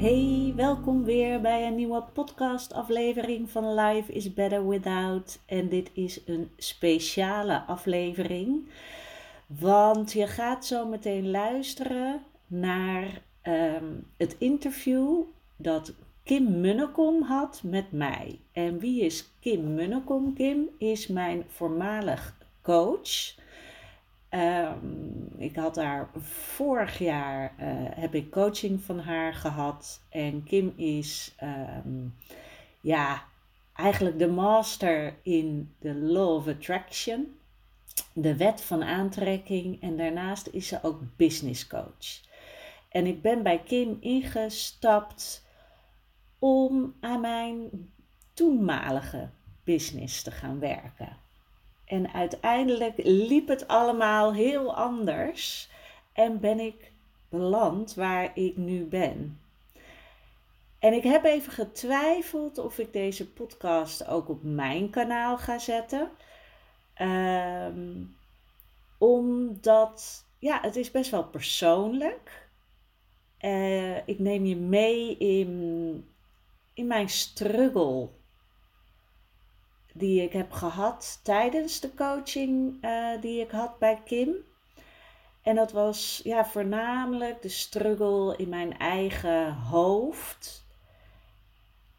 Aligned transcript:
Hey, 0.00 0.52
welkom 0.56 1.04
weer 1.04 1.40
bij 1.40 1.66
een 1.66 1.74
nieuwe 1.74 2.02
podcast-aflevering 2.12 3.50
van 3.50 3.74
Life 3.74 4.12
is 4.12 4.34
Better 4.34 4.68
Without. 4.68 5.38
En 5.46 5.68
dit 5.68 5.90
is 5.92 6.20
een 6.26 6.50
speciale 6.56 7.62
aflevering, 7.62 8.68
want 9.46 10.12
je 10.12 10.26
gaat 10.26 10.66
zo 10.66 10.86
meteen 10.86 11.30
luisteren 11.30 12.22
naar 12.46 13.22
ehm, 13.42 13.84
het 14.16 14.36
interview 14.38 15.22
dat 15.56 15.92
Kim 16.22 16.60
Munnekom 16.60 17.22
had 17.22 17.60
met 17.64 17.92
mij. 17.92 18.38
En 18.52 18.78
wie 18.78 19.04
is 19.04 19.30
Kim 19.40 19.74
Munnekom? 19.74 20.34
Kim 20.34 20.68
is 20.78 21.06
mijn 21.06 21.44
voormalig 21.48 22.36
coach. 22.62 23.34
Um, 24.30 25.28
ik 25.36 25.56
had 25.56 25.76
haar 25.76 26.10
vorig 26.54 26.98
jaar 26.98 27.54
uh, 27.60 27.66
heb 27.74 28.14
ik 28.14 28.30
coaching 28.30 28.82
van 28.82 28.98
haar 28.98 29.34
gehad. 29.34 30.00
En 30.08 30.44
Kim 30.44 30.72
is 30.76 31.34
um, 31.84 32.14
ja, 32.80 33.22
eigenlijk 33.74 34.18
de 34.18 34.28
master 34.28 35.14
in 35.22 35.74
de 35.78 35.94
law 35.94 36.34
of 36.34 36.48
attraction. 36.48 37.38
De 38.12 38.36
wet 38.36 38.60
van 38.60 38.82
aantrekking. 38.82 39.82
En 39.82 39.96
daarnaast 39.96 40.46
is 40.46 40.68
ze 40.68 40.78
ook 40.82 41.00
business 41.16 41.66
coach. 41.66 42.20
En 42.88 43.06
ik 43.06 43.22
ben 43.22 43.42
bij 43.42 43.58
Kim 43.58 43.96
ingestapt 44.00 45.46
om 46.38 46.94
aan 47.00 47.20
mijn 47.20 47.70
toenmalige 48.34 49.28
business 49.64 50.22
te 50.22 50.30
gaan 50.30 50.58
werken. 50.58 51.16
En 51.90 52.12
uiteindelijk 52.12 52.94
liep 52.96 53.48
het 53.48 53.68
allemaal 53.68 54.34
heel 54.34 54.74
anders 54.74 55.70
en 56.12 56.40
ben 56.40 56.60
ik 56.60 56.92
beland 57.28 57.94
waar 57.94 58.30
ik 58.38 58.56
nu 58.56 58.84
ben. 58.84 59.40
En 60.78 60.92
ik 60.92 61.02
heb 61.02 61.24
even 61.24 61.52
getwijfeld 61.52 62.58
of 62.58 62.78
ik 62.78 62.92
deze 62.92 63.32
podcast 63.32 64.06
ook 64.06 64.28
op 64.28 64.42
mijn 64.42 64.90
kanaal 64.90 65.38
ga 65.38 65.58
zetten. 65.58 66.10
Um, 67.02 68.16
omdat, 68.98 70.24
ja, 70.38 70.58
het 70.62 70.76
is 70.76 70.90
best 70.90 71.10
wel 71.10 71.24
persoonlijk. 71.24 72.48
Uh, 73.40 74.08
ik 74.08 74.18
neem 74.18 74.44
je 74.44 74.56
mee 74.56 75.16
in, 75.16 76.08
in 76.74 76.86
mijn 76.86 77.08
struggle 77.08 78.08
die 80.00 80.22
ik 80.22 80.32
heb 80.32 80.52
gehad 80.52 81.20
tijdens 81.22 81.80
de 81.80 81.94
coaching 81.94 82.84
uh, 82.84 83.20
die 83.20 83.40
ik 83.40 83.50
had 83.50 83.78
bij 83.78 84.00
Kim. 84.04 84.34
En 85.42 85.54
dat 85.54 85.72
was 85.72 86.20
ja, 86.24 86.44
voornamelijk 86.44 87.42
de 87.42 87.48
struggle 87.48 88.36
in 88.36 88.48
mijn 88.48 88.78
eigen 88.78 89.52
hoofd. 89.52 90.68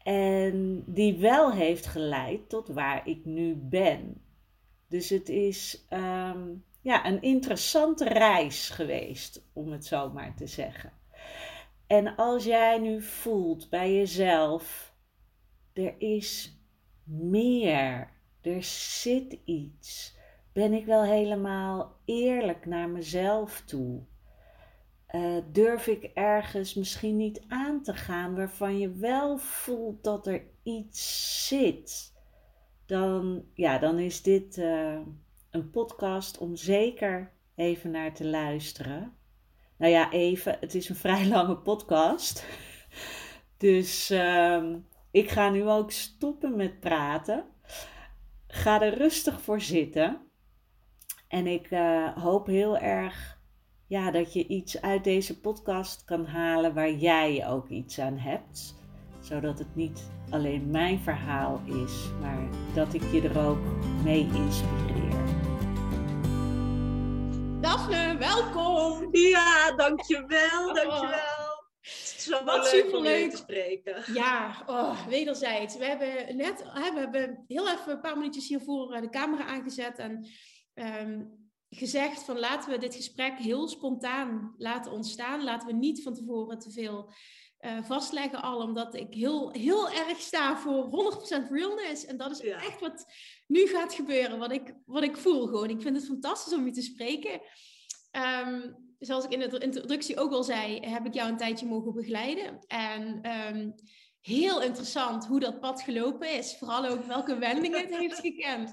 En 0.02 0.84
die 0.86 1.18
wel 1.18 1.52
heeft 1.52 1.86
geleid 1.86 2.48
tot 2.48 2.68
waar 2.68 3.08
ik 3.08 3.24
nu 3.24 3.54
ben. 3.54 4.22
Dus 4.88 5.08
het 5.08 5.28
is 5.28 5.86
um, 5.90 6.64
ja, 6.80 7.06
een 7.06 7.22
interessante 7.22 8.04
reis 8.04 8.70
geweest, 8.70 9.44
om 9.52 9.72
het 9.72 9.86
zo 9.86 10.10
maar 10.10 10.34
te 10.36 10.46
zeggen. 10.46 10.92
En 11.86 12.16
als 12.16 12.44
jij 12.44 12.78
nu 12.78 13.02
voelt 13.02 13.70
bij 13.70 13.94
jezelf, 13.94 14.94
er 15.72 15.94
is 15.98 16.56
meer. 17.20 18.10
Er 18.40 18.62
zit 18.62 19.38
iets. 19.44 20.16
Ben 20.52 20.72
ik 20.72 20.86
wel 20.86 21.04
helemaal 21.04 21.96
eerlijk 22.04 22.66
naar 22.66 22.88
mezelf 22.88 23.60
toe? 23.60 24.00
Uh, 25.14 25.36
durf 25.52 25.86
ik 25.86 26.10
ergens 26.14 26.74
misschien 26.74 27.16
niet 27.16 27.42
aan 27.48 27.82
te 27.82 27.94
gaan 27.94 28.34
waarvan 28.34 28.78
je 28.78 28.92
wel 28.92 29.38
voelt 29.38 30.04
dat 30.04 30.26
er 30.26 30.42
iets 30.62 31.46
zit? 31.48 32.12
Dan, 32.86 33.44
ja, 33.54 33.78
dan 33.78 33.98
is 33.98 34.22
dit 34.22 34.56
uh, 34.56 35.00
een 35.50 35.70
podcast 35.70 36.38
om 36.38 36.56
zeker 36.56 37.32
even 37.54 37.90
naar 37.90 38.14
te 38.14 38.26
luisteren. 38.26 39.16
Nou 39.76 39.92
ja, 39.92 40.10
even. 40.10 40.56
Het 40.60 40.74
is 40.74 40.88
een 40.88 40.96
vrij 40.96 41.26
lange 41.34 41.56
podcast. 41.56 42.46
Dus 43.56 44.10
uh, 44.10 44.74
ik 45.12 45.30
ga 45.30 45.50
nu 45.50 45.68
ook 45.68 45.90
stoppen 45.90 46.56
met 46.56 46.80
praten. 46.80 47.44
Ga 48.46 48.82
er 48.82 48.98
rustig 48.98 49.40
voor 49.40 49.60
zitten. 49.60 50.20
En 51.28 51.46
ik 51.46 51.70
uh, 51.70 52.16
hoop 52.16 52.46
heel 52.46 52.78
erg 52.78 53.40
ja, 53.86 54.10
dat 54.10 54.32
je 54.32 54.46
iets 54.46 54.80
uit 54.80 55.04
deze 55.04 55.40
podcast 55.40 56.04
kan 56.04 56.26
halen 56.26 56.74
waar 56.74 56.92
jij 56.92 57.48
ook 57.48 57.68
iets 57.68 57.98
aan 57.98 58.18
hebt. 58.18 58.74
Zodat 59.20 59.58
het 59.58 59.74
niet 59.74 60.10
alleen 60.30 60.70
mijn 60.70 61.00
verhaal 61.00 61.60
is, 61.64 62.10
maar 62.20 62.48
dat 62.74 62.94
ik 62.94 63.02
je 63.12 63.28
er 63.28 63.46
ook 63.46 63.62
mee 64.04 64.28
inspireer. 64.34 65.20
Daphne, 67.60 68.16
welkom! 68.18 69.08
Ja, 69.12 69.72
dankjewel, 69.76 70.74
dankjewel. 70.74 71.41
Zo 72.18 72.44
Wat 72.44 72.66
superleuk. 72.66 73.30
te 73.30 73.36
spreken. 73.36 74.14
Ja, 74.14 74.62
oh, 74.66 75.06
wederzijds. 75.06 75.76
We 75.76 75.84
hebben 75.84 76.36
net 76.36 76.62
we 76.62 76.80
hebben 76.80 77.44
heel 77.48 77.68
even 77.68 77.92
een 77.92 78.00
paar 78.00 78.16
minuutjes 78.16 78.48
hiervoor 78.48 78.92
eh, 78.92 79.00
de 79.00 79.08
camera 79.08 79.44
aangezet 79.44 79.98
en 79.98 80.26
um, 80.74 81.40
gezegd 81.70 82.22
van 82.22 82.38
laten 82.38 82.70
we 82.70 82.78
dit 82.78 82.94
gesprek 82.94 83.38
heel 83.38 83.68
spontaan 83.68 84.54
laten 84.58 84.92
ontstaan. 84.92 85.44
Laten 85.44 85.66
we 85.68 85.74
niet 85.74 86.02
van 86.02 86.14
tevoren 86.14 86.58
te 86.58 86.70
veel 86.70 87.12
uh, 87.60 87.84
vastleggen 87.84 88.42
al, 88.42 88.60
omdat 88.60 88.94
ik 88.94 89.14
heel, 89.14 89.50
heel 89.50 89.90
erg 89.90 90.20
sta 90.20 90.56
voor 90.56 90.84
100% 91.46 91.50
realness. 91.50 92.04
En 92.04 92.16
dat 92.16 92.30
is 92.30 92.40
echt 92.40 92.80
wat 92.80 93.06
nu 93.46 93.66
gaat 93.66 93.94
gebeuren, 93.94 94.38
wat 94.38 94.52
ik, 94.52 94.74
wat 94.84 95.02
ik 95.02 95.16
voel 95.16 95.46
gewoon. 95.46 95.70
Ik 95.70 95.82
vind 95.82 95.96
het 95.96 96.06
fantastisch 96.06 96.52
om 96.52 96.64
je 96.64 96.72
te 96.72 96.82
spreken. 96.82 97.40
Um, 98.46 98.81
zoals 99.02 99.24
ik 99.24 99.32
in 99.32 99.48
de 99.48 99.58
introductie 99.58 100.18
ook 100.18 100.32
al 100.32 100.44
zei, 100.44 100.80
heb 100.80 101.06
ik 101.06 101.14
jou 101.14 101.30
een 101.30 101.36
tijdje 101.36 101.66
mogen 101.66 101.92
begeleiden. 101.92 102.58
En 102.66 103.30
um, 103.54 103.74
heel 104.20 104.62
interessant 104.62 105.26
hoe 105.26 105.40
dat 105.40 105.60
pad 105.60 105.82
gelopen 105.82 106.34
is. 106.34 106.56
Vooral 106.58 106.86
ook 106.86 107.04
welke 107.04 107.38
wendingen 107.38 107.80
het 107.80 107.96
heeft 107.96 108.20
gekend. 108.20 108.72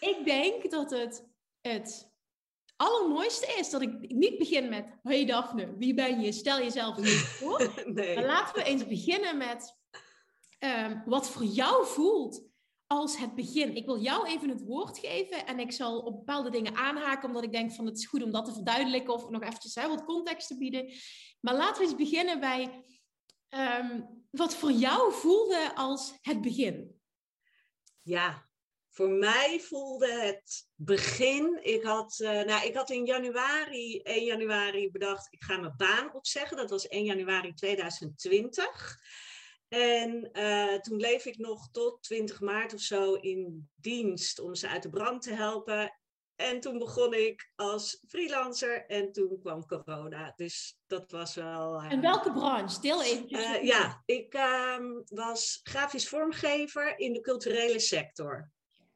Ik 0.00 0.20
denk 0.24 0.70
dat 0.70 0.90
het 0.90 1.28
het 1.60 2.14
allermooiste 2.76 3.54
is 3.58 3.70
dat 3.70 3.82
ik 3.82 4.10
niet 4.12 4.38
begin 4.38 4.68
met... 4.68 4.86
Hey 5.02 5.24
Daphne, 5.24 5.76
wie 5.76 5.94
ben 5.94 6.20
je? 6.20 6.32
Stel 6.32 6.58
jezelf 6.58 6.96
eens 6.98 7.22
voor. 7.22 7.72
Nee. 7.86 8.14
Maar 8.14 8.24
laten 8.24 8.54
we 8.54 8.62
eens 8.62 8.86
beginnen 8.86 9.36
met 9.36 9.76
um, 10.58 11.02
wat 11.04 11.30
voor 11.30 11.44
jou 11.44 11.86
voelt 11.86 12.45
als 12.86 13.16
het 13.16 13.34
begin. 13.34 13.76
Ik 13.76 13.84
wil 13.84 14.00
jou 14.00 14.26
even 14.26 14.48
het 14.48 14.62
woord 14.62 14.98
geven 14.98 15.46
en 15.46 15.58
ik 15.58 15.72
zal 15.72 15.98
op 15.98 16.16
bepaalde 16.16 16.50
dingen 16.50 16.74
aanhaken, 16.74 17.28
omdat 17.28 17.44
ik 17.44 17.52
denk 17.52 17.72
van 17.72 17.86
het 17.86 17.98
is 17.98 18.06
goed 18.06 18.22
om 18.22 18.30
dat 18.30 18.44
te 18.44 18.52
verduidelijken 18.52 19.14
of 19.14 19.28
nog 19.28 19.42
eventjes 19.42 19.74
hè, 19.74 19.88
wat 19.88 20.04
context 20.04 20.48
te 20.48 20.58
bieden. 20.58 20.92
Maar 21.40 21.54
laten 21.54 21.82
we 21.82 21.88
eens 21.88 21.96
beginnen 21.96 22.40
bij 22.40 22.84
um, 23.50 24.24
wat 24.30 24.54
voor 24.54 24.72
jou 24.72 25.12
voelde 25.12 25.74
als 25.74 26.14
het 26.20 26.40
begin. 26.40 27.00
Ja, 28.02 28.48
voor 28.90 29.08
mij 29.08 29.60
voelde 29.60 30.12
het 30.12 30.68
begin. 30.74 31.58
Ik 31.62 31.82
had, 31.82 32.18
uh, 32.22 32.42
nou, 32.42 32.66
ik 32.66 32.74
had 32.74 32.90
in 32.90 33.06
januari, 33.06 34.00
1 34.00 34.24
januari 34.24 34.90
bedacht, 34.90 35.26
ik 35.30 35.44
ga 35.44 35.56
mijn 35.58 35.74
baan 35.76 36.14
opzeggen. 36.14 36.56
Dat 36.56 36.70
was 36.70 36.88
1 36.88 37.04
januari 37.04 37.52
2020. 37.52 38.98
En 39.68 40.30
uh, 40.32 40.74
toen 40.74 40.96
bleef 40.96 41.24
ik 41.24 41.38
nog 41.38 41.68
tot 41.72 42.02
20 42.02 42.40
maart 42.40 42.74
of 42.74 42.80
zo 42.80 43.14
in 43.14 43.68
dienst 43.74 44.38
om 44.38 44.54
ze 44.54 44.68
uit 44.68 44.82
de 44.82 44.90
brand 44.90 45.22
te 45.22 45.32
helpen. 45.32 45.98
En 46.36 46.60
toen 46.60 46.78
begon 46.78 47.14
ik 47.14 47.52
als 47.54 48.04
freelancer 48.08 48.86
en 48.86 49.12
toen 49.12 49.38
kwam 49.40 49.66
corona. 49.66 50.32
Dus 50.36 50.78
dat 50.86 51.10
was 51.10 51.34
wel. 51.34 51.82
Uh, 51.82 51.92
en 51.92 52.00
welke 52.00 52.32
branche? 52.32 52.80
Deel 52.80 53.02
even. 53.02 53.32
Uh, 53.32 53.62
ja, 53.62 54.02
ik 54.04 54.34
uh, 54.34 54.76
was 55.04 55.60
grafisch 55.62 56.08
vormgever 56.08 56.98
in 56.98 57.12
de 57.12 57.20
culturele 57.20 57.78
sector. 57.78 58.50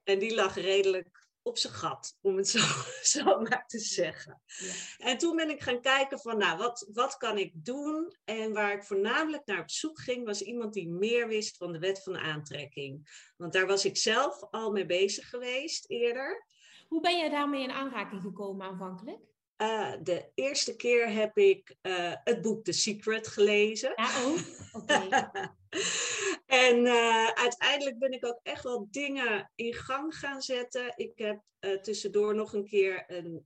En 0.04 0.18
die 0.18 0.34
lag 0.34 0.54
redelijk 0.54 1.19
op 1.50 1.58
zijn 1.58 1.72
gat, 1.72 2.18
om 2.20 2.36
het 2.36 2.48
zo, 2.56 2.58
zo 3.02 3.40
maar 3.40 3.64
te 3.66 3.78
zeggen. 3.78 4.42
Ja. 4.46 4.72
En 5.06 5.18
toen 5.18 5.36
ben 5.36 5.50
ik 5.50 5.60
gaan 5.60 5.80
kijken 5.80 6.18
van, 6.18 6.38
nou, 6.38 6.58
wat, 6.58 6.88
wat 6.92 7.16
kan 7.16 7.38
ik 7.38 7.52
doen? 7.54 8.14
En 8.24 8.52
waar 8.52 8.72
ik 8.72 8.84
voornamelijk 8.84 9.46
naar 9.46 9.60
op 9.60 9.70
zoek 9.70 10.00
ging, 10.00 10.26
was 10.26 10.42
iemand 10.42 10.72
die 10.72 10.88
meer 10.88 11.28
wist 11.28 11.56
van 11.56 11.72
de 11.72 11.78
wet 11.78 12.02
van 12.02 12.12
de 12.12 12.20
aantrekking. 12.20 13.08
Want 13.36 13.52
daar 13.52 13.66
was 13.66 13.84
ik 13.84 13.96
zelf 13.96 14.42
al 14.50 14.72
mee 14.72 14.86
bezig 14.86 15.28
geweest 15.28 15.84
eerder. 15.90 16.46
Hoe 16.88 17.00
ben 17.00 17.18
je 17.18 17.30
daarmee 17.30 17.62
in 17.62 17.70
aanraking 17.70 18.22
gekomen 18.22 18.66
aanvankelijk? 18.66 19.29
Uh, 19.62 19.92
de 20.02 20.30
eerste 20.34 20.76
keer 20.76 21.10
heb 21.10 21.36
ik 21.36 21.76
uh, 21.82 22.14
het 22.24 22.42
boek 22.42 22.64
The 22.64 22.72
Secret 22.72 23.28
gelezen. 23.28 23.92
Ja, 23.96 24.24
oh, 24.24 24.38
oké. 24.72 25.30
en 26.66 26.76
uh, 26.84 27.26
uiteindelijk 27.26 27.98
ben 27.98 28.12
ik 28.12 28.26
ook 28.26 28.40
echt 28.42 28.62
wel 28.62 28.88
dingen 28.90 29.50
in 29.54 29.74
gang 29.74 30.14
gaan 30.14 30.42
zetten. 30.42 30.92
Ik 30.96 31.18
heb 31.18 31.42
tussendoor 31.82 32.34
nog 32.34 32.52
een 32.52 32.66
keer 32.66 33.04
een, 33.06 33.44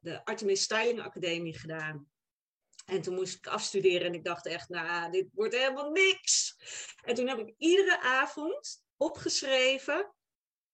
de 0.00 0.24
Artemis 0.24 0.62
Styling 0.62 1.00
Academie 1.00 1.58
gedaan. 1.58 2.08
En 2.84 3.02
toen 3.02 3.14
moest 3.14 3.36
ik 3.36 3.46
afstuderen 3.46 4.06
en 4.06 4.14
ik 4.14 4.24
dacht 4.24 4.46
echt, 4.46 4.68
nou, 4.68 5.10
dit 5.10 5.28
wordt 5.32 5.56
helemaal 5.56 5.90
niks. 5.90 6.56
En 7.04 7.14
toen 7.14 7.28
heb 7.28 7.38
ik 7.38 7.54
iedere 7.58 8.00
avond 8.00 8.82
opgeschreven 8.96 10.14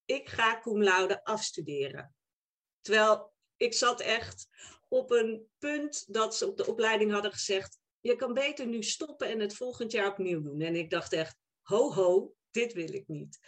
ik 0.05 0.29
ga 0.29 0.61
cum 0.61 0.83
laude 0.83 1.25
afstuderen. 1.25 2.15
Terwijl 2.81 3.32
ik 3.63 3.75
zat 3.75 4.01
echt 4.01 4.49
op 4.89 5.11
een 5.11 5.47
punt 5.59 6.05
dat 6.09 6.37
ze 6.37 6.47
op 6.47 6.57
de 6.57 6.67
opleiding 6.67 7.13
hadden 7.13 7.33
gezegd: 7.33 7.79
je 8.01 8.17
kan 8.17 8.35
beter 8.35 8.67
nu 8.67 8.83
stoppen 8.83 9.29
en 9.29 9.41
het 9.41 9.55
volgend 9.55 9.93
jaar 9.93 10.11
opnieuw 10.11 10.43
doen. 10.43 10.61
En 10.61 10.77
ik 10.77 10.91
dacht 10.91 11.13
echt: 11.13 11.37
ho 11.63 11.93
ho, 11.93 12.35
dit 12.51 12.73
wil 12.73 12.93
ik 12.93 13.09
niet. 13.09 13.39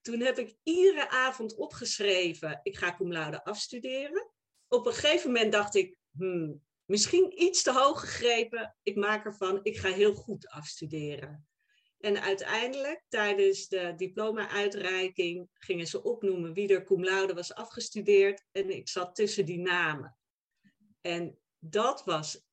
Toen 0.00 0.20
heb 0.20 0.38
ik 0.38 0.56
iedere 0.62 1.08
avond 1.08 1.56
opgeschreven: 1.56 2.60
ik 2.62 2.76
ga 2.76 2.96
cum 2.96 3.12
laude 3.12 3.44
afstuderen. 3.44 4.30
Op 4.68 4.86
een 4.86 4.92
gegeven 4.92 5.32
moment 5.32 5.52
dacht 5.52 5.74
ik: 5.74 5.96
hmm, 6.10 6.64
misschien 6.84 7.42
iets 7.42 7.62
te 7.62 7.72
hoog 7.72 8.00
gegrepen. 8.00 8.76
Ik 8.82 8.96
maak 8.96 9.24
ervan: 9.24 9.60
ik 9.62 9.78
ga 9.78 9.88
heel 9.88 10.14
goed 10.14 10.48
afstuderen. 10.48 11.48
En 12.00 12.20
uiteindelijk, 12.20 13.04
tijdens 13.08 13.68
de 13.68 13.92
diploma-uitreiking, 13.96 15.48
gingen 15.54 15.86
ze 15.86 16.02
opnoemen 16.02 16.52
wie 16.52 16.68
er 16.68 16.84
cum 16.84 17.04
laude 17.04 17.34
was 17.34 17.54
afgestudeerd. 17.54 18.44
En 18.52 18.70
ik 18.70 18.88
zat 18.88 19.14
tussen 19.14 19.44
die 19.44 19.58
namen. 19.58 20.16
En 21.00 21.38
dat 21.58 22.04
was 22.04 22.44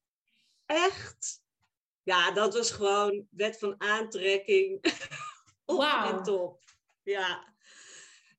echt, 0.65 1.41
ja, 2.03 2.31
dat 2.31 2.53
was 2.53 2.71
gewoon 2.71 3.27
wet 3.29 3.57
van 3.57 3.81
aantrekking 3.81 4.85
op 5.65 5.77
wow. 5.77 6.05
en 6.05 6.23
top. 6.23 6.63
Ja. 7.03 7.55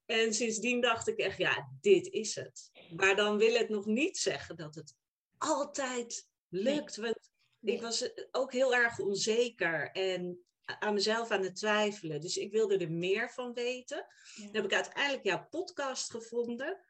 En 0.07 0.35
sindsdien 0.35 0.81
dacht 0.81 1.09
ik 1.09 1.19
echt, 1.19 1.39
ja, 1.39 1.71
dit 1.81 2.07
is 2.07 2.35
het. 2.35 2.71
Maar 2.97 3.17
dan 3.17 3.37
wil 3.37 3.55
het 3.55 3.69
nog 3.69 3.87
niet 3.87 4.19
zeggen 4.19 4.57
dat 4.57 4.75
het 4.75 4.95
altijd 5.39 6.29
lukt. 6.49 6.97
Want 6.97 7.31
ik 7.61 7.81
was 7.81 8.11
ook 8.31 8.53
heel 8.53 8.75
erg 8.75 8.99
onzeker. 8.99 9.91
En 9.91 10.43
aan 10.79 10.95
mezelf 10.95 11.31
aan 11.31 11.43
het 11.43 11.57
twijfelen. 11.57 12.21
Dus 12.21 12.37
ik 12.37 12.53
wilde 12.53 12.77
er 12.77 12.91
meer 12.91 13.31
van 13.31 13.53
weten. 13.53 14.07
Dan 14.37 14.49
heb 14.53 14.65
ik 14.65 14.73
uiteindelijk 14.73 15.25
jouw 15.25 15.47
podcast 15.51 16.11
gevonden. 16.11 16.85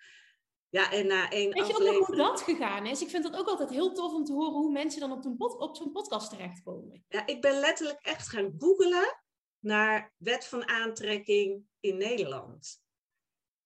Ja, 0.70 0.92
en 0.92 1.06
na 1.06 1.30
één 1.30 1.52
Weet 1.52 1.62
aflevering... 1.62 1.94
je 1.94 2.00
ook 2.00 2.06
hoe 2.06 2.16
dat 2.16 2.40
gegaan 2.40 2.86
is? 2.86 3.02
Ik 3.02 3.08
vind 3.08 3.22
dat 3.22 3.36
ook 3.36 3.48
altijd 3.48 3.70
heel 3.70 3.92
tof 3.92 4.12
om 4.12 4.24
te 4.24 4.32
horen 4.32 4.52
hoe 4.52 4.72
mensen 4.72 5.00
dan 5.00 5.12
op, 5.12 5.36
pod 5.38 5.58
op 5.58 5.76
zo'n 5.76 5.92
podcast 5.92 6.30
terechtkomen. 6.30 7.04
Ja, 7.08 7.26
ik 7.26 7.40
ben 7.40 7.60
letterlijk 7.60 7.98
echt 8.02 8.28
gaan 8.28 8.54
googelen 8.58 9.22
naar 9.58 10.12
wet 10.16 10.44
van 10.44 10.68
aantrekking 10.68 11.64
in 11.80 11.96
Nederland. 11.96 12.82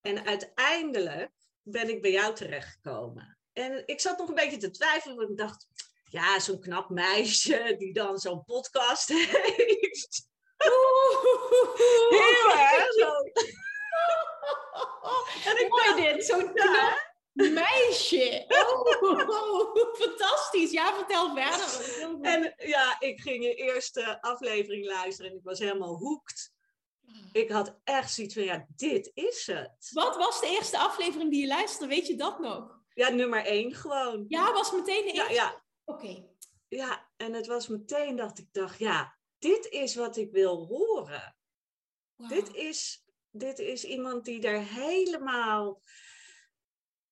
En 0.00 0.24
uiteindelijk 0.24 1.32
ben 1.62 1.88
ik 1.88 2.02
bij 2.02 2.12
jou 2.12 2.34
terechtgekomen. 2.34 3.38
En 3.52 3.82
ik 3.86 4.00
zat 4.00 4.18
nog 4.18 4.28
een 4.28 4.34
beetje 4.34 4.56
te 4.56 4.70
twijfelen, 4.70 5.16
want 5.16 5.30
ik 5.30 5.36
dacht, 5.36 5.66
ja, 6.12 6.40
zo'n 6.40 6.60
knap 6.60 6.88
meisje 6.88 7.74
die 7.78 7.92
dan 7.92 8.18
zo'n 8.18 8.44
podcast 8.44 9.08
heeft. 9.18 10.30
Heel 12.08 12.50
erg 12.50 12.92
zo. 12.92 13.12
en 15.50 15.64
ik 15.64 15.68
Mooi 15.68 16.02
dit, 16.02 16.24
zo'n 16.24 16.52
knap 16.52 17.10
meisje. 17.32 18.44
Oh, 18.48 19.76
fantastisch. 19.94 20.70
Ja, 20.70 20.94
vertel 20.94 21.34
verder. 21.34 22.20
En 22.22 22.54
ja, 22.56 22.96
ik 23.00 23.20
ging 23.20 23.44
je 23.44 23.54
eerste 23.54 24.22
aflevering 24.22 24.86
luisteren 24.86 25.30
en 25.30 25.36
ik 25.36 25.44
was 25.44 25.58
helemaal 25.58 25.96
hoekt. 25.96 26.52
Ik 27.32 27.50
had 27.50 27.80
echt 27.84 28.12
zoiets 28.12 28.34
van, 28.34 28.42
ja, 28.42 28.66
dit 28.76 29.10
is 29.14 29.46
het. 29.46 29.90
Wat 29.90 30.16
was 30.16 30.40
de 30.40 30.46
eerste 30.46 30.78
aflevering 30.78 31.30
die 31.30 31.40
je 31.40 31.46
luisterde? 31.46 31.94
Weet 31.94 32.06
je 32.06 32.16
dat 32.16 32.38
nog? 32.38 32.80
Ja, 32.94 33.08
nummer 33.08 33.44
één 33.44 33.74
gewoon. 33.74 34.24
Ja, 34.28 34.52
was 34.52 34.72
meteen 34.72 35.04
de 35.04 35.12
eerste? 35.12 35.32
Ja, 35.32 35.42
ja. 35.42 35.62
Oké. 35.84 36.28
Ja, 36.68 37.10
en 37.16 37.32
het 37.32 37.46
was 37.46 37.68
meteen 37.68 38.16
dat 38.16 38.38
ik 38.38 38.52
dacht, 38.52 38.78
ja, 38.78 39.18
dit 39.38 39.66
is 39.66 39.94
wat 39.94 40.16
ik 40.16 40.32
wil 40.32 40.66
horen. 40.66 41.36
Dit, 42.28 42.54
is, 42.54 43.04
dit 43.30 43.58
is 43.58 43.84
iemand 43.84 44.24
die 44.24 44.46
er 44.46 44.62
helemaal 44.62 45.82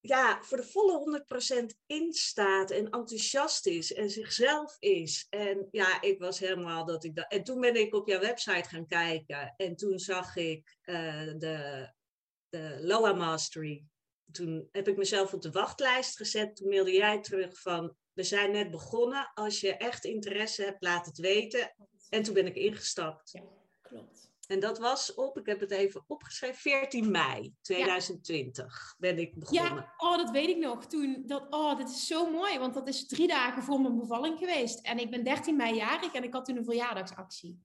ja, 0.01 0.43
voor 0.43 0.57
de 0.57 0.67
volle 0.67 1.23
100% 1.63 1.77
in 1.87 2.13
staat 2.13 2.71
en 2.71 2.91
enthousiast 2.91 3.67
is 3.67 3.93
en 3.93 4.11
zichzelf 4.11 4.77
is. 4.79 5.27
En 5.29 5.69
ja, 5.71 6.03
ik 6.03 6.19
was 6.19 6.39
helemaal 6.39 6.85
dat 6.85 7.05
ik 7.05 7.15
dat. 7.15 7.33
En 7.33 7.45
toen 7.45 7.61
ben 7.61 7.75
ik 7.75 7.95
op 7.95 8.09
jouw 8.09 8.21
website 8.21 8.69
gaan 8.69 8.87
kijken 8.87 9.55
en 9.57 9.77
toen 9.77 9.99
zag 9.99 10.37
ik 10.37 10.79
uh, 10.85 11.33
de, 11.39 11.89
de 12.49 12.79
Loa 12.81 13.13
Mastery. 13.13 13.85
Toen 14.33 14.69
heb 14.71 14.89
ik 14.89 14.97
mezelf 14.97 15.35
op 15.35 15.43
de 15.43 15.51
wachtlijst 15.51 16.17
gezet. 16.17 16.57
Toen 16.57 16.69
mailde 16.69 16.93
jij 16.93 17.21
terug 17.21 17.61
van 17.61 17.97
we 18.21 18.27
zijn 18.27 18.51
net 18.51 18.71
begonnen. 18.71 19.31
Als 19.35 19.61
je 19.61 19.77
echt 19.77 20.05
interesse 20.05 20.63
hebt, 20.63 20.83
laat 20.83 21.07
het 21.07 21.19
weten. 21.19 21.75
En 22.09 22.23
toen 22.23 22.35
ben 22.35 22.47
ik 22.47 22.55
ingestapt. 22.55 23.31
Ja, 23.31 23.43
klopt. 23.81 24.31
En 24.47 24.61
dat 24.61 24.79
was 24.79 25.15
op, 25.15 25.39
ik 25.39 25.47
heb 25.47 25.61
het 25.61 25.71
even 25.71 26.05
opgeschreven, 26.07 26.57
14 26.57 27.11
mei 27.11 27.55
2020 27.63 28.95
ben 28.99 29.19
ik 29.19 29.39
begonnen. 29.39 29.75
Ja, 29.75 29.95
oh, 29.97 30.17
dat 30.17 30.31
weet 30.31 30.49
ik 30.49 30.57
nog. 30.57 30.87
Toen, 30.87 31.23
dat, 31.27 31.47
oh, 31.51 31.79
dat 31.79 31.91
is 31.91 32.07
zo 32.07 32.31
mooi, 32.31 32.59
want 32.59 32.75
dat 32.75 32.89
is 32.89 33.07
drie 33.07 33.29
dagen 33.29 33.63
voor 33.63 33.81
mijn 33.81 33.99
bevalling 33.99 34.39
geweest. 34.39 34.81
En 34.81 34.99
ik 34.99 35.11
ben 35.11 35.25
13 35.25 35.57
mei 35.57 35.75
jarig 35.75 36.13
en 36.13 36.25
ik 36.25 36.33
had 36.33 36.45
toen 36.45 36.57
een 36.57 36.65
verjaardagsactie. 36.65 37.59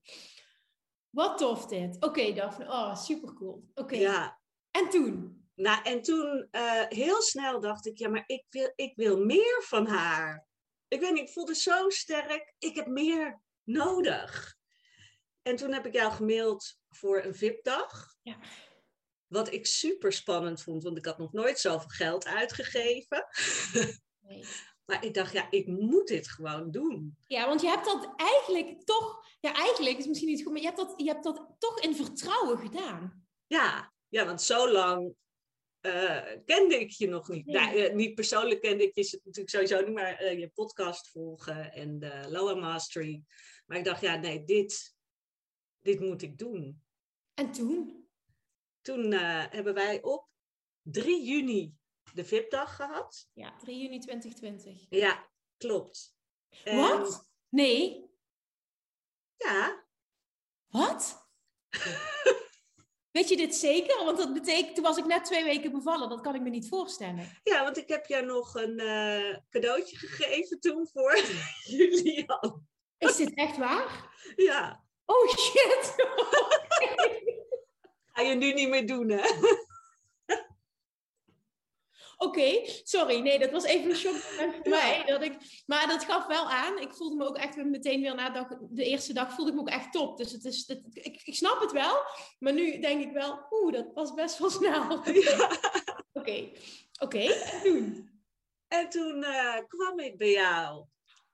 Wat 1.09 1.37
tof 1.37 1.65
dit. 1.65 1.95
Oké, 1.95 2.05
okay, 2.05 2.33
Daphne. 2.33 2.65
Oh, 2.65 2.95
super 2.95 3.33
cool. 3.33 3.69
Oké. 3.73 3.95
Ja. 3.95 4.39
En 4.71 4.89
toen? 4.89 5.44
Nou, 5.55 5.83
en 5.83 6.01
toen 6.01 6.47
uh, 6.51 6.83
heel 6.87 7.21
snel 7.21 7.59
dacht 7.59 7.85
ik, 7.85 7.97
ja, 7.97 8.09
maar 8.09 8.23
ik 8.25 8.45
wil, 8.49 8.71
ik 8.75 8.95
wil 8.95 9.25
meer 9.25 9.63
van 9.63 9.87
haar. 9.87 10.47
Ik 10.87 10.99
weet 10.99 11.13
niet, 11.13 11.27
ik 11.27 11.33
voelde 11.33 11.55
zo 11.55 11.89
sterk, 11.89 12.53
ik 12.59 12.75
heb 12.75 12.87
meer 12.87 13.41
nodig. 13.63 14.55
En 15.41 15.55
toen 15.55 15.73
heb 15.73 15.85
ik 15.85 15.93
jou 15.93 16.11
gemaild 16.11 16.77
voor 16.89 17.23
een 17.23 17.35
VIP-dag. 17.35 18.15
Ja. 18.21 18.37
Wat 19.27 19.53
ik 19.53 19.65
super 19.65 20.13
spannend 20.13 20.61
vond, 20.61 20.83
want 20.83 20.97
ik 20.97 21.05
had 21.05 21.17
nog 21.17 21.33
nooit 21.33 21.59
zoveel 21.59 21.89
geld 21.89 22.25
uitgegeven. 22.25 23.27
Nee. 24.19 24.43
maar 24.85 25.05
ik 25.05 25.13
dacht, 25.13 25.33
ja, 25.33 25.47
ik 25.49 25.67
moet 25.67 26.07
dit 26.07 26.29
gewoon 26.29 26.71
doen. 26.71 27.17
Ja, 27.27 27.47
want 27.47 27.61
je 27.61 27.67
hebt 27.67 27.85
dat 27.85 28.13
eigenlijk 28.15 28.81
toch, 28.83 29.25
ja, 29.39 29.53
eigenlijk 29.53 29.97
is 29.97 30.05
misschien 30.05 30.29
niet 30.29 30.43
goed, 30.43 30.51
maar 30.51 30.61
je 30.61 30.67
hebt 30.67 30.79
dat, 30.79 30.93
je 30.97 31.07
hebt 31.07 31.23
dat 31.23 31.55
toch 31.57 31.79
in 31.79 31.95
vertrouwen 31.95 32.57
gedaan. 32.57 33.27
Ja, 33.47 33.93
ja, 34.07 34.25
want 34.25 34.41
zo 34.41 34.71
lang 34.71 35.15
uh, 35.85 36.43
kende 36.45 36.79
ik 36.79 36.89
je 36.89 37.07
nog 37.07 37.27
niet. 37.27 37.45
Nou, 37.45 37.77
uh, 37.77 37.93
niet 37.93 38.15
persoonlijk 38.15 38.61
kende 38.61 38.83
ik 38.83 38.95
je 38.95 39.19
natuurlijk 39.23 39.49
sowieso 39.49 39.81
niet, 39.81 39.93
maar 39.93 40.23
uh, 40.23 40.39
je 40.39 40.49
podcast 40.49 41.09
volgen 41.09 41.71
en 41.73 41.99
de 41.99 42.25
Lower 42.29 42.57
Mastery. 42.57 43.23
Maar 43.65 43.77
ik 43.77 43.83
dacht, 43.83 44.01
ja, 44.01 44.15
nee, 44.15 44.43
dit, 44.43 44.95
dit 45.79 45.99
moet 45.99 46.21
ik 46.21 46.37
doen. 46.37 46.83
En 47.33 47.51
toen? 47.51 48.07
Toen 48.81 49.11
hebben 49.11 49.73
wij 49.73 50.01
op 50.01 50.27
3 50.81 51.23
juni 51.23 51.73
de 52.13 52.25
VIP-dag 52.25 52.75
gehad. 52.75 53.29
Ja, 53.33 53.57
3 53.57 53.81
juni 53.81 53.99
2020. 53.99 54.85
Ja, 54.89 55.29
klopt. 55.57 56.17
Wat? 56.63 57.31
Nee. 57.49 58.09
Ja. 59.37 59.85
Wat? 60.67 61.29
Weet 63.15 63.29
je 63.29 63.37
dit 63.37 63.55
zeker? 63.55 64.05
Want 64.05 64.17
dat 64.17 64.33
betekent, 64.33 64.75
toen 64.75 64.83
was 64.83 64.97
ik 64.97 65.05
net 65.05 65.25
twee 65.25 65.43
weken 65.43 65.71
bevallen. 65.71 66.09
Dat 66.09 66.21
kan 66.21 66.35
ik 66.35 66.41
me 66.41 66.49
niet 66.49 66.67
voorstellen. 66.67 67.39
Ja, 67.43 67.63
want 67.63 67.77
ik 67.77 67.87
heb 67.87 68.05
jou 68.05 68.25
nog 68.25 68.55
een 68.55 68.81
uh, 68.81 69.37
cadeautje 69.49 69.97
gegeven 69.97 70.59
toen 70.59 70.89
voor 70.93 71.19
Julian. 71.77 72.67
Is 72.97 73.15
dit 73.15 73.33
echt 73.33 73.57
waar? 73.57 74.09
Ja. 74.35 74.83
Oh 75.05 75.29
shit! 75.29 75.95
Ga 78.13 78.21
je 78.21 78.35
nu 78.35 78.53
niet 78.53 78.69
meer 78.69 78.87
doen, 78.87 79.09
hè? 79.09 79.23
Oké, 82.17 82.61
sorry. 82.83 83.19
Nee, 83.19 83.39
dat 83.39 83.51
was 83.51 83.63
even 83.63 83.89
een 83.89 83.95
shock 83.95 84.15
voor 84.15 84.59
mij. 84.63 85.03
Dat 85.05 85.23
ik, 85.23 85.63
maar 85.65 85.87
dat 85.87 86.03
gaf 86.03 86.27
wel 86.27 86.49
aan. 86.49 86.79
Ik 86.79 86.93
voelde 86.93 87.15
me 87.15 87.27
ook 87.27 87.37
echt 87.37 87.55
meteen 87.55 88.01
weer 88.01 88.15
na 88.15 88.29
dag, 88.29 88.47
de 88.69 88.83
eerste 88.83 89.13
dag 89.13 89.33
voelde 89.33 89.51
ik 89.51 89.57
me 89.57 89.61
ook 89.61 89.69
echt 89.69 89.91
top. 89.91 90.17
Dus 90.17 90.31
het 90.31 90.45
is, 90.45 90.65
ik, 90.93 91.21
ik 91.23 91.35
snap 91.35 91.61
het 91.61 91.71
wel. 91.71 91.97
Maar 92.39 92.53
nu 92.53 92.79
denk 92.79 93.03
ik 93.03 93.11
wel, 93.11 93.45
oeh, 93.51 93.73
dat 93.73 93.91
was 93.93 94.13
best 94.13 94.37
wel 94.37 94.49
snel. 94.49 94.91
Oké, 96.13 96.49
oké. 96.99 97.19
En 97.19 97.61
toen? 97.63 98.09
En 98.67 98.89
toen 98.89 99.17
uh, 99.17 99.57
kwam 99.67 99.99
ik 99.99 100.17
bij 100.17 100.31
jou. 100.31 100.85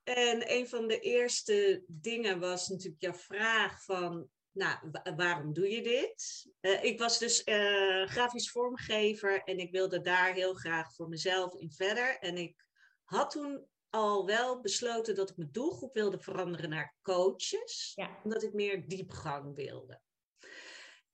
En 0.03 0.51
een 0.51 0.67
van 0.67 0.87
de 0.87 0.99
eerste 0.99 1.83
dingen 1.87 2.39
was 2.39 2.67
natuurlijk 2.67 3.01
jouw 3.01 3.13
vraag 3.13 3.83
van, 3.83 4.29
nou, 4.51 4.91
waarom 5.15 5.53
doe 5.53 5.69
je 5.69 5.81
dit? 5.81 6.47
Uh, 6.61 6.83
ik 6.83 6.99
was 6.99 7.19
dus 7.19 7.47
uh, 7.47 8.07
grafisch 8.07 8.51
vormgever 8.51 9.43
en 9.43 9.57
ik 9.57 9.71
wilde 9.71 10.01
daar 10.01 10.33
heel 10.33 10.53
graag 10.53 10.93
voor 10.93 11.09
mezelf 11.09 11.55
in 11.55 11.71
verder. 11.71 12.17
En 12.19 12.37
ik 12.37 12.65
had 13.03 13.31
toen 13.31 13.67
al 13.89 14.25
wel 14.25 14.61
besloten 14.61 15.15
dat 15.15 15.29
ik 15.29 15.37
mijn 15.37 15.51
doelgroep 15.51 15.93
wilde 15.93 16.19
veranderen 16.19 16.69
naar 16.69 16.95
coaches, 17.01 17.91
ja. 17.95 18.19
omdat 18.23 18.43
ik 18.43 18.53
meer 18.53 18.87
diepgang 18.87 19.55
wilde. 19.55 20.01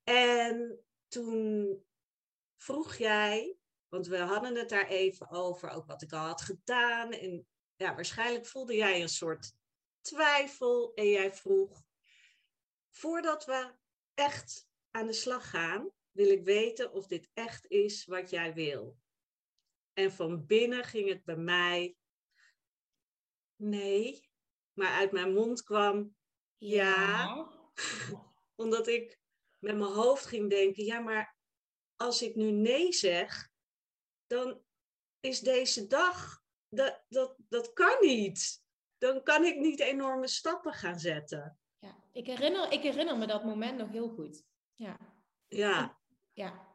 En 0.03 0.79
toen 1.07 1.85
vroeg 2.57 2.95
jij, 2.95 3.57
want 3.87 4.07
we 4.07 4.17
hadden 4.17 4.55
het 4.55 4.69
daar 4.69 4.87
even 4.87 5.29
over, 5.29 5.69
ook 5.69 5.85
wat 5.85 6.01
ik 6.01 6.11
al 6.11 6.25
had 6.25 6.41
gedaan. 6.41 7.11
En 7.11 7.47
ja, 7.75 7.95
waarschijnlijk 7.95 8.45
voelde 8.45 8.75
jij 8.75 9.01
een 9.01 9.09
soort 9.09 9.53
twijfel 10.01 10.91
en 10.93 11.09
jij 11.09 11.33
vroeg, 11.33 11.83
voordat 12.97 13.45
we 13.45 13.73
echt 14.13 14.69
aan 14.91 15.07
de 15.07 15.13
slag 15.13 15.49
gaan, 15.49 15.91
wil 16.11 16.29
ik 16.29 16.43
weten 16.43 16.91
of 16.91 17.07
dit 17.07 17.29
echt 17.33 17.67
is 17.67 18.05
wat 18.05 18.29
jij 18.29 18.53
wil. 18.53 18.97
En 19.93 20.11
van 20.11 20.45
binnen 20.45 20.83
ging 20.83 21.09
het 21.09 21.23
bij 21.23 21.35
mij, 21.35 21.97
nee, 23.55 24.29
maar 24.73 24.91
uit 24.91 25.11
mijn 25.11 25.33
mond 25.33 25.63
kwam, 25.63 26.15
ja. 26.57 26.95
ja. 26.95 27.51
Omdat 28.61 28.87
ik 28.87 29.19
met 29.59 29.77
mijn 29.77 29.91
hoofd 29.91 30.25
ging 30.25 30.49
denken, 30.49 30.85
ja, 30.85 30.99
maar 30.99 31.37
als 31.95 32.21
ik 32.21 32.35
nu 32.35 32.51
nee 32.51 32.93
zeg, 32.93 33.49
dan 34.27 34.63
is 35.19 35.39
deze 35.39 35.87
dag, 35.87 36.43
dat, 36.69 37.03
dat, 37.07 37.35
dat 37.37 37.73
kan 37.73 37.97
niet. 37.99 38.65
Dan 38.97 39.23
kan 39.23 39.43
ik 39.43 39.55
niet 39.57 39.79
enorme 39.79 40.27
stappen 40.27 40.73
gaan 40.73 40.99
zetten. 40.99 41.59
Ik 42.17 42.25
herinner, 42.27 42.71
ik 42.71 42.81
herinner 42.81 43.17
me 43.17 43.27
dat 43.27 43.43
moment 43.43 43.77
nog 43.77 43.89
heel 43.89 44.09
goed. 44.09 44.43
Ja. 44.73 44.97
Ja. 45.47 45.99
Ja. 46.33 46.67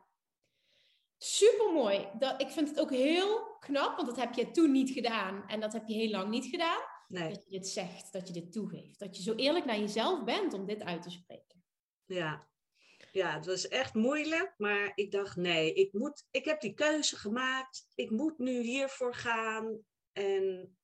Supermooi. 1.19 2.09
Dat, 2.19 2.41
ik 2.41 2.49
vind 2.49 2.69
het 2.69 2.81
ook 2.81 2.91
heel 2.91 3.57
knap, 3.59 3.97
want 3.97 4.09
dat 4.09 4.17
heb 4.17 4.35
je 4.35 4.51
toen 4.51 4.71
niet 4.71 4.91
gedaan 4.91 5.49
en 5.49 5.61
dat 5.61 5.73
heb 5.73 5.89
je 5.89 5.95
heel 5.95 6.11
lang 6.11 6.29
niet 6.31 6.47
gedaan. 6.47 6.81
Nee. 7.09 7.29
Dat 7.29 7.45
je 7.45 7.51
dit 7.51 7.69
zegt, 7.69 8.13
dat 8.13 8.27
je 8.27 8.33
dit 8.33 8.53
toegeeft. 8.53 8.99
Dat 8.99 9.17
je 9.17 9.23
zo 9.23 9.35
eerlijk 9.35 9.65
naar 9.65 9.79
jezelf 9.79 10.25
bent 10.25 10.53
om 10.53 10.67
dit 10.67 10.83
uit 10.83 11.03
te 11.03 11.11
spreken. 11.11 11.65
Ja, 12.05 12.49
ja, 13.13 13.35
het 13.35 13.47
was 13.47 13.69
echt 13.69 13.95
moeilijk, 13.95 14.55
maar 14.57 14.93
ik 14.95 15.11
dacht 15.11 15.37
nee, 15.37 15.73
ik, 15.73 15.93
moet, 15.93 16.27
ik 16.31 16.45
heb 16.45 16.61
die 16.61 16.75
keuze 16.75 17.17
gemaakt. 17.17 17.87
Ik 17.95 18.11
moet 18.11 18.39
nu 18.39 18.61
hiervoor 18.61 19.15
gaan. 19.15 19.81
En, 20.13 20.77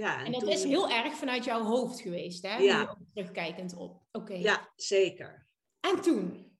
ja, 0.00 0.24
en, 0.24 0.32
dat 0.32 0.46
is 0.46 0.64
heel 0.64 0.90
erg 0.90 1.14
vanuit 1.14 1.44
jouw 1.44 1.62
hoofd 1.62 2.00
geweest, 2.00 2.42
hè? 2.42 2.56
Ja. 2.56 2.98
Terugkijkend 3.14 3.74
op. 3.74 4.02
Oké. 4.12 4.34
Ja, 4.34 4.72
zeker. 4.76 5.46
En 5.80 6.00
toen? 6.00 6.58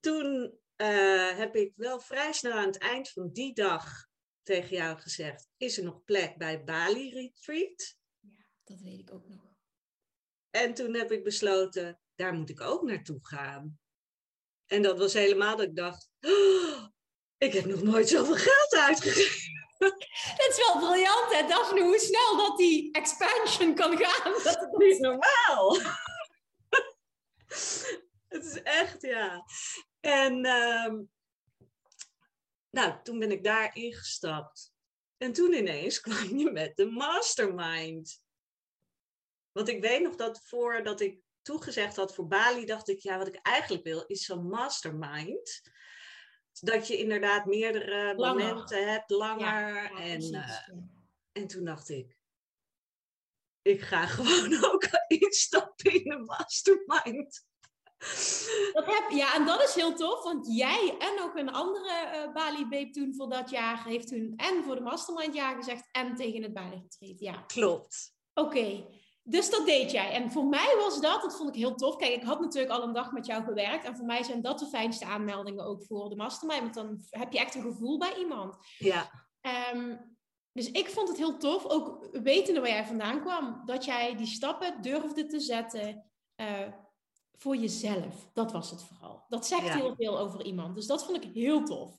Toen 0.00 0.58
uh, 0.76 1.36
heb 1.36 1.56
ik 1.56 1.72
wel 1.76 2.00
vrij 2.00 2.32
snel 2.32 2.52
aan 2.52 2.66
het 2.66 2.78
eind 2.78 3.10
van 3.10 3.32
die 3.32 3.54
dag 3.54 4.06
tegen 4.42 4.76
jou 4.76 4.98
gezegd: 4.98 5.48
is 5.56 5.78
er 5.78 5.84
nog 5.84 6.04
plek 6.04 6.36
bij 6.36 6.64
Bali 6.64 7.10
Retreat? 7.10 7.96
Ja, 8.20 8.46
dat 8.64 8.80
weet 8.80 8.98
ik 8.98 9.12
ook 9.12 9.28
nog. 9.28 9.48
En 10.50 10.74
toen 10.74 10.94
heb 10.94 11.12
ik 11.12 11.24
besloten, 11.24 12.00
daar 12.14 12.34
moet 12.34 12.50
ik 12.50 12.60
ook 12.60 12.82
naartoe 12.82 13.26
gaan. 13.26 13.78
En 14.66 14.82
dat 14.82 14.98
was 14.98 15.12
helemaal 15.12 15.56
dat 15.56 15.66
ik 15.66 15.76
dacht, 15.76 16.10
oh, 16.20 16.86
ik 17.38 17.52
heb 17.52 17.64
nog 17.64 17.82
nooit 17.82 18.08
zoveel 18.08 18.36
geld 18.36 18.74
uitgegeven. 18.74 19.59
Dat 20.36 20.48
is 20.48 20.66
wel 20.66 20.78
briljant, 20.78 21.34
hè, 21.34 21.46
Daphne, 21.46 21.82
hoe 21.82 21.98
snel 21.98 22.36
dat 22.36 22.56
die 22.56 22.92
expansion 22.92 23.74
kan 23.74 23.96
gaan. 23.96 24.32
Dat 24.32 24.46
is 24.46 24.68
niet 24.70 24.98
normaal. 24.98 25.78
Het 28.28 28.44
is 28.44 28.62
echt, 28.62 29.02
ja. 29.02 29.44
En 30.00 30.44
ehm, 30.44 31.02
nou, 32.70 33.02
toen 33.02 33.18
ben 33.18 33.30
ik 33.30 33.44
daar 33.44 33.76
ingestapt. 33.76 34.72
En 35.16 35.32
toen 35.32 35.52
ineens 35.52 36.00
kwam 36.06 36.38
je 36.38 36.50
met 36.50 36.76
de 36.76 36.86
mastermind. 36.86 38.22
Want 39.52 39.68
ik 39.68 39.80
weet 39.80 40.02
nog 40.02 40.16
dat 40.16 40.40
voordat 40.44 41.00
ik 41.00 41.20
toegezegd 41.42 41.96
had 41.96 42.14
voor 42.14 42.26
Bali, 42.26 42.64
dacht 42.64 42.88
ik, 42.88 43.00
ja, 43.00 43.18
wat 43.18 43.26
ik 43.26 43.38
eigenlijk 43.42 43.84
wil, 43.84 44.04
is 44.06 44.24
zo'n 44.24 44.48
mastermind. 44.48 45.62
Dat 46.60 46.86
je 46.86 46.98
inderdaad 46.98 47.44
meerdere 47.46 48.14
momenten 48.14 48.92
hebt, 48.92 49.10
langer. 49.10 49.90
en, 49.92 50.22
uh, 50.22 50.68
en 51.32 51.46
toen 51.46 51.64
dacht 51.64 51.88
ik, 51.88 52.18
ik 53.62 53.80
ga 53.80 54.06
gewoon 54.16 54.64
ook 54.64 54.88
instappen 55.08 55.92
in 56.04 56.12
een 56.12 56.24
mastermind. 56.24 57.48
Dat 58.72 58.86
heb, 58.86 59.10
ja, 59.10 59.34
en 59.34 59.46
dat 59.46 59.62
is 59.62 59.74
heel 59.74 59.94
tof, 59.94 60.22
want 60.22 60.56
jij 60.56 60.96
en 60.98 61.22
ook 61.22 61.36
een 61.36 61.50
andere 61.50 62.10
uh, 62.14 62.32
Bali 62.32 62.66
Babe 62.68 62.90
toen 62.90 63.14
voor 63.14 63.28
dat 63.28 63.50
jaar 63.50 63.84
heeft 63.84 64.08
toen 64.08 64.32
en 64.36 64.64
voor 64.64 64.74
de 64.74 64.80
mastermind 64.80 65.34
ja 65.34 65.54
gezegd 65.54 65.88
en 65.92 66.14
tegen 66.14 66.42
het 66.42 66.52
Bali 66.52 66.80
Retreat. 66.82 67.20
Ja. 67.20 67.44
Klopt. 67.46 68.14
Oké. 68.34 68.86
Dus 69.30 69.50
dat 69.50 69.66
deed 69.66 69.90
jij. 69.90 70.12
En 70.12 70.30
voor 70.30 70.46
mij 70.46 70.74
was 70.78 71.00
dat, 71.00 71.22
dat 71.22 71.36
vond 71.36 71.48
ik 71.48 71.54
heel 71.54 71.74
tof. 71.74 71.96
Kijk, 71.96 72.14
ik 72.14 72.22
had 72.22 72.40
natuurlijk 72.40 72.72
al 72.72 72.82
een 72.82 72.92
dag 72.92 73.12
met 73.12 73.26
jou 73.26 73.44
gewerkt. 73.44 73.84
En 73.84 73.96
voor 73.96 74.06
mij 74.06 74.22
zijn 74.22 74.42
dat 74.42 74.58
de 74.58 74.66
fijnste 74.66 75.04
aanmeldingen 75.04 75.64
ook 75.64 75.84
voor 75.84 76.08
de 76.08 76.16
mastermind. 76.16 76.60
Want 76.60 76.74
dan 76.74 77.04
heb 77.10 77.32
je 77.32 77.38
echt 77.38 77.54
een 77.54 77.62
gevoel 77.62 77.98
bij 77.98 78.16
iemand. 78.18 78.56
Ja. 78.78 79.28
Um, 79.74 80.16
dus 80.52 80.70
ik 80.70 80.88
vond 80.88 81.08
het 81.08 81.16
heel 81.16 81.36
tof, 81.36 81.66
ook 81.66 82.08
wetende 82.12 82.60
waar 82.60 82.68
jij 82.68 82.86
vandaan 82.86 83.20
kwam, 83.20 83.62
dat 83.64 83.84
jij 83.84 84.16
die 84.16 84.26
stappen 84.26 84.82
durfde 84.82 85.26
te 85.26 85.40
zetten 85.40 86.10
uh, 86.36 86.46
voor 87.32 87.56
jezelf. 87.56 88.30
Dat 88.32 88.52
was 88.52 88.70
het 88.70 88.82
vooral. 88.82 89.24
Dat 89.28 89.46
zegt 89.46 89.68
heel 89.68 89.94
veel 89.96 90.18
over 90.18 90.44
iemand. 90.44 90.74
Dus 90.74 90.86
dat 90.86 91.04
vond 91.04 91.24
ik 91.24 91.34
heel 91.34 91.64
tof. 91.64 91.98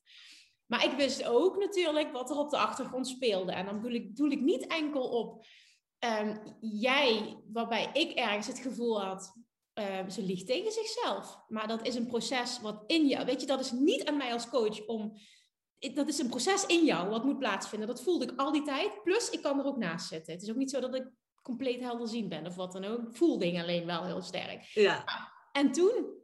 Maar 0.65 0.85
ik 0.85 0.91
wist 0.91 1.25
ook 1.25 1.57
natuurlijk 1.57 2.11
wat 2.11 2.29
er 2.29 2.37
op 2.37 2.49
de 2.49 2.57
achtergrond 2.57 3.07
speelde. 3.07 3.51
En 3.51 3.65
dan 3.65 3.81
doe 3.81 3.93
ik, 3.93 4.15
doe 4.15 4.31
ik 4.31 4.41
niet 4.41 4.67
enkel 4.67 5.09
op 5.09 5.45
um, 6.05 6.57
jij, 6.59 7.37
waarbij 7.51 7.89
ik 7.93 8.11
ergens 8.11 8.47
het 8.47 8.59
gevoel 8.59 9.01
had, 9.01 9.33
uh, 9.79 10.09
ze 10.09 10.23
liegt 10.23 10.47
tegen 10.47 10.71
zichzelf. 10.71 11.39
Maar 11.47 11.67
dat 11.67 11.87
is 11.87 11.95
een 11.95 12.07
proces 12.07 12.61
wat 12.61 12.83
in 12.87 13.07
jou, 13.07 13.25
weet 13.25 13.41
je, 13.41 13.47
dat 13.47 13.59
is 13.59 13.71
niet 13.71 14.05
aan 14.05 14.17
mij 14.17 14.33
als 14.33 14.49
coach 14.49 14.85
om, 14.85 15.13
dat 15.93 16.07
is 16.07 16.19
een 16.19 16.29
proces 16.29 16.65
in 16.65 16.85
jou 16.85 17.09
wat 17.09 17.23
moet 17.23 17.39
plaatsvinden. 17.39 17.87
Dat 17.87 18.01
voelde 18.01 18.25
ik 18.25 18.39
al 18.39 18.51
die 18.51 18.63
tijd. 18.63 19.03
Plus, 19.03 19.29
ik 19.29 19.41
kan 19.41 19.59
er 19.59 19.65
ook 19.65 19.77
naast 19.77 20.07
zitten. 20.07 20.33
Het 20.33 20.41
is 20.41 20.49
ook 20.49 20.55
niet 20.55 20.69
zo 20.69 20.79
dat 20.79 20.95
ik 20.95 21.09
compleet 21.41 21.79
helder 21.79 22.07
zien 22.07 22.29
ben 22.29 22.45
of 22.45 22.55
wat 22.55 22.71
dan 22.71 22.83
ook. 22.83 23.07
Ik 23.07 23.15
voel 23.15 23.37
dingen 23.37 23.61
alleen 23.61 23.85
wel 23.85 24.05
heel 24.05 24.21
sterk. 24.21 24.63
Ja. 24.63 25.05
En 25.51 25.71
toen 25.71 26.20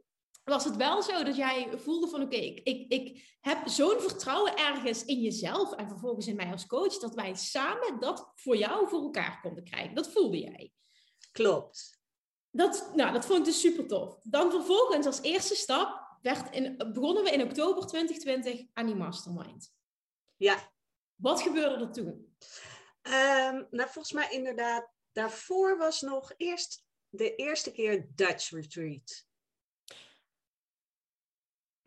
was 0.48 0.64
het 0.64 0.76
wel 0.76 1.02
zo 1.02 1.22
dat 1.22 1.36
jij 1.36 1.68
voelde 1.76 2.08
van 2.08 2.22
oké, 2.22 2.36
ik, 2.36 2.60
ik, 2.64 2.92
ik 2.92 3.36
heb 3.40 3.68
zo'n 3.68 4.00
vertrouwen 4.00 4.56
ergens 4.56 5.04
in 5.04 5.20
jezelf 5.20 5.72
en 5.72 5.88
vervolgens 5.88 6.26
in 6.26 6.36
mij 6.36 6.52
als 6.52 6.66
coach, 6.66 6.98
dat 6.98 7.14
wij 7.14 7.34
samen 7.34 8.00
dat 8.00 8.32
voor 8.34 8.56
jou 8.56 8.88
voor 8.88 9.02
elkaar 9.02 9.40
konden 9.42 9.64
krijgen. 9.64 9.94
Dat 9.94 10.08
voelde 10.10 10.38
jij. 10.38 10.72
Klopt. 11.32 12.00
Dat, 12.50 12.90
nou, 12.94 13.12
dat 13.12 13.26
vond 13.26 13.38
ik 13.38 13.44
dus 13.44 13.60
super 13.60 13.86
tof. 13.86 14.18
Dan 14.22 14.50
vervolgens 14.50 15.06
als 15.06 15.22
eerste 15.22 15.54
stap 15.54 16.16
werd 16.22 16.54
in, 16.54 16.76
begonnen 16.92 17.24
we 17.24 17.30
in 17.30 17.42
oktober 17.42 17.86
2020 17.86 18.66
aan 18.72 18.86
die 18.86 18.94
mastermind. 18.94 19.74
Ja. 20.36 20.72
Wat 21.14 21.42
gebeurde 21.42 21.84
er 21.84 21.92
toen? 21.92 22.36
Um, 23.02 23.66
nou, 23.70 23.88
volgens 23.90 24.12
mij 24.12 24.30
inderdaad, 24.30 24.90
daarvoor 25.12 25.78
was 25.78 26.00
nog 26.00 26.32
eerst 26.36 26.86
de 27.08 27.34
eerste 27.34 27.72
keer 27.72 28.08
Dutch 28.14 28.50
Retreat. 28.50 29.27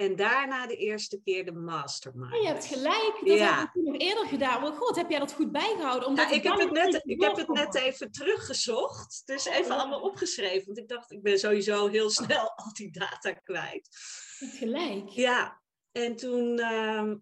En 0.01 0.15
daarna 0.15 0.67
de 0.67 0.75
eerste 0.75 1.21
keer 1.23 1.45
de 1.45 1.51
mastermind. 1.51 2.33
Oh, 2.33 2.41
je 2.41 2.47
hebt 2.47 2.65
gelijk, 2.65 3.21
dat 3.25 3.37
ja. 3.37 3.59
heb 3.59 3.75
ik 3.75 3.83
nog 3.83 3.97
eerder 3.97 4.27
gedaan. 4.27 4.61
Maar 4.61 4.71
god, 4.71 4.95
heb 4.95 5.09
jij 5.09 5.19
dat 5.19 5.33
goed 5.33 5.51
bijgehouden? 5.51 6.07
Omdat 6.07 6.29
ja, 6.29 6.35
ik, 6.35 6.43
heb 6.43 6.59
het, 6.59 6.71
net, 6.71 7.01
ik 7.03 7.21
heb 7.21 7.35
het 7.35 7.47
net 7.47 7.75
even 7.75 8.11
teruggezocht. 8.11 9.21
Dus 9.25 9.47
oh, 9.47 9.55
even 9.55 9.77
allemaal 9.77 10.01
opgeschreven. 10.01 10.65
Want 10.65 10.77
ik 10.77 10.87
dacht, 10.87 11.11
ik 11.11 11.21
ben 11.21 11.39
sowieso 11.39 11.87
heel 11.87 12.09
snel 12.09 12.51
al 12.63 12.73
die 12.73 12.91
data 12.91 13.33
kwijt. 13.33 13.89
Je 14.39 14.45
hebt 14.45 14.57
gelijk. 14.57 15.09
Ja, 15.09 15.61
en 15.91 16.15
toen 16.15 16.59
uh, 16.59 17.13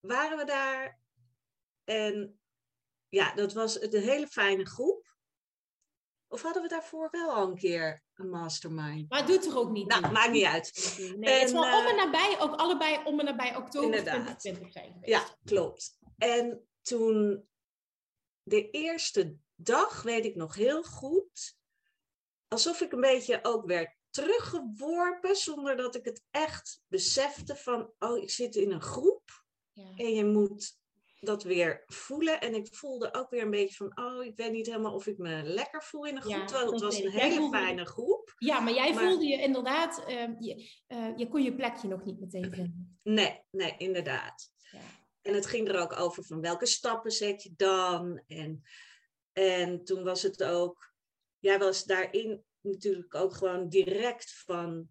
waren 0.00 0.38
we 0.38 0.44
daar. 0.44 1.00
En 1.84 2.40
ja, 3.08 3.34
dat 3.34 3.52
was 3.52 3.80
een 3.80 4.02
hele 4.02 4.28
fijne 4.28 4.66
groep. 4.66 5.05
Of 6.28 6.42
hadden 6.42 6.62
we 6.62 6.68
daarvoor 6.68 7.08
wel 7.10 7.30
al 7.30 7.48
een 7.48 7.56
keer 7.56 8.02
een 8.14 8.30
mastermind? 8.30 9.08
Maar 9.08 9.18
het 9.18 9.28
doet 9.28 9.46
er 9.46 9.58
ook 9.58 9.70
niet 9.70 9.88
Nou, 9.88 10.12
maakt 10.12 10.30
niet 10.30 10.44
uit. 10.44 10.94
Nee, 11.16 11.34
het 11.34 11.48
is 11.48 11.52
wel 11.52 11.80
om 11.80 11.86
en 11.86 11.96
eh, 11.96 12.04
nabij, 12.04 12.36
ook 12.40 12.54
allebei 12.54 13.00
om 13.04 13.18
en 13.18 13.24
nabij 13.24 13.56
oktober 13.56 13.98
inderdaad. 13.98 14.40
2020 14.40 14.72
zijn 14.72 14.98
Ja, 15.00 15.24
klopt. 15.44 15.98
En 16.16 16.68
toen 16.82 17.48
de 18.42 18.70
eerste 18.70 19.36
dag, 19.54 20.02
weet 20.02 20.24
ik 20.24 20.34
nog 20.34 20.54
heel 20.54 20.82
goed, 20.82 21.56
alsof 22.48 22.80
ik 22.80 22.92
een 22.92 23.00
beetje 23.00 23.38
ook 23.42 23.66
werd 23.66 23.94
teruggeworpen 24.10 25.36
zonder 25.36 25.76
dat 25.76 25.94
ik 25.94 26.04
het 26.04 26.22
echt 26.30 26.82
besefte 26.88 27.56
van, 27.56 27.90
oh, 27.98 28.22
ik 28.22 28.30
zit 28.30 28.56
in 28.56 28.70
een 28.70 28.82
groep 28.82 29.44
ja. 29.72 29.92
en 29.96 30.14
je 30.14 30.24
moet 30.24 30.78
dat 31.20 31.42
weer 31.42 31.82
voelen. 31.86 32.40
En 32.40 32.54
ik 32.54 32.74
voelde 32.74 33.14
ook 33.14 33.30
weer 33.30 33.42
een 33.42 33.50
beetje 33.50 33.76
van, 33.76 34.04
oh, 34.04 34.24
ik 34.24 34.36
weet 34.36 34.52
niet 34.52 34.66
helemaal 34.66 34.94
of 34.94 35.06
ik 35.06 35.18
me 35.18 35.42
lekker 35.42 35.82
voel 35.82 36.06
in 36.06 36.16
een 36.16 36.22
groep. 36.22 36.34
Ja, 36.34 36.44
terwijl 36.44 36.72
het 36.72 36.80
was 36.80 37.00
een 37.00 37.10
hele 37.10 37.48
fijne 37.48 37.84
groep. 37.84 38.34
Ja, 38.38 38.60
maar 38.60 38.72
jij 38.72 38.94
voelde 38.94 39.26
je 39.26 39.42
inderdaad, 39.42 40.04
uh, 40.08 40.28
je, 40.38 40.70
uh, 40.88 41.16
je 41.16 41.28
kon 41.28 41.42
je 41.42 41.54
plekje 41.54 41.88
nog 41.88 42.04
niet 42.04 42.20
meteen 42.20 42.52
vinden. 42.52 42.98
Nee, 43.02 43.42
nee, 43.50 43.74
inderdaad. 43.78 44.50
Ja. 44.70 44.80
En 45.22 45.34
het 45.34 45.46
ging 45.46 45.68
er 45.68 45.80
ook 45.80 46.00
over 46.00 46.24
van 46.24 46.40
welke 46.40 46.66
stappen 46.66 47.10
zet 47.10 47.42
je 47.42 47.52
dan? 47.56 48.22
En, 48.26 48.62
en 49.32 49.84
toen 49.84 50.04
was 50.04 50.22
het 50.22 50.44
ook, 50.44 50.94
jij 51.38 51.58
was 51.58 51.84
daarin 51.84 52.44
natuurlijk 52.60 53.14
ook 53.14 53.34
gewoon 53.34 53.68
direct 53.68 54.42
van, 54.44 54.88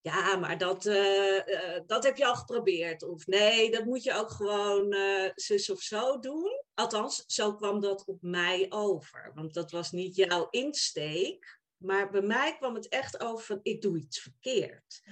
ja, 0.00 0.36
maar 0.36 0.58
dat, 0.58 0.86
uh, 0.86 1.40
dat 1.86 2.04
heb 2.04 2.16
je 2.16 2.26
al 2.26 2.34
geprobeerd. 2.34 3.02
Of 3.02 3.26
nee, 3.26 3.70
dat 3.70 3.84
moet 3.84 4.02
je 4.02 4.14
ook 4.14 4.30
gewoon 4.30 4.94
uh, 4.94 5.30
zus 5.34 5.70
of 5.70 5.80
zo 5.80 6.18
doen. 6.18 6.62
Althans, 6.74 7.24
zo 7.26 7.54
kwam 7.54 7.80
dat 7.80 8.04
op 8.04 8.22
mij 8.22 8.66
over. 8.68 9.32
Want 9.34 9.54
dat 9.54 9.70
was 9.70 9.90
niet 9.90 10.16
jouw 10.16 10.48
insteek. 10.50 11.60
Maar 11.76 12.10
bij 12.10 12.22
mij 12.22 12.56
kwam 12.56 12.74
het 12.74 12.88
echt 12.88 13.20
over 13.20 13.44
van, 13.44 13.60
ik 13.62 13.82
doe 13.82 13.98
iets 13.98 14.20
verkeerd. 14.20 15.02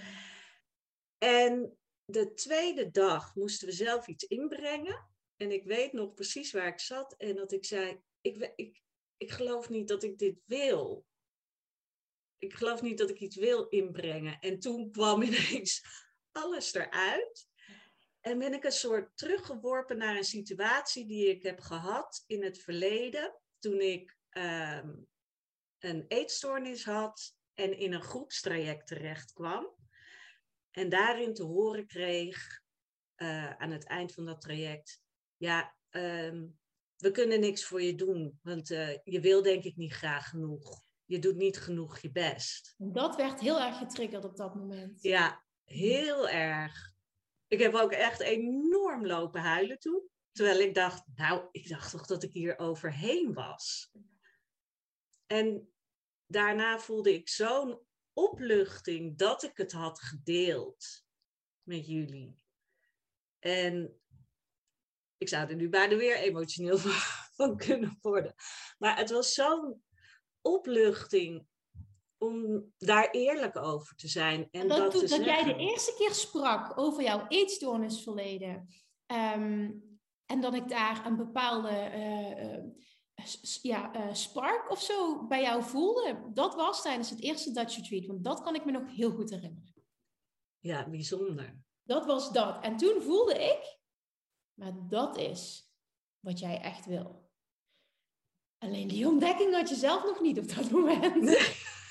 En 1.19 1.79
de 2.05 2.35
tweede 2.35 2.91
dag 2.91 3.35
moesten 3.35 3.69
we 3.69 3.75
zelf 3.75 4.07
iets 4.07 4.25
inbrengen. 4.25 5.11
En 5.37 5.53
ik 5.53 5.65
weet 5.65 5.93
nog 5.93 6.15
precies 6.15 6.53
waar 6.53 6.67
ik 6.67 6.81
zat. 6.81 7.15
En 7.17 7.35
dat 7.35 7.53
ik 7.53 7.65
zei, 7.65 8.01
ik, 8.21 8.53
ik, 8.57 8.83
ik 9.17 9.31
geloof 9.31 9.69
niet 9.69 9.89
dat 9.89 10.03
ik 10.03 10.19
dit 10.19 10.41
wil 10.45 11.07
ik 12.39 12.55
geloof 12.55 12.83
niet 12.83 12.99
dat 12.99 13.11
ik 13.11 13.21
iets 13.21 13.37
wil 13.37 13.69
inbrengen. 13.69 14.39
En 14.41 14.59
toen 14.59 14.91
kwam 14.91 15.23
ineens 15.29 15.85
alles 16.33 16.75
eruit. 16.75 17.47
En 18.21 18.39
ben 18.39 18.53
ik 18.53 18.65
een 18.65 18.73
soort 18.73 19.17
teruggeworpen 19.17 19.99
naar 19.99 20.17
een 20.17 20.25
situatie 20.25 21.07
die 21.07 21.29
ik 21.29 21.43
heb 21.43 21.61
gehad 21.61 22.25
in 22.27 22.45
het 22.45 22.59
verleden. 22.59 23.41
Toen 23.59 23.81
ik 23.81 24.17
ehm, 24.29 24.95
een 25.79 26.05
eetstoornis 26.09 26.85
had 26.85 27.37
en 27.55 27.79
in 27.79 27.93
een 27.93 28.03
groepstraject 28.03 28.87
terecht 28.87 29.33
kwam. 29.33 29.77
En 30.71 30.89
daarin 30.89 31.35
te 31.35 31.43
horen 31.43 31.87
kreeg 31.87 32.61
uh, 33.17 33.51
aan 33.51 33.71
het 33.71 33.87
eind 33.87 34.15
van 34.15 34.25
dat 34.25 34.41
traject. 34.41 35.03
Ja, 35.37 35.77
ehm, 35.89 36.47
we 36.97 37.11
kunnen 37.11 37.41
niks 37.41 37.65
voor 37.65 37.83
je 37.83 37.95
doen, 37.95 38.39
want 38.43 38.71
uh, 38.71 38.97
je 39.05 39.21
wil 39.21 39.43
denk 39.43 39.65
ik 39.65 39.77
niet 39.77 39.93
graag 39.93 40.29
genoeg 40.29 40.87
je 41.09 41.19
doet 41.19 41.37
niet 41.37 41.59
genoeg 41.59 41.99
je 41.99 42.11
best. 42.11 42.75
Dat 42.79 43.17
werd 43.17 43.41
heel 43.41 43.61
erg 43.61 43.79
getriggerd 43.79 44.25
op 44.25 44.37
dat 44.37 44.55
moment. 44.55 45.03
Ja, 45.03 45.45
heel 45.65 46.29
erg. 46.29 46.93
Ik 47.47 47.59
heb 47.59 47.75
ook 47.75 47.93
echt 47.93 48.21
enorm 48.21 49.07
lopen 49.07 49.41
huilen 49.41 49.79
toen. 49.79 50.09
Terwijl 50.33 50.61
ik 50.61 50.75
dacht, 50.75 51.03
nou, 51.15 51.49
ik 51.51 51.69
dacht 51.69 51.91
toch 51.91 52.07
dat 52.07 52.23
ik 52.23 52.33
hier 52.33 52.59
overheen 52.59 53.35
was. 53.35 53.91
En 55.27 55.73
daarna 56.27 56.79
voelde 56.79 57.15
ik 57.15 57.29
zo'n 57.29 57.81
opluchting 58.13 59.19
dat 59.19 59.43
ik 59.43 59.57
het 59.57 59.73
had 59.73 60.01
gedeeld 60.01 61.05
met 61.63 61.87
jullie. 61.87 62.45
En 63.39 64.01
ik 65.17 65.29
zou 65.29 65.49
er 65.49 65.57
nu 65.57 65.69
bijna 65.69 65.97
weer 65.97 66.17
emotioneel 66.17 66.79
van 67.39 67.57
kunnen 67.57 67.99
worden. 68.01 68.35
Maar 68.79 68.99
het 68.99 69.11
was 69.11 69.35
zo'n 69.35 69.83
opluchting 70.49 71.47
om 72.19 72.65
daar 72.79 73.11
eerlijk 73.11 73.57
over 73.57 73.97
te 73.97 74.09
zijn. 74.09 74.49
En 74.51 74.69
dat, 74.69 74.93
dat, 74.93 75.09
dat 75.09 75.25
jij 75.25 75.45
de 75.45 75.57
eerste 75.57 75.95
keer 75.99 76.15
sprak 76.15 76.79
over 76.79 77.03
jouw 77.03 77.27
eetstoornisverleden. 77.29 78.69
Um, 79.07 79.87
en 80.27 80.41
dat 80.41 80.55
ik 80.55 80.69
daar 80.69 81.07
een 81.07 81.17
bepaalde 81.17 81.71
uh, 81.71 82.57
uh, 82.57 82.65
ja, 83.63 83.97
uh, 83.97 84.15
spark 84.15 84.71
of 84.71 84.83
zo 84.83 85.27
bij 85.27 85.43
jou 85.43 85.63
voelde. 85.63 86.31
Dat 86.33 86.55
was 86.55 86.83
tijdens 86.83 87.11
het 87.11 87.21
eerste 87.21 87.51
Dutch 87.51 87.77
Retreat. 87.77 88.07
Want 88.07 88.25
dat 88.25 88.41
kan 88.41 88.55
ik 88.55 88.65
me 88.65 88.71
nog 88.71 88.95
heel 88.95 89.11
goed 89.11 89.31
herinneren. 89.31 89.75
Ja, 90.59 90.89
bijzonder. 90.89 91.63
Dat 91.83 92.07
was 92.07 92.33
dat. 92.33 92.65
En 92.65 92.77
toen 92.77 93.03
voelde 93.03 93.35
ik, 93.35 93.79
maar 94.55 94.73
dat 94.89 95.17
is 95.17 95.73
wat 96.21 96.39
jij 96.39 96.61
echt 96.61 96.87
wil. 96.87 97.28
Alleen 98.59 98.89
die 98.89 99.07
ontdekking 99.07 99.55
had 99.55 99.69
je 99.69 99.75
zelf 99.75 100.05
nog 100.05 100.21
niet 100.21 100.39
op 100.39 100.55
dat 100.55 100.71
moment. 100.81 101.39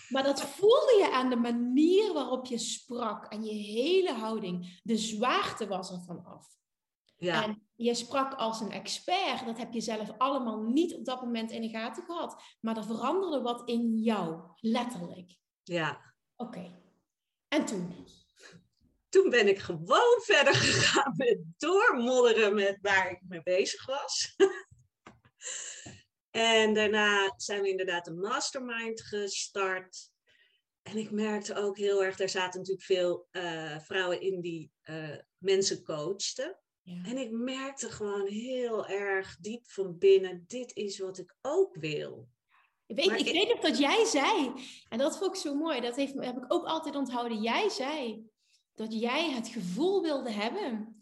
Maar 0.09 0.23
dat 0.23 0.41
voelde 0.41 0.95
je 0.99 1.11
aan 1.11 1.29
de 1.29 1.35
manier 1.35 2.13
waarop 2.13 2.45
je 2.45 2.57
sprak 2.57 3.25
en 3.25 3.43
je 3.43 3.53
hele 3.53 4.13
houding. 4.13 4.79
De 4.83 4.97
zwaarte 4.97 5.67
was 5.67 5.91
er 5.91 6.01
vanaf. 6.05 6.47
Ja. 7.17 7.43
En 7.43 7.67
je 7.75 7.93
sprak 7.93 8.33
als 8.33 8.59
een 8.59 8.71
expert. 8.71 9.45
Dat 9.45 9.57
heb 9.57 9.73
je 9.73 9.81
zelf 9.81 10.11
allemaal 10.17 10.61
niet 10.61 10.93
op 10.93 11.05
dat 11.05 11.21
moment 11.21 11.51
in 11.51 11.61
de 11.61 11.69
gaten 11.69 12.03
gehad. 12.03 12.43
Maar 12.59 12.77
er 12.77 12.85
veranderde 12.85 13.41
wat 13.41 13.69
in 13.69 13.97
jou, 13.97 14.41
letterlijk. 14.59 15.37
Ja. 15.63 16.13
Oké. 16.35 16.79
En 17.47 17.65
toen? 17.65 18.05
Toen 19.09 19.29
ben 19.29 19.47
ik 19.47 19.59
gewoon 19.59 20.21
verder 20.21 20.55
gegaan 20.55 21.13
met 21.17 21.39
doormodderen 21.57 22.55
met 22.55 22.77
waar 22.81 23.11
ik 23.11 23.21
mee 23.27 23.43
bezig 23.43 23.85
was. 23.85 24.35
En 26.37 26.73
daarna 26.73 27.33
zijn 27.37 27.61
we 27.61 27.69
inderdaad 27.69 28.07
een 28.07 28.19
mastermind 28.19 29.01
gestart. 29.01 30.11
En 30.81 30.97
ik 30.97 31.11
merkte 31.11 31.55
ook 31.55 31.77
heel 31.77 32.03
erg, 32.03 32.15
daar 32.15 32.29
zaten 32.29 32.59
natuurlijk 32.59 32.85
veel 32.85 33.27
uh, 33.31 33.79
vrouwen 33.79 34.21
in 34.21 34.41
die 34.41 34.71
uh, 34.83 35.17
mensen 35.37 35.83
coachten. 35.83 36.59
Ja. 36.81 37.03
En 37.03 37.17
ik 37.17 37.31
merkte 37.31 37.91
gewoon 37.91 38.27
heel 38.27 38.87
erg 38.87 39.37
diep 39.39 39.67
van 39.67 39.97
binnen, 39.97 40.43
dit 40.47 40.75
is 40.75 40.99
wat 40.99 41.17
ik 41.17 41.35
ook 41.41 41.75
wil. 41.75 42.29
Ik 42.85 42.95
weet, 42.95 43.19
ik, 43.19 43.33
weet 43.33 43.49
nog 43.49 43.59
dat 43.59 43.77
jij 43.77 44.05
zei, 44.05 44.51
en 44.89 44.97
dat 44.97 45.17
vond 45.17 45.35
ik 45.35 45.41
zo 45.41 45.55
mooi, 45.55 45.81
dat 45.81 45.95
heeft, 45.95 46.13
heb 46.13 46.37
ik 46.37 46.53
ook 46.53 46.65
altijd 46.65 46.95
onthouden. 46.95 47.41
Jij 47.41 47.69
zei 47.69 48.25
dat 48.75 48.99
jij 48.99 49.31
het 49.31 49.47
gevoel 49.47 50.01
wilde 50.01 50.31
hebben 50.31 50.96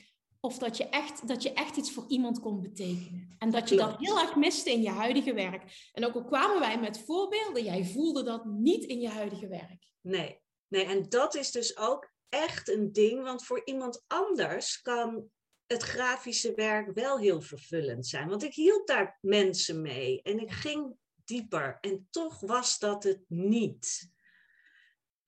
of 0.45 0.57
dat 0.57 0.77
je, 0.77 0.89
echt, 0.89 1.27
dat 1.27 1.43
je 1.43 1.53
echt 1.53 1.77
iets 1.77 1.91
voor 1.91 2.05
iemand 2.07 2.39
kon 2.39 2.61
betekenen. 2.61 3.35
En 3.37 3.51
dat 3.51 3.69
je 3.69 3.75
dat 3.75 3.97
heel 3.97 4.19
erg 4.19 4.35
miste 4.35 4.71
in 4.71 4.81
je 4.81 4.89
huidige 4.89 5.33
werk. 5.33 5.89
En 5.93 6.05
ook 6.05 6.15
al 6.15 6.23
kwamen 6.23 6.59
wij 6.59 6.79
met 6.79 6.99
voorbeelden, 6.99 7.63
jij 7.63 7.85
voelde 7.85 8.23
dat 8.23 8.45
niet 8.45 8.83
in 8.83 8.99
je 8.99 9.09
huidige 9.09 9.47
werk. 9.47 9.91
Nee, 10.01 10.41
nee 10.67 10.85
en 10.85 11.09
dat 11.09 11.35
is 11.35 11.51
dus 11.51 11.77
ook 11.77 12.13
echt 12.29 12.69
een 12.69 12.91
ding, 12.91 13.23
want 13.23 13.45
voor 13.45 13.61
iemand 13.65 14.03
anders 14.07 14.81
kan 14.81 15.29
het 15.67 15.83
grafische 15.83 16.53
werk 16.53 16.93
wel 16.93 17.17
heel 17.17 17.41
vervullend 17.41 18.07
zijn. 18.07 18.29
Want 18.29 18.43
ik 18.43 18.53
hield 18.53 18.87
daar 18.87 19.17
mensen 19.21 19.81
mee 19.81 20.21
en 20.21 20.39
ik 20.39 20.51
ging 20.51 20.95
dieper 21.25 21.77
en 21.81 22.07
toch 22.09 22.39
was 22.39 22.79
dat 22.79 23.03
het 23.03 23.23
niet. 23.27 24.11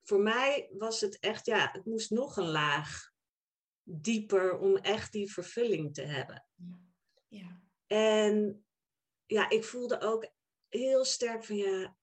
Voor 0.02 0.20
mij 0.20 0.68
was 0.72 1.00
het 1.00 1.18
echt, 1.18 1.46
ja, 1.46 1.68
het 1.72 1.84
moest 1.84 2.10
nog 2.10 2.36
een 2.36 2.50
laag 2.50 3.07
dieper 3.90 4.58
om 4.58 4.76
echt 4.76 5.12
die 5.12 5.32
vervulling 5.32 5.94
te 5.94 6.02
hebben. 6.02 6.46
Ja. 7.28 7.62
En 7.86 8.64
ja, 9.26 9.50
ik 9.50 9.64
voelde 9.64 10.00
ook 10.00 10.28
heel 10.68 11.04
sterk 11.04 11.44
van 11.44 11.56
ja, 11.56 11.96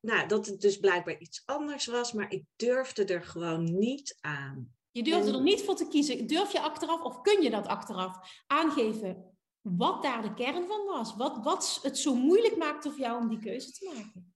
nou, 0.00 0.28
dat 0.28 0.46
het 0.46 0.60
dus 0.60 0.78
blijkbaar 0.78 1.18
iets 1.18 1.42
anders 1.44 1.86
was, 1.86 2.12
maar 2.12 2.32
ik 2.32 2.44
durfde 2.56 3.04
er 3.04 3.22
gewoon 3.22 3.78
niet 3.78 4.16
aan. 4.20 4.74
Je 4.90 5.02
durfde 5.02 5.32
er 5.32 5.42
niet 5.42 5.62
voor 5.62 5.76
te 5.76 5.88
kiezen. 5.88 6.26
Durf 6.26 6.52
je 6.52 6.60
achteraf, 6.60 7.02
of 7.02 7.20
kun 7.20 7.42
je 7.42 7.50
dat 7.50 7.66
achteraf 7.66 8.42
aangeven, 8.46 9.36
wat 9.60 10.02
daar 10.02 10.22
de 10.22 10.34
kern 10.34 10.66
van 10.66 10.84
was? 10.84 11.16
Wat, 11.16 11.44
wat 11.44 11.78
het 11.82 11.98
zo 11.98 12.14
moeilijk 12.14 12.56
maakte 12.56 12.90
voor 12.90 13.00
jou 13.00 13.22
om 13.22 13.28
die 13.28 13.38
keuze 13.38 13.72
te 13.72 13.92
maken? 13.94 14.34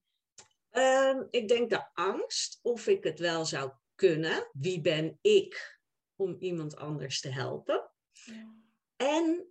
Um, 0.71 1.27
ik 1.29 1.47
denk 1.47 1.69
de 1.69 1.93
angst 1.93 2.59
of 2.61 2.87
ik 2.87 3.03
het 3.03 3.19
wel 3.19 3.45
zou 3.45 3.71
kunnen. 3.95 4.49
Wie 4.51 4.81
ben 4.81 5.17
ik 5.21 5.76
om 6.17 6.35
iemand 6.39 6.75
anders 6.75 7.21
te 7.21 7.29
helpen. 7.29 7.91
En 8.95 9.47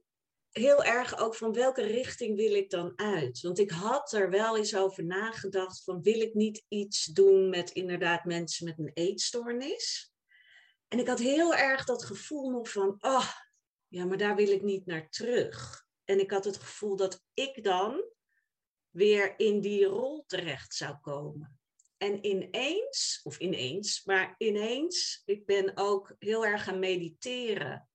heel 0.50 0.84
erg 0.84 1.18
ook 1.18 1.34
van 1.34 1.52
welke 1.52 1.82
richting 1.82 2.36
wil 2.36 2.54
ik 2.54 2.70
dan 2.70 2.92
uit? 2.96 3.40
Want 3.40 3.58
ik 3.58 3.70
had 3.70 4.12
er 4.12 4.30
wel 4.30 4.56
eens 4.56 4.76
over 4.76 5.04
nagedacht 5.04 5.84
van 5.84 6.02
wil 6.02 6.20
ik 6.20 6.34
niet 6.34 6.64
iets 6.68 7.04
doen 7.04 7.48
met 7.48 7.70
inderdaad 7.70 8.24
mensen 8.24 8.64
met 8.64 8.78
een 8.78 8.90
eetstoornis? 8.94 10.12
En 10.88 10.98
ik 10.98 11.06
had 11.06 11.18
heel 11.18 11.54
erg 11.54 11.84
dat 11.84 12.04
gevoel 12.04 12.50
nog 12.50 12.70
van, 12.70 12.96
oh, 13.00 13.28
ja, 13.88 14.04
maar 14.04 14.18
daar 14.18 14.36
wil 14.36 14.48
ik 14.48 14.62
niet 14.62 14.86
naar 14.86 15.08
terug. 15.08 15.84
En 16.04 16.20
ik 16.20 16.30
had 16.30 16.44
het 16.44 16.56
gevoel 16.56 16.96
dat 16.96 17.22
ik 17.34 17.64
dan 17.64 18.04
weer 18.90 19.38
in 19.38 19.60
die 19.60 19.84
rol 19.84 20.24
terecht 20.26 20.74
zou 20.74 20.96
komen. 21.00 21.55
En 21.96 22.26
ineens, 22.26 23.20
of 23.22 23.38
ineens, 23.38 24.04
maar 24.04 24.34
ineens, 24.38 25.22
ik 25.24 25.46
ben 25.46 25.76
ook 25.76 26.14
heel 26.18 26.46
erg 26.46 26.64
gaan 26.64 26.78
mediteren 26.78 27.88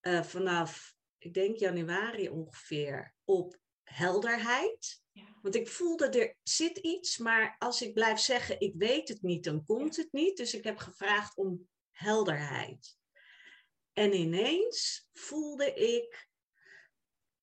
uh, 0.00 0.22
vanaf, 0.22 0.94
ik 1.18 1.34
denk 1.34 1.56
januari 1.56 2.28
ongeveer, 2.28 3.14
op 3.24 3.58
helderheid. 3.82 5.02
Want 5.42 5.54
ik 5.54 5.68
voelde 5.68 6.08
er 6.08 6.36
zit 6.42 6.78
iets, 6.78 7.18
maar 7.18 7.56
als 7.58 7.82
ik 7.82 7.94
blijf 7.94 8.18
zeggen 8.18 8.60
ik 8.60 8.74
weet 8.76 9.08
het 9.08 9.22
niet, 9.22 9.44
dan 9.44 9.64
komt 9.64 9.96
het 9.96 10.12
niet. 10.12 10.36
Dus 10.36 10.54
ik 10.54 10.64
heb 10.64 10.76
gevraagd 10.76 11.36
om 11.36 11.68
helderheid. 11.90 12.98
En 13.92 14.14
ineens 14.14 15.08
voelde 15.12 15.74
ik, 15.74 16.28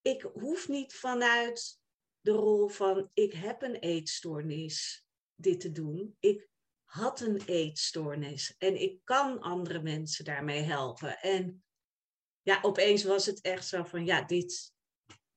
ik 0.01 0.21
hoef 0.21 0.67
niet 0.67 0.93
vanuit 0.93 1.79
de 2.21 2.31
rol 2.31 2.67
van 2.67 3.09
ik 3.13 3.33
heb 3.33 3.61
een 3.61 3.75
eetstoornis 3.75 5.06
dit 5.37 5.59
te 5.59 5.71
doen. 5.71 6.15
Ik 6.19 6.47
had 6.83 7.19
een 7.21 7.41
eetstoornis 7.45 8.55
en 8.57 8.81
ik 8.81 8.99
kan 9.03 9.39
andere 9.39 9.81
mensen 9.81 10.25
daarmee 10.25 10.61
helpen. 10.61 11.19
En 11.19 11.63
ja, 12.41 12.59
opeens 12.61 13.03
was 13.03 13.25
het 13.25 13.41
echt 13.41 13.67
zo 13.67 13.83
van 13.83 14.05
ja, 14.05 14.21
dit, 14.21 14.73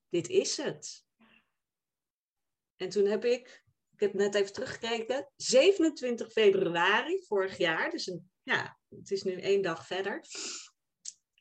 dit 0.09 0.27
is 0.29 0.57
het. 0.57 1.05
En 2.75 2.89
toen 2.89 3.05
heb 3.05 3.25
ik, 3.25 3.63
ik 3.93 3.99
heb 3.99 4.13
net 4.13 4.35
even 4.35 4.53
teruggekeken, 4.53 5.31
27 5.35 6.31
februari 6.31 7.23
vorig 7.25 7.57
jaar, 7.57 7.89
dus 7.89 8.07
een, 8.07 8.31
ja, 8.43 8.79
het 8.89 9.11
is 9.11 9.23
nu 9.23 9.39
één 9.39 9.61
dag 9.61 9.87
verder, 9.87 10.25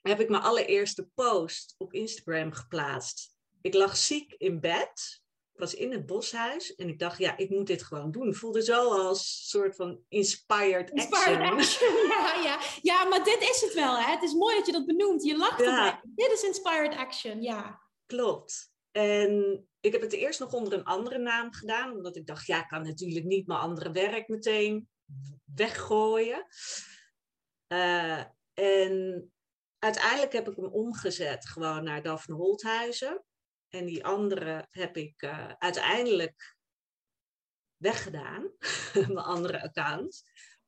heb 0.03 0.21
ik 0.21 0.29
mijn 0.29 0.43
allereerste 0.43 1.09
post 1.15 1.75
op 1.79 1.93
Instagram 1.93 2.53
geplaatst. 2.53 3.37
Ik 3.61 3.75
lag 3.75 3.97
ziek 3.97 4.33
in 4.33 4.61
bed, 4.61 5.23
was 5.61 5.75
in 5.75 5.93
het 5.93 6.07
boshuis 6.07 6.75
en 6.75 6.89
ik 6.89 6.99
dacht, 6.99 7.19
ja, 7.19 7.37
ik 7.37 7.51
moet 7.51 7.67
dit 7.67 7.83
gewoon 7.83 8.11
doen. 8.11 8.35
Voelde 8.35 8.63
zo 8.63 8.93
als 8.93 9.49
soort 9.49 9.77
van 9.77 10.01
inspired, 10.09 10.91
inspired 10.91 11.51
action. 11.51 11.89
Ja, 12.09 12.41
ja. 12.43 12.61
ja, 12.83 13.05
maar 13.05 13.25
dit 13.25 13.41
is 13.41 13.61
het 13.61 13.75
wel, 13.75 13.99
hè? 13.99 14.13
Het 14.13 14.23
is 14.23 14.33
mooi 14.33 14.57
dat 14.57 14.67
je 14.67 14.73
dat 14.73 14.87
benoemt. 14.87 15.23
Je 15.23 15.37
lacht 15.37 15.61
ja. 15.61 15.65
erbij. 15.65 16.01
Dit 16.15 16.33
is 16.33 16.43
inspired 16.43 16.97
action, 16.97 17.43
ja. 17.43 17.81
Klopt. 18.07 18.73
En 18.91 19.65
ik 19.81 19.93
heb 19.93 20.01
het 20.01 20.13
eerst 20.13 20.41
nog 20.41 20.53
onder 20.53 20.73
een 20.73 20.85
andere 20.85 21.19
naam 21.19 21.53
gedaan, 21.53 21.93
omdat 21.93 22.17
ik 22.17 22.27
dacht, 22.27 22.47
ja, 22.47 22.63
ik 22.63 22.69
kan 22.69 22.83
natuurlijk 22.83 23.25
niet 23.25 23.47
mijn 23.47 23.61
andere 23.61 23.91
werk 23.91 24.29
meteen 24.29 24.89
weggooien. 25.55 26.47
Uh, 27.73 28.25
en 28.55 29.33
uiteindelijk 29.79 30.33
heb 30.33 30.49
ik 30.49 30.57
hem 30.57 30.73
omgezet 30.73 31.49
gewoon 31.49 31.85
naar 31.85 32.03
Daphne 32.03 32.35
Holthuizen. 32.35 33.25
En 33.71 33.87
die 33.87 34.05
andere 34.05 34.67
heb 34.71 34.97
ik 34.97 35.23
uh, 35.23 35.53
uiteindelijk 35.59 36.57
weggedaan, 37.77 38.53
mijn 38.95 39.19
andere 39.19 39.63
account. 39.63 40.23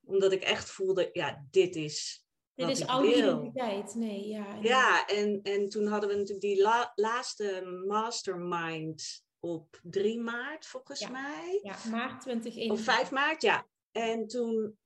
Omdat 0.04 0.32
ik 0.32 0.42
echt 0.42 0.70
voelde, 0.70 1.08
ja, 1.12 1.46
dit 1.50 1.76
is 1.76 2.22
dit 2.54 2.68
is 2.68 2.86
oude 2.86 3.16
identiteit, 3.16 3.94
nee, 3.94 4.28
ja. 4.28 4.58
Ja, 4.60 5.06
en, 5.06 5.42
en 5.42 5.68
toen 5.68 5.86
hadden 5.86 6.08
we 6.08 6.14
natuurlijk 6.16 6.40
die 6.40 6.62
laatste 6.94 7.82
mastermind 7.86 9.24
op 9.40 9.80
3 9.82 10.20
maart, 10.20 10.66
volgens 10.66 11.08
mij. 11.08 11.60
Ja, 11.62 11.76
maart 11.90 12.20
2021. 12.20 12.70
Of 12.70 12.80
5 12.80 13.10
maart, 13.10 13.42
ja. 13.42 13.66
En 13.90 14.26
toen, 14.26 14.78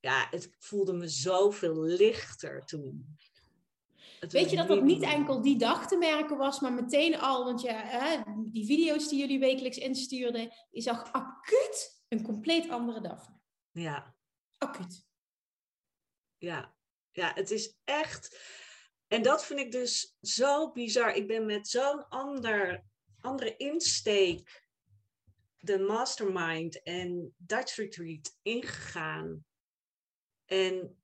ja, 0.00 0.26
het 0.30 0.50
voelde 0.58 0.92
me 0.92 1.08
zoveel 1.08 1.82
lichter 1.82 2.64
toen. 2.64 3.16
Weet 4.20 4.50
je 4.50 4.56
dat 4.56 4.68
dat 4.68 4.82
niet 4.82 5.02
enkel 5.02 5.42
die 5.42 5.58
dag 5.58 5.88
te 5.88 5.96
merken 5.96 6.36
was, 6.36 6.60
maar 6.60 6.72
meteen 6.72 7.18
al, 7.18 7.44
want 7.44 7.60
ja, 7.60 7.82
hè, 7.84 8.20
die 8.36 8.66
video's 8.66 9.08
die 9.08 9.18
jullie 9.18 9.38
wekelijks 9.38 9.78
instuurden, 9.78 10.52
je 10.70 10.80
zag 10.80 11.12
acuut 11.12 12.02
een 12.08 12.22
compleet 12.22 12.68
andere 12.68 13.00
dag. 13.00 13.28
Ja. 13.70 14.14
Acuut. 14.58 15.06
Ja, 16.38 16.74
ja, 17.10 17.32
het 17.34 17.50
is 17.50 17.76
echt. 17.84 18.38
En 19.06 19.22
dat 19.22 19.44
vind 19.44 19.60
ik 19.60 19.72
dus 19.72 20.16
zo 20.20 20.72
bizar. 20.72 21.14
Ik 21.14 21.26
ben 21.26 21.46
met 21.46 21.68
zo'n 21.68 22.08
ander, 22.08 22.84
andere 23.20 23.56
insteek 23.56 24.66
de 25.58 25.78
mastermind 25.78 26.82
en 26.82 27.34
Dutch 27.36 27.76
Retreat 27.76 28.38
ingegaan. 28.42 29.44
En 30.44 31.02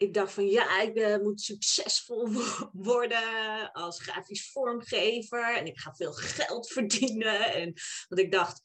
ik 0.00 0.14
dacht 0.14 0.32
van 0.32 0.46
ja, 0.46 0.80
ik 0.80 0.98
uh, 0.98 1.18
moet 1.18 1.40
succesvol 1.40 2.28
worden 2.72 3.72
als 3.72 4.02
grafisch 4.02 4.52
vormgever 4.52 5.56
en 5.56 5.66
ik 5.66 5.78
ga 5.78 5.94
veel 5.94 6.12
geld 6.12 6.68
verdienen. 6.72 7.52
En, 7.52 7.74
want 8.08 8.20
ik 8.20 8.32
dacht, 8.32 8.62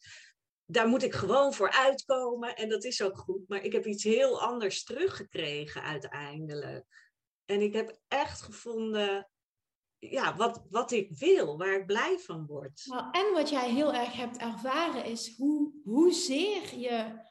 daar 0.66 0.88
moet 0.88 1.04
ik 1.04 1.14
gewoon 1.14 1.54
voor 1.54 1.72
uitkomen 1.72 2.56
en 2.56 2.70
dat 2.70 2.84
is 2.84 3.02
ook 3.02 3.18
goed. 3.18 3.48
Maar 3.48 3.64
ik 3.64 3.72
heb 3.72 3.86
iets 3.86 4.04
heel 4.04 4.42
anders 4.42 4.84
teruggekregen 4.84 5.82
uiteindelijk. 5.82 6.86
En 7.46 7.62
ik 7.62 7.74
heb 7.74 8.00
echt 8.08 8.42
gevonden 8.42 9.30
ja, 10.00 10.36
wat, 10.36 10.66
wat 10.70 10.92
ik 10.92 11.18
wil, 11.18 11.58
waar 11.58 11.80
ik 11.80 11.86
blij 11.86 12.20
van 12.20 12.46
word. 12.46 12.82
Nou, 12.86 13.12
en 13.12 13.34
wat 13.34 13.50
jij 13.50 13.70
heel 13.70 13.94
erg 13.94 14.14
hebt 14.14 14.38
ervaren 14.38 15.06
is 15.06 15.36
hoe, 15.38 15.82
hoezeer 15.84 16.78
je, 16.78 17.24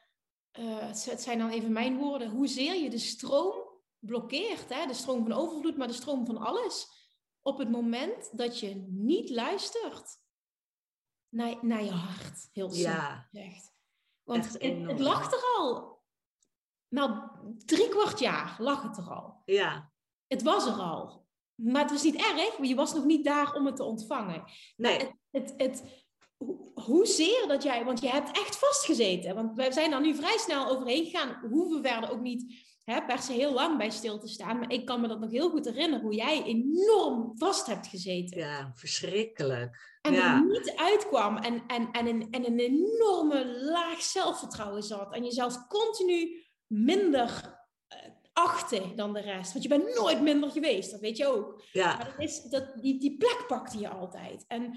uh, 0.59 0.89
het 0.89 1.21
zijn 1.21 1.37
dan 1.37 1.49
even 1.49 1.71
mijn 1.71 1.97
woorden, 1.97 2.29
hoezeer 2.29 2.75
je 2.75 2.89
de 2.89 2.97
stroom 2.97 3.64
blokkeert. 4.05 4.73
Hè? 4.73 4.85
De 4.85 4.93
stroom 4.93 5.23
van 5.23 5.33
overvloed, 5.33 5.77
maar 5.77 5.87
de 5.87 5.93
stroom 5.93 6.25
van 6.25 6.37
alles. 6.37 6.87
Op 7.41 7.57
het 7.57 7.71
moment 7.71 8.37
dat 8.37 8.59
je 8.59 8.85
niet 8.87 9.29
luistert 9.29 10.19
naar, 11.29 11.57
naar 11.61 11.83
je 11.83 11.91
hart. 11.91 12.49
Heel 12.51 12.73
ja. 12.73 13.27
gezegd. 13.31 13.73
Want 14.23 14.53
het, 14.53 14.61
het 14.61 14.99
lag 14.99 15.31
er 15.33 15.43
al. 15.57 16.03
Nou, 16.87 17.29
drie 17.65 17.89
kwart 17.89 18.19
jaar 18.19 18.55
lag 18.59 18.83
het 18.83 18.97
er 18.97 19.09
al. 19.09 19.41
Ja. 19.45 19.91
Het 20.27 20.41
was 20.41 20.65
er 20.65 20.73
al. 20.73 21.25
Maar 21.55 21.81
het 21.81 21.91
was 21.91 22.03
niet 22.03 22.15
erg, 22.15 22.57
want 22.57 22.69
je 22.69 22.75
was 22.75 22.93
nog 22.93 23.05
niet 23.05 23.25
daar 23.25 23.53
om 23.53 23.65
het 23.65 23.75
te 23.75 23.83
ontvangen. 23.83 24.43
Nee. 24.75 24.97
Het, 24.97 25.13
het, 25.31 25.53
het, 25.57 26.05
hoezeer 26.73 27.47
dat 27.47 27.63
jij, 27.63 27.85
want 27.85 28.01
je 28.01 28.09
hebt 28.09 28.37
echt 28.37 28.57
vastgezeten. 28.57 29.35
Want 29.35 29.55
wij 29.55 29.71
zijn 29.71 29.91
daar 29.91 30.01
nu 30.01 30.15
vrij 30.15 30.37
snel 30.37 30.67
overheen 30.67 31.05
gegaan. 31.05 31.49
Hoeven 31.49 31.81
we 31.81 31.87
verder 31.87 32.11
ook 32.11 32.21
niet 32.21 32.74
hè, 32.85 33.05
per 33.05 33.19
se 33.19 33.33
heel 33.33 33.53
lang 33.53 33.77
bij 33.77 33.89
stil 33.89 34.19
te 34.19 34.27
staan. 34.27 34.59
Maar 34.59 34.71
ik 34.71 34.85
kan 34.85 35.01
me 35.01 35.07
dat 35.07 35.19
nog 35.19 35.31
heel 35.31 35.49
goed 35.49 35.65
herinneren, 35.65 36.05
hoe 36.05 36.15
jij 36.15 36.43
enorm 36.43 37.31
vast 37.37 37.65
hebt 37.65 37.87
gezeten. 37.87 38.37
Ja, 38.37 38.71
verschrikkelijk. 38.75 39.97
En 40.01 40.13
ja. 40.13 40.35
er 40.35 40.45
niet 40.45 40.73
uitkwam 40.75 41.37
en, 41.37 41.63
en, 41.67 41.91
en, 41.91 42.07
een, 42.07 42.27
en 42.31 42.45
een 42.45 42.59
enorme 42.59 43.61
laag 43.61 44.01
zelfvertrouwen 44.01 44.83
zat. 44.83 45.13
En 45.13 45.23
jezelf 45.23 45.67
continu 45.67 46.43
minder 46.67 47.57
uh, 47.93 48.11
achtte 48.33 48.93
dan 48.95 49.13
de 49.13 49.21
rest. 49.21 49.51
Want 49.51 49.63
je 49.63 49.69
bent 49.69 49.95
nooit 49.95 50.21
minder 50.21 50.51
geweest, 50.51 50.91
dat 50.91 50.99
weet 50.99 51.17
je 51.17 51.27
ook. 51.27 51.63
Ja. 51.71 51.97
Maar 51.97 52.05
dat 52.05 52.19
is, 52.27 52.41
dat, 52.41 52.73
die, 52.81 52.99
die 52.99 53.17
plek 53.17 53.43
pakte 53.47 53.79
je 53.79 53.89
altijd. 53.89 54.45
En 54.47 54.73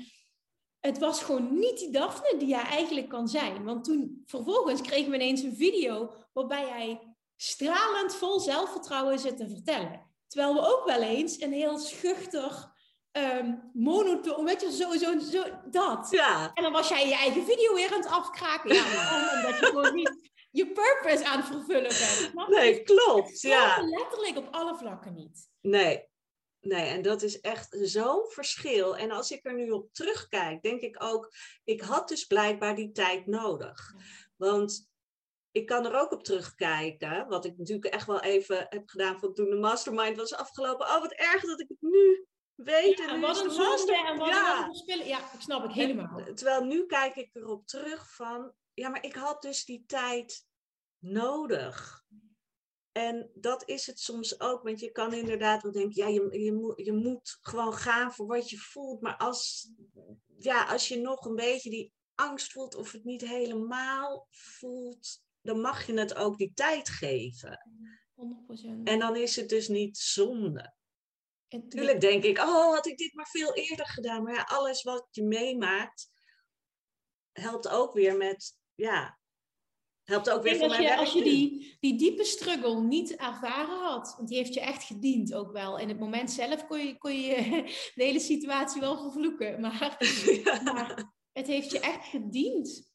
het 0.80 0.98
was 0.98 1.22
gewoon 1.22 1.58
niet 1.58 1.78
die 1.78 1.90
Daphne 1.90 2.38
die 2.38 2.48
jij 2.48 2.62
eigenlijk 2.62 3.08
kan 3.08 3.28
zijn. 3.28 3.64
Want 3.64 3.84
toen 3.84 4.22
vervolgens 4.26 4.80
kregen 4.80 5.10
we 5.10 5.16
ineens 5.16 5.42
een 5.42 5.56
video 5.56 6.14
waarbij 6.32 6.66
jij 6.66 7.07
stralend 7.40 8.14
vol 8.14 8.40
zelfvertrouwen 8.40 9.18
zit 9.18 9.36
te 9.36 9.48
vertellen. 9.48 10.06
Terwijl 10.26 10.54
we 10.54 10.60
ook 10.60 10.84
wel 10.84 11.02
eens 11.02 11.40
een 11.40 11.52
heel 11.52 11.78
schuchter, 11.78 12.72
um, 13.12 13.70
monotoon, 13.72 14.44
weet 14.44 14.60
je, 14.60 14.72
zo, 14.72 14.92
zo, 14.92 15.18
zo, 15.18 15.44
dat. 15.70 16.10
Ja. 16.10 16.50
En 16.54 16.62
dan 16.62 16.72
was 16.72 16.88
jij 16.88 17.06
je 17.06 17.14
eigen 17.14 17.44
video 17.44 17.74
weer 17.74 17.92
aan 17.92 18.00
het 18.00 18.10
afkraken. 18.10 18.74
Ja, 18.74 19.34
omdat 19.34 19.60
je 19.60 19.66
gewoon 19.66 19.94
niet 19.94 20.30
je 20.50 20.72
purpose 20.72 21.26
aan 21.26 21.38
het 21.38 21.46
vervullen 21.46 22.32
bent. 22.32 22.48
Nee, 22.48 22.82
klopt. 22.82 23.40
Ja. 23.40 23.82
Letterlijk 23.82 24.36
op 24.36 24.48
alle 24.50 24.76
vlakken 24.76 25.14
niet. 25.14 25.48
Nee. 25.60 26.06
Nee, 26.60 26.86
en 26.86 27.02
dat 27.02 27.22
is 27.22 27.40
echt 27.40 27.76
zo'n 27.80 28.24
verschil. 28.28 28.96
En 28.96 29.10
als 29.10 29.30
ik 29.30 29.46
er 29.46 29.54
nu 29.54 29.70
op 29.70 29.92
terugkijk, 29.92 30.62
denk 30.62 30.80
ik 30.80 31.02
ook, 31.02 31.32
ik 31.64 31.80
had 31.80 32.08
dus 32.08 32.24
blijkbaar 32.24 32.74
die 32.74 32.92
tijd 32.92 33.26
nodig. 33.26 33.94
Want 34.36 34.87
ik 35.58 35.66
kan 35.66 35.86
er 35.86 36.00
ook 36.00 36.12
op 36.12 36.24
terugkijken. 36.24 37.28
Wat 37.28 37.44
ik 37.44 37.58
natuurlijk 37.58 37.94
echt 37.94 38.06
wel 38.06 38.20
even 38.20 38.66
heb 38.68 38.88
gedaan 38.88 39.18
van 39.18 39.34
toen 39.34 39.50
de 39.50 39.56
mastermind 39.56 40.16
was 40.16 40.34
afgelopen. 40.34 40.86
Oh, 40.86 41.00
wat 41.00 41.12
erg 41.12 41.42
dat 41.42 41.60
ik 41.60 41.68
het 41.68 41.80
nu 41.80 42.26
weet. 42.54 43.00
en 43.00 43.20
wat 43.20 43.44
een 43.44 43.50
zonde 43.50 44.04
en 44.06 44.18
wat 44.18 44.28
ja. 44.28 44.68
een. 44.86 45.06
Ja, 45.06 45.18
ik 45.18 45.40
snap 45.40 45.64
ik 45.64 45.70
helemaal. 45.70 46.34
terwijl 46.34 46.64
nu 46.64 46.86
kijk 46.86 47.16
ik 47.16 47.30
erop 47.32 47.66
terug 47.66 48.14
van... 48.14 48.52
Ja, 48.74 48.88
maar 48.88 49.04
ik 49.04 49.14
had 49.14 49.42
dus 49.42 49.64
die 49.64 49.84
tijd 49.86 50.46
nodig. 50.98 52.04
En 52.92 53.30
dat 53.34 53.68
is 53.68 53.86
het 53.86 54.00
soms 54.00 54.40
ook, 54.40 54.62
want 54.62 54.80
je 54.80 54.90
kan 54.90 55.12
inderdaad 55.12 55.62
wel 55.62 55.72
denken, 55.72 56.02
ja, 56.02 56.08
je, 56.08 56.40
je, 56.40 56.52
moet, 56.52 56.72
je 56.76 56.92
moet 56.92 57.38
gewoon 57.40 57.72
gaan 57.72 58.12
voor 58.12 58.26
wat 58.26 58.50
je 58.50 58.58
voelt. 58.58 59.00
Maar 59.00 59.16
als, 59.16 59.70
ja, 60.38 60.64
als 60.64 60.88
je 60.88 61.00
nog 61.00 61.24
een 61.24 61.34
beetje 61.34 61.70
die 61.70 61.92
angst 62.14 62.52
voelt 62.52 62.74
of 62.74 62.92
het 62.92 63.04
niet 63.04 63.20
helemaal 63.20 64.26
voelt, 64.30 65.22
dan 65.42 65.60
mag 65.60 65.86
je 65.86 65.98
het 65.98 66.14
ook 66.14 66.38
die 66.38 66.52
tijd 66.54 66.88
geven. 66.88 67.58
100%. 68.14 68.82
En 68.84 68.98
dan 68.98 69.16
is 69.16 69.36
het 69.36 69.48
dus 69.48 69.68
niet 69.68 69.98
zonde. 69.98 70.76
Natuurlijk 71.48 72.00
denk 72.00 72.24
ik, 72.24 72.38
oh, 72.38 72.74
had 72.74 72.86
ik 72.86 72.96
dit 72.96 73.14
maar 73.14 73.28
veel 73.30 73.54
eerder 73.54 73.86
gedaan. 73.86 74.22
Maar 74.22 74.34
ja, 74.34 74.42
alles 74.42 74.82
wat 74.82 75.06
je 75.10 75.22
meemaakt, 75.22 76.10
helpt 77.32 77.68
ook 77.68 77.92
weer 77.92 78.16
met, 78.16 78.58
ja, 78.74 79.18
helpt 80.04 80.30
ook 80.30 80.42
weer 80.42 80.56
voor 80.56 80.68
mijn 80.68 80.82
je, 80.82 80.96
Als 80.96 81.12
je 81.12 81.22
die, 81.22 81.76
die 81.80 81.98
diepe 81.98 82.24
struggle 82.24 82.82
niet 82.82 83.16
ervaren 83.16 83.78
had, 83.78 84.14
want 84.16 84.28
die 84.28 84.36
heeft 84.36 84.54
je 84.54 84.60
echt 84.60 84.84
gediend 84.84 85.34
ook 85.34 85.52
wel. 85.52 85.78
In 85.78 85.88
het 85.88 85.98
moment 85.98 86.30
zelf 86.30 86.66
kon 86.66 86.86
je, 86.86 86.98
kon 86.98 87.20
je 87.20 87.34
de 87.94 88.04
hele 88.04 88.20
situatie 88.20 88.80
wel 88.80 88.98
vervloeken, 88.98 89.60
maar, 89.60 89.96
maar 90.64 91.14
het 91.32 91.46
heeft 91.46 91.70
je 91.70 91.80
echt 91.80 92.06
gediend 92.06 92.90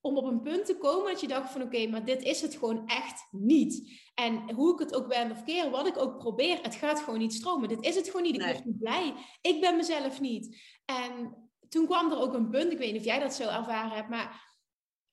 om 0.00 0.16
op 0.16 0.24
een 0.24 0.40
punt 0.40 0.66
te 0.66 0.76
komen 0.76 1.12
dat 1.12 1.20
je 1.20 1.28
dacht 1.28 1.52
van 1.52 1.62
oké, 1.62 1.86
maar 1.86 2.04
dit 2.04 2.22
is 2.22 2.40
het 2.40 2.54
gewoon 2.54 2.86
echt 2.86 3.26
niet. 3.30 4.00
En 4.14 4.52
hoe 4.52 4.72
ik 4.72 4.78
het 4.78 4.94
ook 4.94 5.08
ben 5.08 5.30
of 5.30 5.44
keer, 5.44 5.70
wat 5.70 5.86
ik 5.86 5.98
ook 5.98 6.18
probeer, 6.18 6.58
het 6.62 6.74
gaat 6.74 7.00
gewoon 7.00 7.18
niet 7.18 7.34
stromen. 7.34 7.68
Dit 7.68 7.84
is 7.84 7.94
het 7.94 8.06
gewoon 8.06 8.22
niet. 8.22 8.34
Ik 8.34 8.40
nee. 8.40 8.52
word 8.52 8.64
niet 8.64 8.78
blij. 8.78 9.14
Ik 9.40 9.60
ben 9.60 9.76
mezelf 9.76 10.20
niet. 10.20 10.60
En 10.84 11.34
toen 11.68 11.86
kwam 11.86 12.10
er 12.10 12.18
ook 12.18 12.34
een 12.34 12.50
punt, 12.50 12.72
ik 12.72 12.78
weet 12.78 12.92
niet 12.92 13.00
of 13.00 13.06
jij 13.06 13.18
dat 13.18 13.34
zo 13.34 13.48
ervaren 13.48 13.90
hebt, 13.90 14.08
maar 14.08 14.48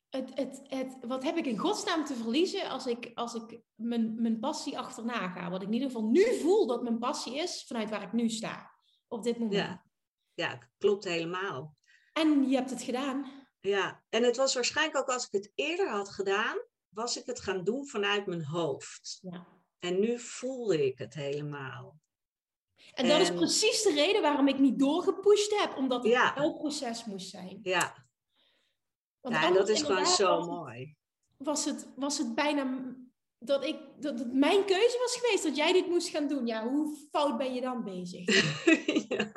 het, 0.10 0.32
het, 0.34 0.62
het, 0.64 0.98
wat 1.02 1.24
heb 1.24 1.38
ik 1.38 1.46
in 1.46 1.58
godsnaam 1.58 2.06
te 2.06 2.16
verliezen 2.16 2.70
als 2.70 2.86
ik, 2.86 3.12
als 3.14 3.34
ik 3.34 3.60
mijn, 3.76 4.22
mijn 4.22 4.40
passie 4.40 4.78
achterna 4.78 5.30
ga? 5.30 5.50
Wat 5.50 5.62
ik 5.62 5.68
in 5.68 5.74
ieder 5.74 5.88
geval 5.88 6.10
nu 6.10 6.40
voel 6.40 6.68
dat 6.68 6.84
mijn 6.84 7.00
passie 7.00 7.36
is 7.38 7.64
vanuit 7.68 7.90
waar 7.90 8.02
ik 8.04 8.14
nu 8.14 8.30
sta, 8.30 8.72
op 9.08 9.24
dit 9.24 9.38
moment. 9.38 9.56
Ja, 9.56 9.86
ja 10.34 10.60
klopt 10.78 11.04
helemaal. 11.04 11.76
En 12.14 12.50
je 12.50 12.56
hebt 12.56 12.70
het 12.70 12.82
gedaan. 12.82 13.37
Ja, 13.68 14.04
en 14.10 14.24
het 14.24 14.38
was 14.38 14.54
waarschijnlijk 14.54 14.98
ook 14.98 15.10
als 15.10 15.26
ik 15.26 15.32
het 15.32 15.52
eerder 15.56 15.90
had 15.90 16.10
gedaan, 16.10 16.58
was 16.90 17.18
ik 17.18 17.26
het 17.26 17.40
gaan 17.40 17.64
doen 17.64 17.88
vanuit 17.88 18.26
mijn 18.26 18.44
hoofd. 18.44 19.20
Ja. 19.22 19.48
En 19.80 20.00
nu 20.00 20.20
voelde 20.20 20.86
ik 20.86 20.98
het 20.98 21.14
helemaal. 21.14 22.00
En 22.94 23.08
dat 23.08 23.20
is 23.20 23.32
precies 23.32 23.84
de 23.84 23.94
reden 23.94 24.22
waarom 24.22 24.48
ik 24.48 24.60
niet 24.60 24.80
doorgepusht 24.80 25.60
heb, 25.60 25.76
omdat 25.76 26.04
het 26.04 26.12
ja. 26.12 26.38
een 26.38 26.58
proces 26.58 27.06
moest 27.06 27.30
zijn. 27.30 27.60
Ja, 27.64 28.06
Want 29.20 29.36
ja 29.36 29.52
dat 29.52 29.70
is 29.70 29.82
gewoon 29.82 30.06
zo 30.06 30.46
mooi. 30.46 30.96
Was 31.38 31.66
het, 31.66 31.88
was 31.96 32.18
het 32.18 32.36
bijna 32.36 32.96
dat, 33.40 33.66
ik, 33.66 33.80
dat 34.00 34.20
het 34.20 34.34
mijn 34.34 34.66
keuze 34.66 34.98
was 35.00 35.18
geweest 35.22 35.44
dat 35.44 35.56
jij 35.56 35.74
dit 35.74 35.88
moest 35.88 36.08
gaan 36.08 36.28
doen. 36.28 36.46
Ja, 36.46 36.70
hoe 36.70 37.08
fout 37.12 37.38
ben 37.38 37.54
je 37.54 37.62
dan 37.62 37.84
bezig? 37.84 38.26
ja. 39.18 39.32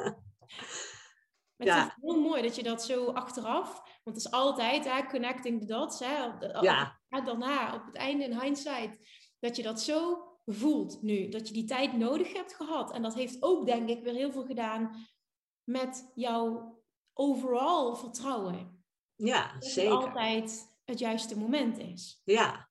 Maar 1.61 1.69
ja. 1.69 1.79
het 1.79 1.87
is 1.87 1.95
heel 2.01 2.21
mooi 2.21 2.43
dat 2.43 2.57
je 2.57 2.63
dat 2.63 2.85
zo 2.85 3.07
achteraf, 3.07 3.83
want 4.11 4.23
het 4.23 4.33
is 4.33 4.39
altijd 4.39 4.85
hè, 4.85 5.07
connecting 5.07 5.61
the 5.61 5.67
dots, 5.67 5.99
hè, 5.99 6.25
ja. 6.61 7.01
daarna 7.09 7.75
op 7.75 7.87
het 7.87 7.95
einde 7.95 8.25
in 8.25 8.41
hindsight, 8.41 9.07
dat 9.39 9.57
je 9.57 9.63
dat 9.63 9.81
zo 9.81 10.29
voelt 10.47 11.03
nu, 11.03 11.29
dat 11.29 11.49
je 11.49 11.55
die 11.55 11.65
tijd 11.65 11.97
nodig 11.97 12.33
hebt 12.33 12.55
gehad. 12.55 12.93
En 12.93 13.03
dat 13.03 13.15
heeft 13.15 13.43
ook, 13.43 13.67
denk 13.67 13.89
ik, 13.89 14.03
weer 14.03 14.15
heel 14.15 14.33
veel 14.33 14.45
gedaan 14.45 15.07
met 15.65 16.11
jouw 16.15 16.75
overal 17.13 17.97
vertrouwen. 17.97 18.85
Ja, 19.15 19.53
dat 19.53 19.65
zeker. 19.65 19.93
Het 19.93 20.05
altijd 20.05 20.77
het 20.85 20.99
juiste 20.99 21.39
moment 21.39 21.79
is. 21.79 22.21
Ja. 22.25 22.69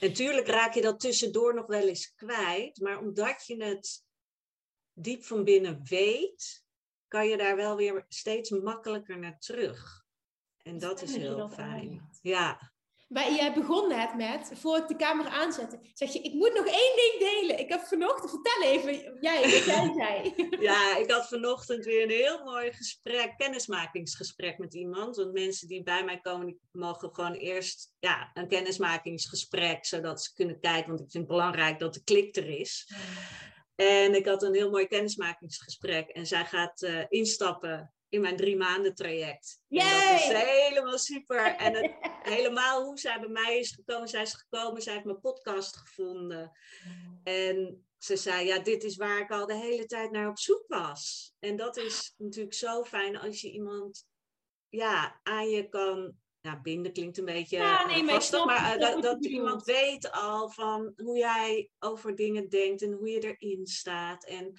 En 0.00 0.12
tuurlijk 0.12 0.46
raak 0.46 0.74
je 0.74 0.82
dat 0.82 1.00
tussendoor 1.00 1.54
nog 1.54 1.66
wel 1.66 1.88
eens 1.88 2.14
kwijt, 2.14 2.80
maar 2.80 2.98
omdat 2.98 3.46
je 3.46 3.64
het 3.64 4.04
diep 4.92 5.24
van 5.24 5.44
binnen 5.44 5.80
weet, 5.84 6.64
kan 7.08 7.28
je 7.28 7.36
daar 7.36 7.56
wel 7.56 7.76
weer 7.76 8.04
steeds 8.08 8.50
makkelijker 8.50 9.18
naar 9.18 9.38
terug. 9.38 10.06
En 10.68 10.78
dat, 10.78 11.02
is 11.02 11.16
heel 11.16 11.48
fijn. 11.48 12.08
Ja. 12.22 12.72
Maar 13.08 13.32
jij 13.32 13.52
begon 13.52 13.88
net 13.88 14.14
met, 14.14 14.50
voor 14.54 14.76
ik 14.76 14.88
de 14.88 14.96
camera 14.96 15.28
aanzette, 15.28 15.78
zeg 15.94 16.12
je, 16.12 16.20
ik 16.20 16.32
moet 16.32 16.54
nog 16.54 16.66
één 16.66 16.96
ding 16.96 17.14
delen. 17.18 17.58
Ik 17.58 17.68
heb 17.68 17.80
vanochtend, 17.80 18.30
vertel 18.30 18.62
even, 18.62 19.18
jij, 19.20 19.42
wat 19.42 19.64
jij 19.64 19.92
zei. 20.04 20.34
Ja, 20.60 20.96
ik 20.96 21.10
had 21.10 21.28
vanochtend 21.28 21.84
weer 21.84 22.02
een 22.02 22.10
heel 22.10 22.44
mooi 22.44 22.72
gesprek, 22.72 23.34
kennismakingsgesprek 23.36 24.58
met 24.58 24.74
iemand. 24.74 25.16
Want 25.16 25.32
mensen 25.32 25.68
die 25.68 25.82
bij 25.82 26.04
mij 26.04 26.20
komen, 26.20 26.46
die 26.46 26.60
mogen 26.70 27.14
gewoon 27.14 27.34
eerst 27.34 27.92
ja, 27.98 28.30
een 28.34 28.48
kennismakingsgesprek, 28.48 29.86
zodat 29.86 30.22
ze 30.22 30.34
kunnen 30.34 30.60
kijken. 30.60 30.88
Want 30.88 31.00
ik 31.00 31.10
vind 31.10 31.28
het 31.28 31.32
belangrijk 31.36 31.78
dat 31.78 31.94
de 31.94 32.04
klik 32.04 32.36
er 32.36 32.48
is. 32.48 32.92
En 33.74 34.14
ik 34.14 34.26
had 34.26 34.42
een 34.42 34.54
heel 34.54 34.70
mooi 34.70 34.86
kennismakingsgesprek. 34.86 36.08
En 36.08 36.26
zij 36.26 36.44
gaat 36.44 36.82
uh, 36.82 37.04
instappen 37.08 37.92
in 38.08 38.20
mijn 38.20 38.36
drie 38.36 38.56
maanden 38.56 38.94
traject. 38.94 39.60
En 39.68 39.78
dat 39.78 40.20
is 40.20 40.28
helemaal 40.28 40.98
super. 40.98 41.56
En 41.56 41.74
het, 41.74 41.92
helemaal 42.34 42.84
hoe 42.84 42.98
zij 42.98 43.20
bij 43.20 43.28
mij 43.28 43.58
is 43.58 43.70
gekomen. 43.70 44.08
Zij 44.08 44.22
is 44.22 44.34
gekomen, 44.34 44.82
zij 44.82 44.92
heeft 44.92 45.04
mijn 45.04 45.20
podcast 45.20 45.76
gevonden. 45.76 46.52
En 47.22 47.86
ze 47.98 48.16
zei, 48.16 48.46
ja, 48.46 48.58
dit 48.58 48.84
is 48.84 48.96
waar 48.96 49.20
ik 49.20 49.30
al 49.30 49.46
de 49.46 49.56
hele 49.56 49.86
tijd 49.86 50.10
naar 50.10 50.28
op 50.28 50.38
zoek 50.38 50.64
was. 50.66 51.32
En 51.38 51.56
dat 51.56 51.76
is 51.76 52.14
natuurlijk 52.16 52.54
zo 52.54 52.84
fijn 52.84 53.18
als 53.18 53.40
je 53.40 53.50
iemand 53.50 54.06
ja, 54.68 55.20
aan 55.22 55.48
je 55.48 55.68
kan 55.68 56.16
ja, 56.40 56.60
binden 56.60 56.92
klinkt 56.92 57.18
een 57.18 57.24
beetje 57.24 57.56
ja, 57.56 57.86
nee, 57.86 58.02
maar, 58.02 58.14
vastig, 58.14 58.44
maar 58.44 58.74
uh, 58.74 58.80
dat, 58.80 59.02
dat 59.02 59.24
iemand 59.24 59.64
weet 59.64 60.10
al 60.10 60.50
van 60.50 60.92
hoe 60.96 61.18
jij 61.18 61.70
over 61.78 62.14
dingen 62.14 62.48
denkt 62.48 62.82
en 62.82 62.92
hoe 62.92 63.08
je 63.08 63.36
erin 63.36 63.66
staat. 63.66 64.24
En 64.24 64.52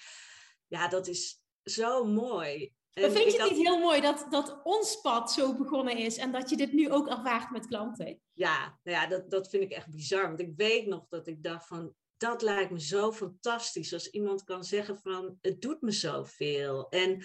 ja, 0.68 0.88
dat 0.88 1.08
is 1.08 1.42
zo 1.64 2.04
mooi. 2.04 2.74
En 3.04 3.12
vind 3.12 3.32
je 3.32 3.42
het 3.42 3.52
niet 3.52 3.68
heel 3.68 3.80
mooi 3.80 4.02
dat, 4.02 4.26
dat 4.30 4.60
ons 4.64 5.02
pad 5.02 5.32
zo 5.32 5.56
begonnen 5.56 5.98
is 5.98 6.18
en 6.18 6.32
dat 6.32 6.50
je 6.50 6.58
dit 6.58 6.74
nu 6.74 6.92
ook 6.92 7.08
ervaart 7.08 7.52
met 7.52 7.68
klanten? 7.68 8.22
Ja, 8.34 8.80
nou 8.84 8.98
ja 8.98 9.08
dat, 9.08 9.30
dat 9.30 9.50
vind 9.50 9.64
ik 9.64 9.72
echt 9.72 9.90
bizar. 9.90 10.28
Want 10.28 10.40
ik 10.40 10.54
weet 10.56 10.88
nog 10.88 11.08
dat 11.08 11.28
ik 11.28 11.44
dacht 11.44 11.68
van, 11.68 11.94
dat 12.18 12.42
lijkt 12.42 12.72
me 12.72 12.82
zo 12.82 13.12
fantastisch 13.12 13.94
als 13.94 14.10
iemand 14.10 14.44
kan 14.44 14.64
zeggen 14.64 15.00
van, 15.00 15.38
het 15.42 15.62
doet 15.62 15.82
me 15.82 15.92
zoveel. 15.92 16.90
En 16.90 17.24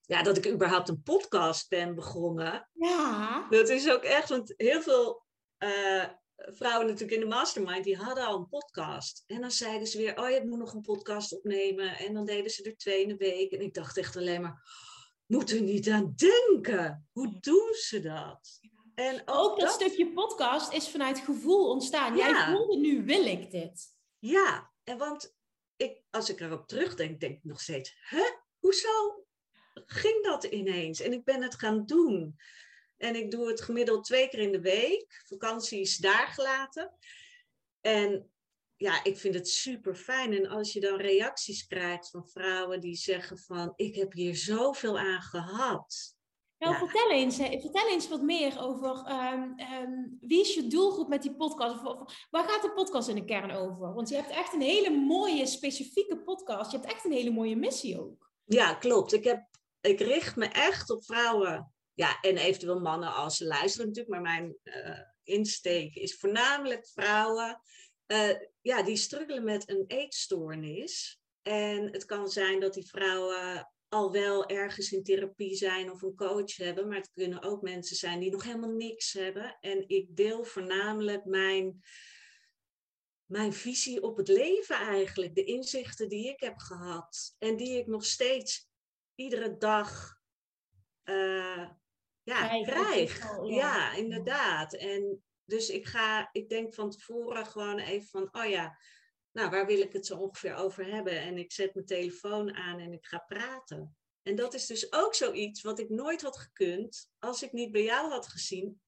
ja, 0.00 0.22
dat 0.22 0.36
ik 0.36 0.46
überhaupt 0.46 0.88
een 0.88 1.02
podcast 1.02 1.68
ben 1.68 1.94
begonnen. 1.94 2.68
Ja. 2.72 3.46
Dat 3.50 3.68
is 3.68 3.90
ook 3.90 4.02
echt, 4.02 4.28
want 4.28 4.54
heel 4.56 4.82
veel 4.82 5.24
uh, 5.58 6.04
vrouwen 6.36 6.86
natuurlijk 6.86 7.12
in 7.12 7.28
de 7.28 7.34
mastermind, 7.34 7.84
die 7.84 7.96
hadden 7.96 8.26
al 8.26 8.36
een 8.36 8.48
podcast. 8.48 9.24
En 9.26 9.40
dan 9.40 9.50
zeiden 9.50 9.86
ze 9.86 9.98
weer, 9.98 10.18
oh 10.18 10.30
je 10.30 10.42
moet 10.44 10.58
nog 10.58 10.74
een 10.74 10.80
podcast 10.80 11.32
opnemen. 11.32 11.98
En 11.98 12.14
dan 12.14 12.24
deden 12.24 12.50
ze 12.50 12.62
er 12.62 12.76
twee 12.76 13.02
in 13.02 13.08
de 13.08 13.16
week. 13.16 13.52
En 13.52 13.60
ik 13.60 13.74
dacht 13.74 13.96
echt 13.96 14.16
alleen 14.16 14.40
maar, 14.40 14.62
moet 15.26 15.50
er 15.50 15.60
niet 15.60 15.88
aan 15.88 16.14
denken. 16.16 17.08
Hoe 17.12 17.38
doen 17.40 17.72
ze 17.72 18.00
dat? 18.00 18.60
En 18.94 19.22
ook, 19.24 19.60
dat, 19.60 19.70
stukje 19.70 20.12
podcast 20.12 20.72
is 20.72 20.88
vanuit 20.88 21.18
gevoel 21.18 21.70
ontstaan. 21.70 22.16
Jij 22.16 22.46
voelde 22.50 22.76
nu 22.76 23.04
wil 23.04 23.24
ik 23.24 23.50
dit. 23.50 23.86
Ja, 24.18 24.72
en 24.84 24.98
want 24.98 25.36
ik, 25.76 26.02
als 26.10 26.30
ik 26.30 26.40
erop 26.40 26.68
terugdenk, 26.68 27.20
denk 27.20 27.36
ik 27.36 27.44
nog 27.44 27.60
steeds, 27.60 27.96
hè? 28.00 28.24
Hoezo 28.58 29.24
ging 29.86 30.24
dat 30.24 30.44
ineens? 30.44 31.00
En 31.00 31.12
ik 31.12 31.24
ben 31.24 31.42
het 31.42 31.54
gaan 31.54 31.86
doen. 31.86 32.36
En 32.96 33.16
ik 33.16 33.30
doe 33.30 33.48
het 33.48 33.60
gemiddeld 33.60 34.04
twee 34.04 34.28
keer 34.28 34.40
in 34.40 34.52
de 34.52 34.60
week. 34.60 35.22
Vakantie 35.26 35.80
is 35.80 35.96
daar 35.96 36.26
gelaten. 36.26 36.92
En 37.80 38.30
ja, 38.76 39.04
ik 39.04 39.18
vind 39.18 39.34
het 39.34 39.48
super 39.48 39.94
fijn. 39.94 40.32
En 40.32 40.48
als 40.48 40.72
je 40.72 40.80
dan 40.80 41.00
reacties 41.00 41.66
krijgt 41.66 42.10
van 42.10 42.28
vrouwen 42.28 42.80
die 42.80 42.96
zeggen 42.96 43.38
van... 43.38 43.72
ik 43.76 43.94
heb 43.94 44.12
hier 44.12 44.36
zoveel 44.36 44.98
aan 44.98 45.22
gehad. 45.22 46.14
Nou, 46.58 46.72
ja. 46.72 46.78
vertel, 46.78 47.10
eens, 47.10 47.36
vertel 47.36 47.88
eens 47.88 48.08
wat 48.08 48.22
meer 48.22 48.60
over 48.60 49.10
um, 49.10 49.60
um, 49.82 50.18
wie 50.20 50.40
is 50.40 50.54
je 50.54 50.66
doelgroep 50.66 51.08
met 51.08 51.22
die 51.22 51.34
podcast? 51.36 51.84
Of, 51.84 52.26
waar 52.30 52.48
gaat 52.48 52.62
de 52.62 52.72
podcast 52.72 53.08
in 53.08 53.14
de 53.14 53.24
kern 53.24 53.50
over? 53.50 53.94
Want 53.94 54.08
je 54.08 54.14
hebt 54.14 54.30
echt 54.30 54.52
een 54.52 54.60
hele 54.60 54.90
mooie, 54.90 55.46
specifieke 55.46 56.22
podcast. 56.22 56.70
Je 56.70 56.76
hebt 56.76 56.92
echt 56.92 57.04
een 57.04 57.12
hele 57.12 57.30
mooie 57.30 57.56
missie 57.56 58.00
ook. 58.00 58.30
Ja, 58.44 58.74
klopt. 58.74 59.12
Ik, 59.12 59.24
heb, 59.24 59.46
ik 59.80 60.00
richt 60.00 60.36
me 60.36 60.46
echt 60.46 60.90
op 60.90 61.04
vrouwen. 61.04 61.72
Ja, 61.94 62.20
en 62.20 62.36
eventueel 62.36 62.80
mannen 62.80 63.14
als 63.14 63.36
ze 63.36 63.46
luisteren 63.46 63.86
natuurlijk. 63.86 64.14
Maar 64.14 64.32
mijn 64.32 64.56
uh, 64.64 64.98
insteek 65.22 65.94
is 65.94 66.18
voornamelijk 66.18 66.88
vrouwen 66.88 67.60
uh, 68.06 68.30
ja, 68.66 68.82
die 68.82 68.96
struggelen 68.96 69.44
met 69.44 69.70
een 69.70 69.84
eetstoornis. 69.86 71.20
En 71.42 71.92
het 71.92 72.04
kan 72.04 72.28
zijn 72.28 72.60
dat 72.60 72.74
die 72.74 72.86
vrouwen 72.86 73.72
al 73.88 74.12
wel 74.12 74.46
ergens 74.46 74.92
in 74.92 75.02
therapie 75.02 75.54
zijn 75.54 75.90
of 75.90 76.02
een 76.02 76.14
coach 76.14 76.56
hebben, 76.56 76.88
maar 76.88 76.96
het 76.96 77.10
kunnen 77.12 77.42
ook 77.42 77.62
mensen 77.62 77.96
zijn 77.96 78.20
die 78.20 78.30
nog 78.30 78.42
helemaal 78.42 78.70
niks 78.70 79.12
hebben. 79.12 79.56
En 79.60 79.88
ik 79.88 80.16
deel 80.16 80.44
voornamelijk 80.44 81.24
mijn, 81.24 81.82
mijn 83.24 83.52
visie 83.52 84.02
op 84.02 84.16
het 84.16 84.28
leven 84.28 84.76
eigenlijk, 84.76 85.34
de 85.34 85.44
inzichten 85.44 86.08
die 86.08 86.28
ik 86.28 86.40
heb 86.40 86.58
gehad 86.58 87.34
en 87.38 87.56
die 87.56 87.78
ik 87.78 87.86
nog 87.86 88.04
steeds 88.04 88.68
iedere 89.14 89.56
dag 89.56 90.18
uh, 91.04 91.70
ja, 92.22 92.62
krijg. 92.62 93.18
ja. 93.18 93.44
ja, 93.46 93.92
inderdaad. 93.92 94.74
En 94.74 95.25
dus 95.46 95.68
ik 95.68 95.86
ga, 95.86 96.28
ik 96.32 96.48
denk 96.48 96.74
van 96.74 96.90
tevoren 96.90 97.46
gewoon 97.46 97.78
even 97.78 98.08
van, 98.08 98.28
oh 98.32 98.48
ja, 98.48 98.78
nou, 99.32 99.50
waar 99.50 99.66
wil 99.66 99.80
ik 99.80 99.92
het 99.92 100.06
zo 100.06 100.16
ongeveer 100.16 100.54
over 100.54 100.86
hebben? 100.86 101.20
En 101.20 101.38
ik 101.38 101.52
zet 101.52 101.74
mijn 101.74 101.86
telefoon 101.86 102.54
aan 102.54 102.78
en 102.78 102.92
ik 102.92 103.06
ga 103.06 103.18
praten. 103.18 103.96
En 104.22 104.34
dat 104.34 104.54
is 104.54 104.66
dus 104.66 104.92
ook 104.92 105.14
zoiets 105.14 105.62
wat 105.62 105.78
ik 105.78 105.88
nooit 105.88 106.22
had 106.22 106.38
gekund 106.38 107.10
als 107.18 107.42
ik 107.42 107.52
niet 107.52 107.72
bij 107.72 107.82
jou 107.82 108.10
had 108.10 108.26
gezien 108.26 108.80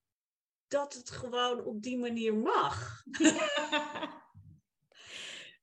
dat 0.68 0.94
het 0.94 1.11
gewoon 1.11 1.64
op 1.64 1.83
die 1.83 1.99
manier 1.99 2.35
mag. 2.35 3.03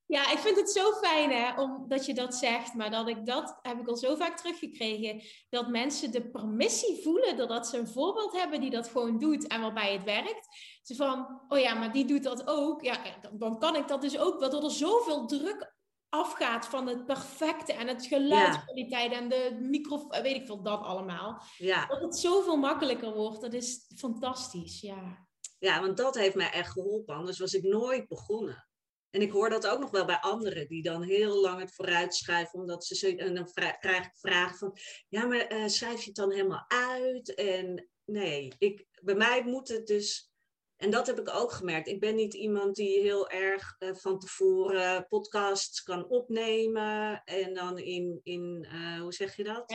Ja, 0.08 0.32
ik 0.32 0.38
vind 0.38 0.58
het 0.58 0.70
zo 0.70 0.92
fijn 0.92 1.32
hè, 1.32 1.62
omdat 1.62 2.06
je 2.06 2.14
dat 2.14 2.36
zegt. 2.36 2.74
Maar 2.74 2.92
dat 2.92 3.08
ik 3.08 3.26
dat 3.26 3.60
heb 3.62 3.80
ik 3.80 3.88
al 3.88 3.96
zo 3.96 4.16
vaak 4.16 4.38
teruggekregen. 4.38 5.22
Dat 5.50 5.68
mensen 5.68 6.12
de 6.12 6.30
permissie 6.30 7.02
voelen 7.04 7.38
doordat 7.38 7.68
ze 7.68 7.78
een 7.78 7.88
voorbeeld 7.88 8.34
hebben 8.34 8.62
die 8.62 8.70
dat 8.70 8.88
gewoon 8.88 9.20
doet 9.20 9.48
en 9.48 9.62
waarbij 9.62 9.94
het 9.94 10.04
werkt. 10.04 10.48
Ze 10.86 10.95
van, 10.95 11.41
oh 11.48 11.60
ja, 11.60 11.74
maar 11.74 11.91
die 11.91 12.06
doet 12.06 12.24
dat 12.24 12.48
ook. 12.48 12.84
Ja, 12.84 12.98
dan 13.32 13.60
kan 13.60 13.76
ik 13.76 13.88
dat 13.88 14.02
dus 14.02 14.17
ook 14.17 14.39
wel. 14.39 14.50
Door 14.50 14.63
er 14.63 14.71
zoveel 14.71 15.26
druk 15.26 15.74
afgaat 16.10 16.65
van 16.65 16.88
het 16.88 17.06
perfecte 17.06 17.74
en 17.74 17.88
het 17.88 18.06
geluidskwaliteit 18.06 19.12
en 19.12 19.30
de 19.30 19.58
microfoon, 19.62 20.21
weet 20.21 20.36
ik 20.36 20.45
veel, 20.45 20.62
dat 20.62 20.82
allemaal. 20.82 21.41
Ja. 21.58 21.86
Dat 21.86 22.02
het 22.02 22.17
zoveel 22.17 22.58
makkelijker 22.58 23.13
wordt. 23.13 23.41
Dat 23.41 23.54
is 23.54 23.86
fantastisch, 23.95 24.82
ja. 24.82 25.28
Ja, 25.60 25.82
want 25.82 25.98
dat 25.98 26.15
heeft 26.15 26.36
mij 26.36 26.52
echt 26.52 26.71
geholpen. 26.71 27.15
Anders 27.15 27.39
was 27.39 27.54
ik 27.54 27.63
nooit 27.63 28.08
begonnen. 28.08 28.67
En 29.10 29.21
ik 29.21 29.32
hoor 29.32 29.50
dat 29.50 29.67
ook 29.67 29.80
nog 29.80 29.91
wel 29.91 30.06
bij 30.06 30.19
anderen 30.19 30.67
die 30.67 30.84
dan 30.84 31.02
heel 31.02 31.41
lang 31.41 31.60
het 31.60 31.76
vooruitschuiven, 31.76 32.60
omdat 32.60 32.86
ze 32.86 33.15
en 33.15 33.36
dan 33.36 33.52
krijg 33.80 34.06
ik 34.06 34.15
vragen 34.15 34.58
van, 34.58 34.78
ja, 35.10 35.26
maar 35.26 35.54
uh, 35.54 35.67
schrijf 35.67 36.00
je 36.00 36.06
het 36.06 36.15
dan 36.15 36.32
helemaal 36.32 36.65
uit? 36.67 37.34
En 37.34 37.89
nee, 38.06 38.54
ik, 38.58 38.86
bij 39.02 39.15
mij 39.15 39.43
moet 39.43 39.67
het 39.67 39.88
dus, 39.88 40.34
en 40.78 40.90
dat 40.90 41.08
heb 41.08 41.20
ik 41.20 41.30
ook 41.30 41.52
gemerkt. 41.52 41.88
Ik 41.88 42.00
ben 42.00 42.16
niet 42.16 42.34
iemand 42.34 42.76
die 42.76 43.02
heel 43.02 43.30
erg 43.30 43.76
uh, 43.80 43.94
van 43.94 44.20
tevoren 44.20 45.08
podcasts 45.08 45.84
kan 45.84 46.08
opnemen 46.08 47.22
en 47.24 47.54
dan 47.54 47.78
in, 47.78 48.20
in 48.24 48.68
uh, 48.72 49.00
hoe 49.02 49.14
zeg 49.14 49.36
je 49.36 49.44
dat? 49.44 49.66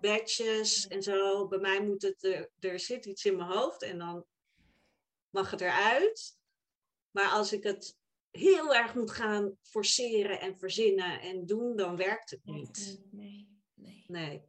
batches 0.00 0.86
en 0.86 1.02
zo. 1.02 1.48
Bij 1.48 1.58
mij 1.58 1.82
moet 1.82 2.02
het, 2.02 2.24
er, 2.24 2.50
er 2.58 2.80
zit 2.80 3.06
iets 3.06 3.24
in 3.24 3.36
mijn 3.36 3.50
hoofd 3.50 3.82
en 3.82 3.98
dan 3.98 4.24
mag 5.30 5.50
het 5.50 5.60
eruit. 5.60 6.36
Maar 7.10 7.28
als 7.28 7.52
ik 7.52 7.62
het 7.62 7.96
heel 8.30 8.74
erg 8.74 8.94
moet 8.94 9.10
gaan 9.10 9.56
forceren 9.62 10.40
en 10.40 10.58
verzinnen 10.58 11.20
en 11.20 11.46
doen, 11.46 11.76
dan 11.76 11.96
werkt 11.96 12.30
het 12.30 12.44
niet. 12.44 13.02
Nee, 13.10 13.48
nee. 13.74 14.04
Nee, 14.06 14.42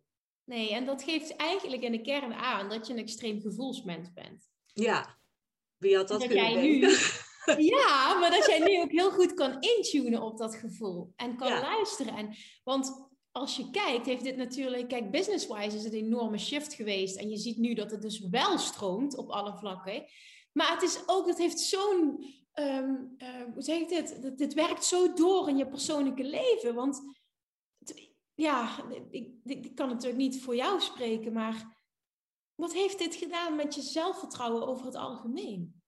nee 0.44 0.74
en 0.74 0.86
dat 0.86 1.04
geeft 1.04 1.36
eigenlijk 1.36 1.82
in 1.82 1.92
de 1.92 2.02
kern 2.02 2.34
aan 2.34 2.70
dat 2.70 2.88
je 2.88 2.94
een 2.94 3.00
extreem 3.00 3.42
gevoelsmens 3.42 4.14
bent. 4.14 4.52
Ja, 4.66 5.22
wie 5.84 5.96
had 5.96 6.08
dat, 6.08 6.20
dat 6.20 6.30
kunnen 6.30 6.62
Nu, 6.62 6.80
ja, 7.76 8.20
maar 8.20 8.32
dat 8.32 8.46
jij 8.46 8.60
nu 8.60 8.82
ook 8.82 8.92
heel 8.92 9.12
goed 9.12 9.34
kan 9.34 9.58
intunen 9.60 10.22
op 10.22 10.38
dat 10.38 10.56
gevoel 10.56 11.14
en 11.16 11.36
kan 11.36 11.60
luisteren. 11.60 12.16
En, 12.16 12.36
want 12.64 13.12
als 13.32 13.56
je 13.56 13.70
kijkt, 13.70 14.06
heeft 14.06 14.24
dit 14.24 14.36
natuurlijk, 14.36 14.88
kijk, 14.88 15.12
business-wise 15.12 15.78
is 15.78 15.84
het 15.84 15.94
een 15.94 16.06
enorme 16.06 16.38
shift 16.38 16.74
geweest. 16.74 17.18
En 17.18 17.30
je 17.30 17.38
ziet 17.38 17.58
nu 17.58 17.74
dat 17.74 17.92
het 17.92 18.02
dus 18.02 18.20
wel 18.20 18.58
stroomt 18.58 19.18
op 19.18 19.30
alle 19.30 19.58
vlakken. 19.58 20.06
Maar 20.52 20.72
het 20.72 20.82
is 20.82 21.00
ook, 21.06 21.28
het 21.28 21.38
heeft 21.38 21.60
zo'n 21.60 22.26
um, 22.54 23.16
hoe 23.54 23.64
zeg 23.64 23.80
ik 23.80 23.90
dit? 23.90 24.38
Dit 24.38 24.54
werkt 24.54 24.86
zo 24.86 25.14
door 25.14 25.50
in 25.50 25.58
je 25.58 25.68
persoonlijke 25.68 26.24
leven. 26.24 26.76
Want 26.76 27.02
ja, 28.34 28.84
ik, 29.10 29.30
ik, 29.44 29.76
kan 29.76 29.88
natuurlijk 29.88 30.18
niet 30.18 30.42
voor 30.42 30.56
jou 30.56 30.82
spreken, 30.82 31.34
maar 31.34 31.73
wat 32.56 32.74
heeft 32.74 32.98
dit 32.98 33.16
gedaan 33.16 33.56
met 33.56 33.76
je 33.76 33.82
zelfvertrouwen 33.82 34.68
over 34.68 34.86
het 34.86 34.96
algemeen? 34.96 35.82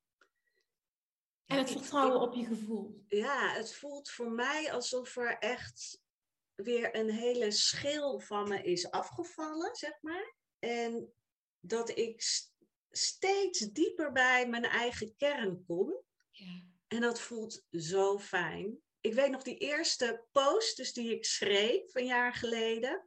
En 1.45 1.57
het 1.57 1.71
vertrouwen 1.71 2.21
op 2.21 2.33
je 2.33 2.45
gevoel. 2.45 3.03
Ja, 3.07 3.53
het 3.53 3.73
voelt 3.73 4.09
voor 4.09 4.31
mij 4.31 4.71
alsof 4.73 5.15
er 5.15 5.37
echt 5.37 6.01
weer 6.55 6.95
een 6.95 7.09
hele 7.09 7.51
schil 7.51 8.19
van 8.19 8.49
me 8.49 8.61
is 8.61 8.91
afgevallen, 8.91 9.75
zeg 9.75 10.01
maar. 10.01 10.35
En 10.59 11.13
dat 11.59 11.97
ik 11.97 12.21
steeds 12.89 13.59
dieper 13.59 14.11
bij 14.11 14.47
mijn 14.49 14.63
eigen 14.63 15.15
kern 15.17 15.65
kom. 15.65 16.03
Ja. 16.31 16.63
En 16.87 17.01
dat 17.01 17.19
voelt 17.19 17.65
zo 17.71 18.19
fijn. 18.19 18.81
Ik 19.01 19.13
weet 19.13 19.31
nog 19.31 19.43
die 19.43 19.57
eerste 19.57 20.25
post 20.31 20.77
dus 20.77 20.93
die 20.93 21.15
ik 21.15 21.25
schreef 21.25 21.95
een 21.95 22.05
jaar 22.05 22.33
geleden. 22.33 23.05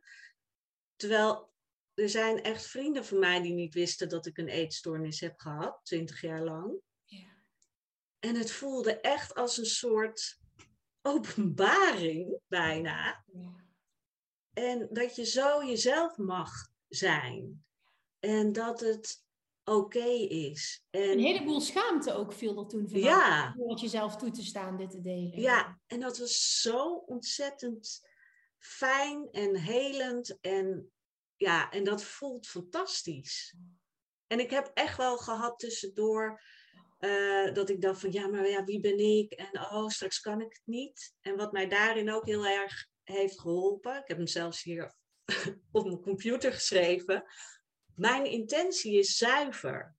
Terwijl 0.96 1.52
er 1.98 2.08
zijn 2.08 2.42
echt 2.42 2.66
vrienden 2.66 3.04
van 3.04 3.18
mij 3.18 3.42
die 3.42 3.52
niet 3.52 3.74
wisten 3.74 4.08
dat 4.08 4.26
ik 4.26 4.38
een 4.38 4.48
eetstoornis 4.48 5.20
heb 5.20 5.40
gehad, 5.40 5.80
twintig 5.82 6.20
jaar 6.20 6.44
lang. 6.44 6.80
Ja. 7.04 7.42
En 8.18 8.34
het 8.34 8.50
voelde 8.50 9.00
echt 9.00 9.34
als 9.34 9.58
een 9.58 9.66
soort 9.66 10.38
openbaring 11.02 12.38
bijna. 12.46 13.24
Ja. 13.32 13.66
En 14.52 14.88
dat 14.90 15.16
je 15.16 15.24
zo 15.24 15.64
jezelf 15.64 16.16
mag 16.16 16.50
zijn. 16.88 17.64
En 18.18 18.52
dat 18.52 18.80
het 18.80 19.24
oké 19.64 20.08
is. 20.28 20.84
En, 20.90 21.10
een 21.10 21.18
heleboel 21.18 21.60
schaamte 21.60 22.12
ook 22.12 22.32
viel 22.32 22.58
er 22.58 22.68
toen 22.68 22.88
vanaf. 22.88 23.04
Ja. 23.04 23.54
Om 23.58 23.70
het 23.70 23.80
jezelf 23.80 24.16
toe 24.16 24.30
te 24.30 24.44
staan, 24.44 24.76
dit 24.76 24.90
te 24.90 25.00
delen. 25.00 25.40
Ja, 25.40 25.80
en 25.86 26.00
dat 26.00 26.18
was 26.18 26.60
zo 26.60 26.94
ontzettend 26.94 28.08
fijn 28.58 29.28
en 29.30 29.56
helend. 29.56 30.38
En 30.40 30.92
ja, 31.38 31.70
en 31.70 31.84
dat 31.84 32.02
voelt 32.02 32.46
fantastisch. 32.46 33.54
En 34.26 34.40
ik 34.40 34.50
heb 34.50 34.70
echt 34.74 34.96
wel 34.96 35.16
gehad 35.16 35.58
tussendoor 35.58 36.42
uh, 37.00 37.54
dat 37.54 37.68
ik 37.68 37.80
dacht 37.80 38.00
van 38.00 38.12
ja, 38.12 38.26
maar 38.26 38.48
ja, 38.48 38.64
wie 38.64 38.80
ben 38.80 38.98
ik? 38.98 39.32
En 39.32 39.60
oh, 39.60 39.88
straks 39.88 40.20
kan 40.20 40.40
ik 40.40 40.52
het 40.52 40.62
niet. 40.64 41.14
En 41.20 41.36
wat 41.36 41.52
mij 41.52 41.68
daarin 41.68 42.12
ook 42.12 42.26
heel 42.26 42.46
erg 42.46 42.88
heeft 43.02 43.40
geholpen. 43.40 43.96
Ik 43.96 44.08
heb 44.08 44.16
hem 44.16 44.26
zelfs 44.26 44.62
hier 44.62 44.94
op 45.72 45.84
mijn 45.84 46.00
computer 46.00 46.52
geschreven. 46.52 47.24
Mijn 47.94 48.24
intentie 48.24 48.98
is 48.98 49.16
zuiver. 49.16 49.96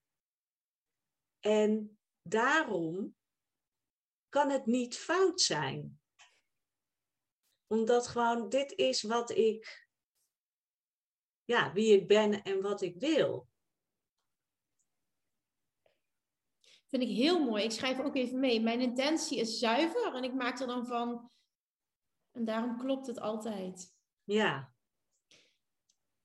En 1.39 1.99
daarom 2.21 3.15
kan 4.29 4.49
het 4.49 4.65
niet 4.65 4.97
fout 4.97 5.41
zijn. 5.41 5.99
Omdat 7.67 8.07
gewoon 8.07 8.49
dit 8.49 8.71
is 8.71 9.01
wat 9.01 9.29
ik, 9.29 9.88
ja, 11.49 11.73
wie 11.73 11.93
ik 11.93 12.07
ben 12.07 12.43
en 12.43 12.61
wat 12.61 12.81
ik 12.81 12.95
wil. 12.99 13.47
Vind 16.87 17.03
ik 17.03 17.09
heel 17.09 17.43
mooi. 17.43 17.63
Ik 17.63 17.71
schrijf 17.71 17.99
ook 17.99 18.15
even 18.15 18.39
mee. 18.39 18.61
Mijn 18.61 18.81
intentie 18.81 19.39
is 19.39 19.59
zuiver 19.59 20.13
en 20.15 20.23
ik 20.23 20.33
maak 20.33 20.59
er 20.59 20.67
dan 20.67 20.85
van. 20.85 21.31
En 22.31 22.45
daarom 22.45 22.77
klopt 22.77 23.07
het 23.07 23.19
altijd. 23.19 23.95
Ja. 24.23 24.73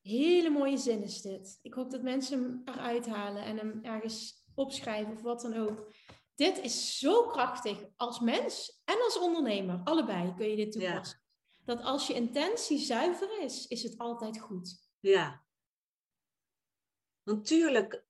Hele 0.01 0.51
mooie 0.51 0.77
zin 0.77 1.03
is 1.03 1.21
dit. 1.21 1.59
Ik 1.63 1.75
hoop 1.75 1.91
dat 1.91 2.03
mensen 2.03 2.43
hem 2.43 2.63
eruit 2.65 3.07
halen 3.07 3.45
en 3.45 3.57
hem 3.57 3.79
ergens 3.83 4.47
opschrijven 4.55 5.13
of 5.13 5.23
wat 5.23 5.41
dan 5.41 5.55
ook. 5.55 5.93
Dit 6.35 6.59
is 6.59 6.99
zo 6.99 7.27
krachtig 7.27 7.85
als 7.97 8.21
mens 8.21 8.81
en 8.85 9.03
als 9.03 9.19
ondernemer. 9.19 9.81
Allebei 9.85 10.35
kun 10.35 10.49
je 10.49 10.57
dit 10.57 10.73
toepassen. 10.73 11.23
Dat 11.65 11.83
als 11.83 12.07
je 12.07 12.15
intentie 12.15 12.79
zuiver 12.79 13.41
is, 13.43 13.67
is 13.67 13.83
het 13.83 13.99
altijd 13.99 14.41
goed. 14.41 14.84
Ja. 15.05 15.45
Natuurlijk 17.23 18.05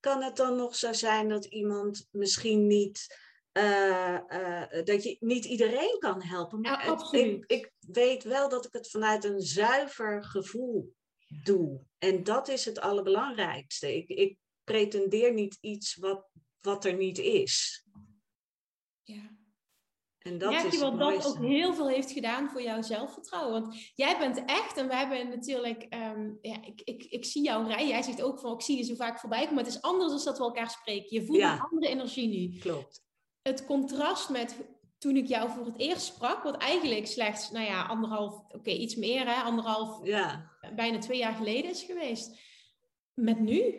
kan 0.00 0.22
het 0.22 0.36
dan 0.36 0.56
nog 0.56 0.76
zo 0.76 0.92
zijn 0.92 1.28
dat 1.28 1.44
iemand 1.44 2.08
misschien 2.10 2.66
niet. 2.66 3.20
Uh, 3.52 4.18
uh, 4.28 4.84
dat 4.84 5.02
je 5.02 5.16
niet 5.20 5.44
iedereen 5.44 5.96
kan 5.98 6.22
helpen. 6.22 6.60
Maar 6.60 6.86
ja, 6.86 7.10
ik, 7.10 7.44
ik, 7.46 7.72
weet 7.78 8.22
wel 8.22 8.48
dat 8.48 8.66
ik 8.66 8.72
het 8.72 8.90
vanuit 8.90 9.24
een 9.24 9.40
zuiver 9.40 10.24
gevoel 10.24 10.94
doe. 11.44 11.84
En 11.98 12.24
dat 12.24 12.48
is 12.48 12.64
het 12.64 12.80
allerbelangrijkste. 12.80 13.96
Ik, 13.96 14.08
ik 14.08 14.38
pretendeer 14.64 15.32
niet 15.32 15.58
iets 15.60 15.96
wat, 15.96 16.28
wat 16.60 16.84
er 16.84 16.94
niet 16.94 17.18
is. 17.18 17.86
Ja. 19.02 19.41
En 20.22 20.38
dat 20.38 20.50
Merk 20.50 20.72
je 20.72 20.78
wat 20.78 20.98
dat 20.98 21.26
ook 21.26 21.38
heel 21.38 21.74
veel 21.74 21.88
heeft 21.88 22.10
gedaan 22.10 22.50
voor 22.50 22.62
jouw 22.62 22.82
zelfvertrouwen? 22.82 23.62
Want 23.62 23.90
jij 23.94 24.18
bent 24.18 24.44
echt, 24.44 24.76
en 24.76 24.88
wij 24.88 24.98
hebben 24.98 25.28
natuurlijk, 25.28 25.86
um, 25.94 26.38
ja, 26.40 26.64
ik, 26.64 26.80
ik, 26.84 27.04
ik 27.04 27.24
zie 27.24 27.42
jou 27.42 27.66
rijden. 27.66 27.88
Jij 27.88 28.02
zegt 28.02 28.22
ook 28.22 28.40
van, 28.40 28.52
ik 28.52 28.60
zie 28.60 28.76
je 28.76 28.82
zo 28.82 28.94
vaak 28.94 29.18
voorbij 29.18 29.38
komen. 29.38 29.54
Maar 29.54 29.64
het 29.64 29.74
is 29.74 29.82
anders 29.82 30.12
dan 30.12 30.24
dat 30.24 30.38
we 30.38 30.44
elkaar 30.44 30.70
spreken. 30.70 31.14
Je 31.14 31.24
voelt 31.24 31.40
een 31.40 31.60
andere 31.60 31.88
energie 31.88 32.28
nu. 32.28 32.58
Klopt. 32.58 33.02
Het 33.42 33.64
contrast 33.64 34.28
met 34.28 34.56
toen 34.98 35.16
ik 35.16 35.26
jou 35.26 35.50
voor 35.50 35.66
het 35.66 35.78
eerst 35.78 36.04
sprak, 36.04 36.42
wat 36.42 36.56
eigenlijk 36.56 37.06
slechts, 37.06 37.50
nou 37.50 37.66
ja, 37.66 37.86
anderhalf, 37.86 38.44
oké, 38.48 38.70
iets 38.70 38.96
meer, 38.96 39.26
hè, 39.26 39.42
anderhalf, 39.42 40.06
ja. 40.06 40.50
bijna 40.74 40.98
twee 40.98 41.18
jaar 41.18 41.34
geleden 41.34 41.70
is 41.70 41.82
geweest. 41.82 42.40
Met 43.14 43.40
nu? 43.40 43.74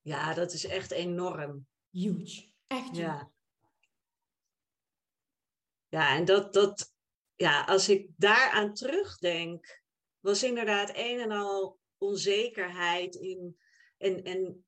Ja, 0.00 0.34
dat 0.34 0.52
is 0.52 0.66
echt 0.66 0.90
enorm. 0.90 1.66
Huge. 1.90 2.48
Echt 2.66 2.90
huge. 2.90 3.00
Ja. 3.00 3.30
Ja, 5.90 6.16
en 6.16 6.24
dat, 6.24 6.52
dat, 6.52 6.94
ja, 7.34 7.64
als 7.64 7.88
ik 7.88 8.08
daaraan 8.16 8.74
terugdenk, 8.74 9.82
was 10.20 10.42
inderdaad 10.42 10.90
een 10.94 11.20
en 11.20 11.30
al 11.30 11.78
onzekerheid 11.98 13.14
in, 13.14 13.60
en, 13.98 14.22
en, 14.22 14.66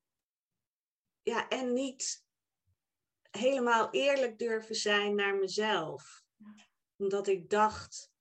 ja, 1.22 1.48
en 1.48 1.72
niet 1.72 2.24
helemaal 3.30 3.90
eerlijk 3.90 4.38
durven 4.38 4.74
zijn 4.74 5.14
naar 5.14 5.34
mezelf. 5.34 6.24
Omdat 6.96 7.26
ik 7.26 7.50
dacht 7.50 8.11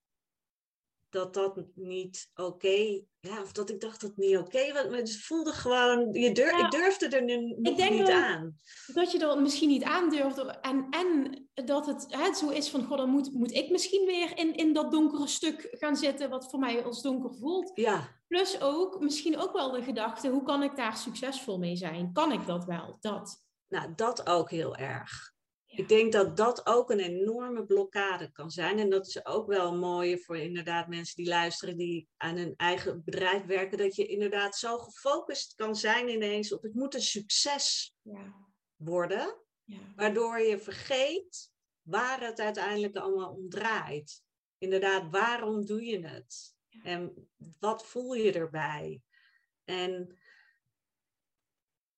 dat 1.12 1.34
dat 1.34 1.62
niet 1.76 2.32
oké, 2.36 3.02
ja, 3.20 3.42
of 3.42 3.52
dat 3.52 3.70
ik 3.70 3.82
dacht 3.82 4.02
dat 4.02 4.10
het 4.10 4.20
niet 4.20 4.38
oké 4.38 4.74
was. 4.74 4.88
Maar 4.88 4.98
het 4.98 5.22
voelde 5.22 5.52
gewoon, 5.52 6.14
je 6.14 6.32
durf, 6.32 6.60
ik 6.60 6.72
durfde 6.72 7.08
er 7.08 7.24
nu 7.24 7.56
nog 7.58 7.90
niet 7.90 8.10
aan. 8.10 8.60
Dat 8.94 9.12
je 9.12 9.20
er 9.20 9.42
misschien 9.42 9.70
niet 9.70 9.84
aan 9.84 10.10
durfde. 10.10 10.44
En, 10.44 10.88
en 10.90 11.40
dat 11.54 11.86
het 11.86 12.06
hè, 12.08 12.34
zo 12.34 12.50
is 12.50 12.70
van, 12.70 12.84
god, 12.84 12.98
dan 12.98 13.10
moet, 13.10 13.34
moet 13.34 13.54
ik 13.54 13.70
misschien 13.70 14.06
weer 14.06 14.38
in, 14.38 14.56
in 14.56 14.74
dat 14.74 14.92
donkere 14.92 15.28
stuk 15.28 15.68
gaan 15.72 15.96
zitten, 15.96 16.30
wat 16.30 16.50
voor 16.50 16.60
mij 16.60 16.84
als 16.84 17.02
donker 17.02 17.36
voelt. 17.36 17.72
Ja. 17.74 18.10
Plus 18.28 18.62
ook, 18.62 19.00
misschien 19.00 19.38
ook 19.38 19.54
wel 19.54 19.72
de 19.72 19.84
gedachte, 19.84 20.30
hoe 20.30 20.44
kan 20.44 20.64
ik 20.64 20.76
daar 20.76 20.98
succesvol 20.98 21.58
mee 21.58 21.76
zijn? 21.76 22.14
Kan 22.14 22.32
ik 22.32 22.46
dat 22.46 22.66
wel? 22.66 22.98
Dat. 23.00 23.46
Nou, 23.68 23.94
dat 23.96 24.28
ook 24.28 24.50
heel 24.50 24.76
erg. 24.76 25.31
Ik 25.72 25.90
denk 25.90 26.12
dat 26.12 26.38
dat 26.38 26.66
ook 26.66 26.90
een 26.90 27.00
enorme 27.00 27.66
blokkade 27.66 28.32
kan 28.32 28.52
zijn. 28.52 28.80
En 28.80 28.90
dat 28.90 29.08
is 29.08 29.26
ook 29.26 29.48
wel 29.48 29.76
mooi 29.76 30.20
voor 30.20 30.38
inderdaad 30.38 30.88
mensen 30.88 31.16
die 31.16 31.28
luisteren, 31.28 31.78
die 31.78 32.08
aan 32.18 32.38
hun 32.38 32.54
eigen 32.58 33.04
bedrijf 33.04 33.46
werken. 33.46 33.78
Dat 33.78 33.96
je 33.96 34.06
inderdaad 34.06 34.58
zo 34.58 34.78
gefocust 34.78 35.56
kan 35.56 35.76
zijn 35.76 36.10
ineens 36.10 36.54
op 36.54 36.62
het 36.62 36.74
moet 36.74 36.94
een 36.94 37.02
succes 37.02 37.96
ja. 38.02 38.36
worden. 38.76 39.38
Ja. 39.64 39.94
Waardoor 39.96 40.40
je 40.40 40.60
vergeet 40.60 41.52
waar 41.82 42.22
het 42.22 42.40
uiteindelijk 42.40 42.96
allemaal 42.96 43.34
om 43.34 43.50
draait. 43.50 44.24
Inderdaad, 44.58 45.12
waarom 45.12 45.66
doe 45.66 45.86
je 45.86 46.08
het? 46.08 46.56
En 46.84 47.30
wat 47.60 47.86
voel 47.86 48.14
je 48.14 48.32
erbij? 48.32 49.02
En, 49.64 50.20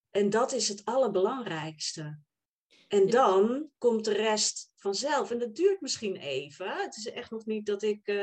en 0.10 0.30
dat 0.30 0.52
is 0.52 0.68
het 0.68 0.86
allerbelangrijkste. 0.86 2.20
En 2.88 3.10
dan 3.10 3.70
komt 3.78 4.06
de 4.06 4.14
rest 4.14 4.72
vanzelf. 4.76 5.32
En 5.32 5.40
dat 5.40 5.56
duurt 5.56 5.82
misschien 5.82 6.16
even. 6.16 6.68
Het 6.68 6.98
is 6.98 7.12
echt 7.12 7.32
nog 7.32 7.46
niet 7.46 7.66
dat 7.66 7.82
ik 7.82 8.08
uh, 8.08 8.16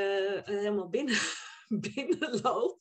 helemaal 0.44 0.88
binnen, 0.88 1.18
binnenloop. 1.94 2.78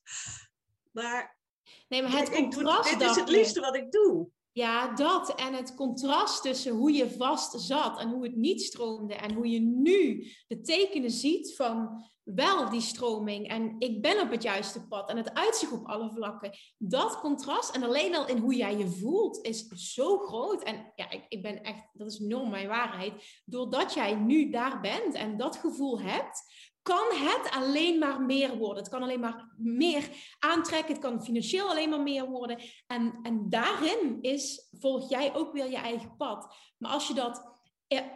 Maar, 0.92 1.40
nee, 1.88 2.02
maar 2.02 2.18
het 2.18 2.30
contrast. 2.30 3.00
dit 3.00 3.10
is 3.10 3.16
het 3.16 3.30
liefste 3.30 3.60
wat 3.60 3.76
ik 3.76 3.92
doe. 3.92 4.30
Ja, 4.52 4.94
dat. 4.94 5.36
En 5.36 5.54
het 5.54 5.76
contrast 5.76 6.42
tussen 6.42 6.72
hoe 6.72 6.92
je 6.92 7.12
vast 7.12 7.62
zat 7.62 8.00
en 8.00 8.10
hoe 8.10 8.24
het 8.24 8.36
niet 8.36 8.62
stroomde. 8.62 9.14
En 9.14 9.34
hoe 9.34 9.50
je 9.50 9.60
nu 9.60 10.28
de 10.48 10.62
tekenen 10.62 11.12
ziet 11.12 11.56
van 11.56 12.04
wel 12.36 12.70
die 12.70 12.82
stroming. 12.82 13.48
En 13.48 13.76
ik 13.80 14.02
ben 14.02 14.22
op 14.22 14.32
het 14.32 14.44
juiste 14.44 14.88
pad. 14.88 15.10
En 15.10 15.18
het 15.18 15.34
uitzicht 15.34 15.72
op 15.72 15.86
alle 15.86 16.12
vlakken. 16.12 16.58
Dat 16.78 17.20
contrast 17.20 17.76
en 17.76 17.84
alleen 17.84 18.16
al 18.16 18.28
in 18.28 18.38
hoe 18.38 18.56
jij 18.56 18.78
je 18.78 18.88
voelt 18.88 19.46
is 19.46 19.68
zo 19.68 20.18
groot. 20.18 20.64
En 20.64 20.92
ja, 20.96 21.10
ik, 21.10 21.26
ik 21.28 21.42
ben 21.42 21.64
echt, 21.64 21.90
dat 21.94 22.12
is 22.12 22.20
enorm 22.20 22.50
mijn 22.50 22.68
waarheid. 22.68 23.42
Doordat 23.46 23.94
jij 23.94 24.16
nu 24.16 24.50
daar 24.50 24.82
bent 24.82 25.14
en 25.14 25.38
dat 25.38 25.56
gevoel 25.56 26.02
hebt, 26.02 26.44
kan 26.82 27.08
het 27.12 27.52
alleen 27.52 28.00
maar 28.00 28.22
meer 28.22 28.58
worden. 28.58 28.84
Het 28.84 28.92
kan 28.92 29.04
alleen 29.04 29.20
maar 29.20 29.54
meer 29.58 30.10
aantrekken. 30.40 30.94
Het 30.94 31.04
kan 31.04 31.24
financieel 31.24 31.70
alleen 31.70 31.90
maar 31.90 32.04
meer 32.04 32.30
worden. 32.30 32.62
En, 32.88 33.20
en 33.24 33.50
daarin 33.50 34.18
is, 34.22 34.68
volg 34.72 35.10
jij 35.10 35.36
ook 35.36 35.54
weer 35.54 35.70
je 35.70 35.78
eigen 35.78 36.16
pad. 36.18 36.56
Maar 36.78 36.92
als 36.92 37.08
je 37.08 37.14
dat 37.14 37.58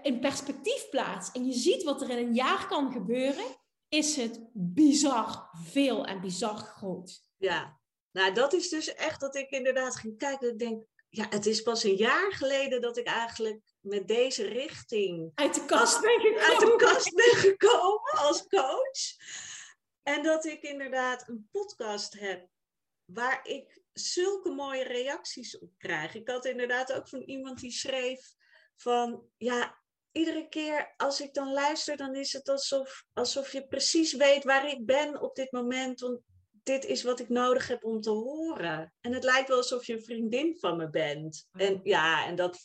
in 0.02 0.20
perspectief 0.20 0.90
plaatst 0.90 1.36
en 1.36 1.46
je 1.46 1.54
ziet 1.54 1.84
wat 1.84 2.02
er 2.02 2.10
in 2.10 2.28
een 2.28 2.34
jaar 2.34 2.68
kan 2.68 2.92
gebeuren, 2.92 3.46
is 3.94 4.16
het 4.16 4.40
bizar 4.54 5.50
veel 5.64 6.06
en 6.06 6.22
bizar 6.22 6.56
groot. 6.56 7.22
Ja, 7.38 7.80
nou 8.12 8.34
dat 8.34 8.54
is 8.54 8.70
dus 8.70 8.94
echt 8.94 9.20
dat 9.20 9.36
ik 9.36 9.50
inderdaad 9.50 9.96
ging 9.96 10.18
kijken. 10.18 10.50
Ik 10.50 10.60
denk, 10.60 10.84
ja, 11.10 11.28
het 11.30 11.46
is 11.46 11.62
pas 11.62 11.84
een 11.84 11.96
jaar 11.96 12.34
geleden 12.34 12.82
dat 12.82 12.98
ik 12.98 13.08
eigenlijk 13.08 13.62
met 13.80 14.08
deze 14.08 14.48
richting 14.48 15.32
uit 15.36 15.54
de 15.54 15.66
kast 15.66 16.02
ben 16.02 16.20
gekomen, 16.20 16.42
uit 16.42 16.60
de 16.60 16.76
kast 16.76 17.16
ben 17.16 17.36
gekomen 17.36 18.12
als 18.12 18.48
coach. 18.48 19.16
En 20.04 20.24
dat 20.24 20.46
ik 20.46 20.62
inderdaad 20.62 21.28
een 21.28 21.48
podcast 21.52 22.20
heb 22.20 22.48
waar 23.06 23.48
ik 23.48 23.82
zulke 23.94 24.50
mooie 24.50 24.84
reacties 24.84 25.60
op 25.60 25.72
krijg. 25.78 26.16
Ik 26.16 26.28
had 26.28 26.46
inderdaad 26.46 26.94
ook 26.94 27.08
van 27.08 27.22
iemand 27.22 27.60
die 27.60 27.72
schreef 27.72 28.34
van 28.76 29.24
ja, 29.38 29.83
iedere 30.14 30.48
keer 30.50 30.94
als 30.98 31.22
ik 31.22 31.34
dan 31.34 31.54
luister, 31.54 31.98
dan 31.98 32.16
is 32.16 32.34
het 32.34 32.50
alsof, 32.50 33.06
alsof 33.14 33.52
je 33.52 33.68
precies 33.68 34.14
weet 34.14 34.44
waar 34.44 34.70
ik 34.70 34.86
ben 34.86 35.22
op 35.22 35.36
dit 35.36 35.52
moment. 35.52 36.00
Want 36.00 36.20
dit 36.64 36.86
is 36.86 37.04
wat 37.04 37.20
ik 37.20 37.30
nodig 37.30 37.68
heb 37.68 37.84
om 37.84 38.02
te 38.02 38.10
horen. 38.10 38.94
En 39.02 39.14
het 39.14 39.24
lijkt 39.24 39.48
wel 39.48 39.58
alsof 39.58 39.86
je 39.86 39.94
een 39.94 40.04
vriendin 40.04 40.58
van 40.60 40.78
me 40.78 40.90
bent. 40.90 41.48
En 41.52 41.80
ja, 41.84 42.26
en 42.26 42.36
dat, 42.36 42.60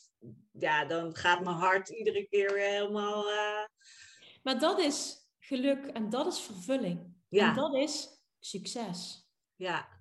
ja, 0.52 0.84
dan 0.84 1.16
gaat 1.16 1.44
mijn 1.44 1.56
hart 1.56 1.88
iedere 1.88 2.28
keer 2.28 2.52
weer 2.52 2.68
helemaal. 2.68 3.30
Uh... 3.30 3.64
Maar 4.42 4.58
dat 4.58 4.78
is 4.78 5.26
geluk 5.38 5.86
en 5.86 6.10
dat 6.10 6.26
is 6.26 6.40
vervulling. 6.40 7.16
Ja. 7.28 7.48
En 7.48 7.54
dat 7.54 7.74
is 7.74 8.22
succes. 8.38 9.28
Ja. 9.56 9.96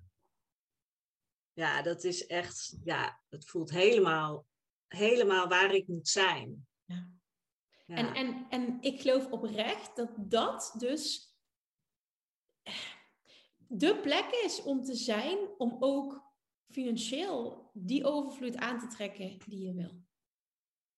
Ja, 1.52 1.82
dat 1.82 2.04
is 2.04 2.26
echt, 2.26 2.76
ja, 2.84 3.20
het 3.28 3.44
voelt 3.44 3.70
helemaal, 3.70 4.46
helemaal 4.86 5.48
waar 5.48 5.74
ik 5.74 5.86
moet 5.86 6.08
zijn. 6.08 6.67
Ja. 7.88 7.96
En, 7.96 8.14
en, 8.14 8.46
en 8.48 8.78
ik 8.80 9.00
geloof 9.00 9.30
oprecht 9.30 9.96
dat 9.96 10.10
dat 10.16 10.74
dus 10.78 11.34
de 13.56 13.98
plek 14.02 14.30
is 14.44 14.62
om 14.62 14.82
te 14.82 14.94
zijn, 14.94 15.38
om 15.58 15.76
ook 15.80 16.22
financieel 16.68 17.70
die 17.74 18.04
overvloed 18.04 18.56
aan 18.56 18.78
te 18.78 18.86
trekken 18.86 19.38
die 19.46 19.66
je 19.66 19.74
wil. 19.74 20.06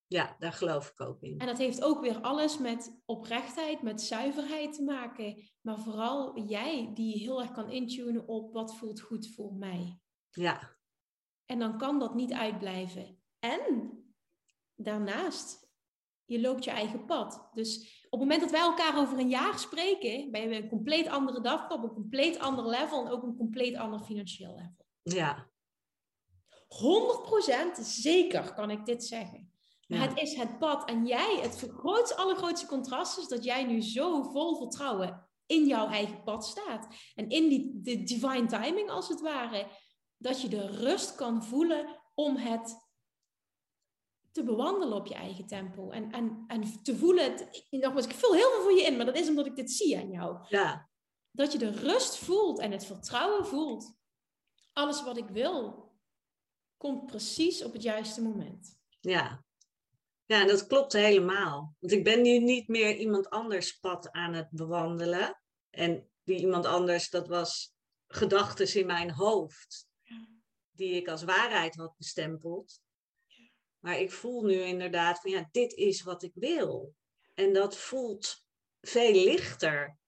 Ja, 0.07 0.36
daar 0.38 0.53
geloof 0.53 0.91
ik 0.91 1.01
ook 1.01 1.22
in. 1.22 1.38
En 1.38 1.47
dat 1.47 1.59
heeft 1.59 1.82
ook 1.82 2.01
weer 2.01 2.20
alles 2.20 2.59
met 2.59 3.01
oprechtheid, 3.05 3.82
met 3.82 4.01
zuiverheid 4.01 4.74
te 4.74 4.82
maken. 4.82 5.51
Maar 5.61 5.78
vooral 5.78 6.38
jij 6.38 6.91
die 6.95 7.18
heel 7.18 7.41
erg 7.41 7.53
kan 7.53 7.70
intunen 7.70 8.28
op 8.28 8.53
wat 8.53 8.76
voelt 8.76 9.01
goed 9.01 9.28
voor 9.34 9.55
mij. 9.55 10.01
Ja. 10.30 10.76
En 11.45 11.59
dan 11.59 11.78
kan 11.78 11.99
dat 11.99 12.14
niet 12.14 12.32
uitblijven. 12.32 13.22
En 13.38 13.93
daarnaast, 14.74 15.70
je 16.31 16.41
loopt 16.41 16.64
je 16.64 16.70
eigen 16.70 17.05
pad. 17.05 17.49
Dus 17.55 18.05
op 18.11 18.20
het 18.20 18.28
moment 18.28 18.41
dat 18.41 18.51
wij 18.51 18.61
elkaar 18.61 18.99
over 18.99 19.18
een 19.18 19.28
jaar 19.28 19.59
spreken, 19.59 20.31
ben 20.31 20.41
je 20.41 20.62
een 20.62 20.68
compleet 20.68 21.09
andere 21.09 21.41
dag 21.41 21.70
op 21.70 21.83
een 21.83 21.93
compleet 21.93 22.39
ander 22.39 22.66
level 22.66 23.07
en 23.07 23.12
ook 23.12 23.22
een 23.22 23.37
compleet 23.37 23.76
ander 23.76 24.01
financieel 24.01 24.55
level. 24.55 24.87
Ja. 25.03 25.49
100% 27.78 27.81
zeker 27.81 28.55
kan 28.55 28.70
ik 28.70 28.85
dit 28.85 29.05
zeggen. 29.05 29.53
Maar 29.87 30.09
het 30.09 30.20
is 30.20 30.35
het 30.35 30.59
pad. 30.59 30.89
En 30.89 31.07
jij, 31.07 31.39
het 31.43 31.70
grootste, 31.76 32.16
allergrootste 32.16 32.66
contrast 32.66 33.18
is 33.18 33.28
dat 33.28 33.45
jij 33.45 33.64
nu 33.64 33.83
zo 33.83 34.22
vol 34.22 34.57
vertrouwen 34.57 35.28
in 35.47 35.66
jouw 35.66 35.89
eigen 35.89 36.22
pad 36.22 36.45
staat. 36.45 36.95
En 37.14 37.28
in 37.28 37.49
die 37.49 37.81
de 37.83 38.03
divine 38.03 38.47
timing 38.47 38.91
als 38.91 39.09
het 39.09 39.20
ware. 39.20 39.66
Dat 40.16 40.41
je 40.43 40.49
de 40.49 40.66
rust 40.66 41.14
kan 41.14 41.45
voelen 41.45 42.01
om 42.14 42.37
het 42.37 42.89
te 44.33 44.45
bewandelen 44.45 44.97
op 44.97 45.07
je 45.07 45.14
eigen 45.14 45.47
tempo. 45.47 45.91
En, 45.91 46.12
en, 46.12 46.45
en 46.47 46.83
te 46.83 46.97
voelen, 46.97 47.49
nogmaals, 47.70 48.07
ik 48.07 48.14
vul 48.14 48.35
heel 48.35 48.51
veel 48.51 48.62
voor 48.62 48.72
je 48.72 48.83
in, 48.83 48.97
maar 48.97 49.07
dat 49.07 49.16
is 49.16 49.28
omdat 49.28 49.47
ik 49.47 49.57
dit 49.57 49.70
zie 49.70 49.99
aan 49.99 50.11
jou. 50.11 50.39
Ja. 50.49 50.89
Dat 51.31 51.53
je 51.53 51.59
de 51.59 51.70
rust 51.70 52.16
voelt 52.16 52.59
en 52.59 52.72
het 52.72 52.85
vertrouwen 52.85 53.47
voelt. 53.47 53.99
Alles 54.72 55.03
wat 55.03 55.16
ik 55.16 55.28
wil, 55.28 55.89
komt 56.76 57.07
precies 57.07 57.64
op 57.64 57.72
het 57.72 57.83
juiste 57.83 58.22
moment. 58.22 58.78
Ja. 59.01 59.45
Ja, 60.24 60.45
dat 60.45 60.66
klopt 60.66 60.93
helemaal. 60.93 61.74
Want 61.78 61.93
ik 61.93 62.05
ben 62.05 62.22
nu 62.22 62.39
niet 62.39 62.68
meer 62.68 62.97
iemand 62.97 63.31
anders 63.31 63.78
pad 63.78 64.11
aan 64.11 64.35
het 64.35 64.51
bewandelen. 64.51 65.43
En 65.70 66.11
die 66.22 66.39
iemand 66.39 66.66
anders, 66.66 67.11
dat 67.11 67.28
was 67.28 67.74
gedachten 68.07 68.74
in 68.74 68.87
mijn 68.87 69.11
hoofd. 69.11 69.89
Die 70.70 70.93
ik 70.93 71.09
als 71.09 71.22
waarheid 71.22 71.76
had 71.76 71.97
bestempeld. 71.97 72.81
Maar 73.81 73.99
ik 74.01 74.12
voel 74.12 74.43
nu 74.43 74.55
inderdaad 74.55 75.20
van 75.20 75.31
ja, 75.31 75.49
dit 75.51 75.72
is 75.72 76.03
wat 76.03 76.22
ik 76.22 76.33
wil. 76.35 76.95
En 77.35 77.53
dat 77.53 77.76
voelt 77.76 78.45
veel 78.81 79.12
lichter. 79.12 79.99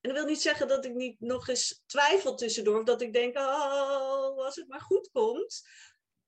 En 0.00 0.08
dat 0.10 0.18
wil 0.18 0.26
niet 0.26 0.40
zeggen 0.40 0.68
dat 0.68 0.84
ik 0.84 0.94
niet 0.94 1.20
nog 1.20 1.48
eens 1.48 1.82
twijfel 1.86 2.34
tussendoor. 2.34 2.78
Of 2.78 2.84
dat 2.84 3.00
ik 3.00 3.12
denk, 3.12 3.36
oh, 3.36 4.36
als 4.36 4.56
het 4.56 4.68
maar 4.68 4.80
goed 4.80 5.10
komt. 5.10 5.62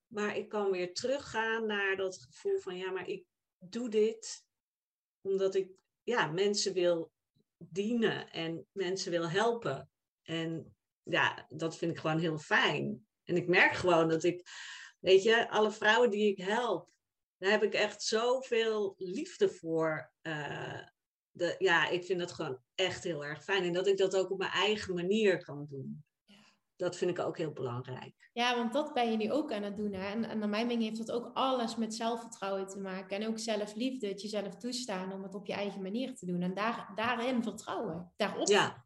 Maar 0.07 0.37
ik 0.37 0.49
kan 0.49 0.71
weer 0.71 0.93
teruggaan 0.93 1.65
naar 1.65 1.95
dat 1.95 2.21
gevoel 2.21 2.59
van 2.59 2.77
ja, 2.77 2.91
maar 2.91 3.07
ik 3.07 3.25
doe 3.57 3.89
dit 3.89 4.45
omdat 5.21 5.55
ik 5.55 5.71
ja, 6.03 6.27
mensen 6.27 6.73
wil 6.73 7.11
dienen 7.57 8.29
en 8.31 8.67
mensen 8.71 9.11
wil 9.11 9.29
helpen. 9.29 9.89
En 10.21 10.75
ja, 11.03 11.45
dat 11.49 11.77
vind 11.77 11.91
ik 11.91 11.97
gewoon 11.97 12.19
heel 12.19 12.37
fijn. 12.37 13.07
En 13.23 13.35
ik 13.35 13.47
merk 13.47 13.73
gewoon 13.73 14.09
dat 14.09 14.23
ik 14.23 14.49
Weet 15.03 15.23
je, 15.23 15.49
alle 15.49 15.71
vrouwen 15.71 16.09
die 16.09 16.31
ik 16.31 16.37
help, 16.37 16.91
daar 17.37 17.51
heb 17.51 17.63
ik 17.63 17.73
echt 17.73 18.03
zoveel 18.03 18.95
liefde 18.97 19.49
voor. 19.49 20.11
Uh, 20.21 20.79
de, 21.31 21.55
ja, 21.57 21.89
ik 21.89 22.03
vind 22.03 22.19
dat 22.19 22.31
gewoon 22.31 22.59
echt 22.75 23.03
heel 23.03 23.25
erg 23.25 23.43
fijn. 23.43 23.63
En 23.63 23.73
dat 23.73 23.87
ik 23.87 23.97
dat 23.97 24.15
ook 24.15 24.31
op 24.31 24.37
mijn 24.37 24.51
eigen 24.51 24.93
manier 24.93 25.43
kan 25.43 25.65
doen. 25.69 26.05
Dat 26.75 26.95
vind 26.95 27.11
ik 27.11 27.19
ook 27.19 27.37
heel 27.37 27.51
belangrijk. 27.51 28.29
Ja, 28.33 28.55
want 28.55 28.73
dat 28.73 28.93
ben 28.93 29.11
je 29.11 29.17
nu 29.17 29.31
ook 29.31 29.51
aan 29.51 29.63
het 29.63 29.77
doen. 29.77 29.93
Hè? 29.93 30.07
En, 30.07 30.25
en 30.25 30.39
naar 30.39 30.49
mijn 30.49 30.67
mening 30.67 30.87
heeft 30.87 31.07
dat 31.07 31.11
ook 31.11 31.31
alles 31.33 31.75
met 31.75 31.95
zelfvertrouwen 31.95 32.67
te 32.67 32.79
maken. 32.79 33.17
En 33.17 33.27
ook 33.27 33.39
zelfliefde, 33.39 34.07
het 34.07 34.21
jezelf 34.21 34.55
toestaan 34.55 35.13
om 35.13 35.23
het 35.23 35.35
op 35.35 35.45
je 35.45 35.53
eigen 35.53 35.81
manier 35.81 36.15
te 36.15 36.25
doen. 36.25 36.41
En 36.41 36.53
daar, 36.53 36.91
daarin 36.95 37.43
vertrouwen. 37.43 38.13
Daarop 38.15 38.47
ja. 38.47 38.85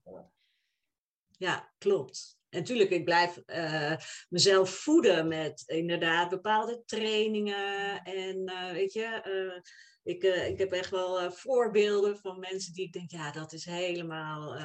ja, 1.37 1.73
klopt. 1.77 2.36
Natuurlijk, 2.49 2.89
ik 2.89 3.05
blijf 3.05 3.41
uh, 3.45 3.95
mezelf 4.29 4.69
voeden 4.69 5.27
met 5.27 5.63
inderdaad 5.65 6.29
bepaalde 6.29 6.81
trainingen. 6.85 8.03
En 8.03 8.49
uh, 8.49 8.71
weet 8.71 8.93
je, 8.93 9.21
uh, 9.25 9.61
ik, 10.07 10.23
uh, 10.23 10.47
ik 10.47 10.57
heb 10.57 10.71
echt 10.71 10.89
wel 10.89 11.23
uh, 11.23 11.31
voorbeelden 11.31 12.17
van 12.17 12.39
mensen 12.39 12.73
die 12.73 12.85
ik 12.85 12.93
denk, 12.93 13.11
ja, 13.11 13.31
dat 13.31 13.53
is 13.53 13.65
helemaal, 13.65 14.55
uh, 14.55 14.63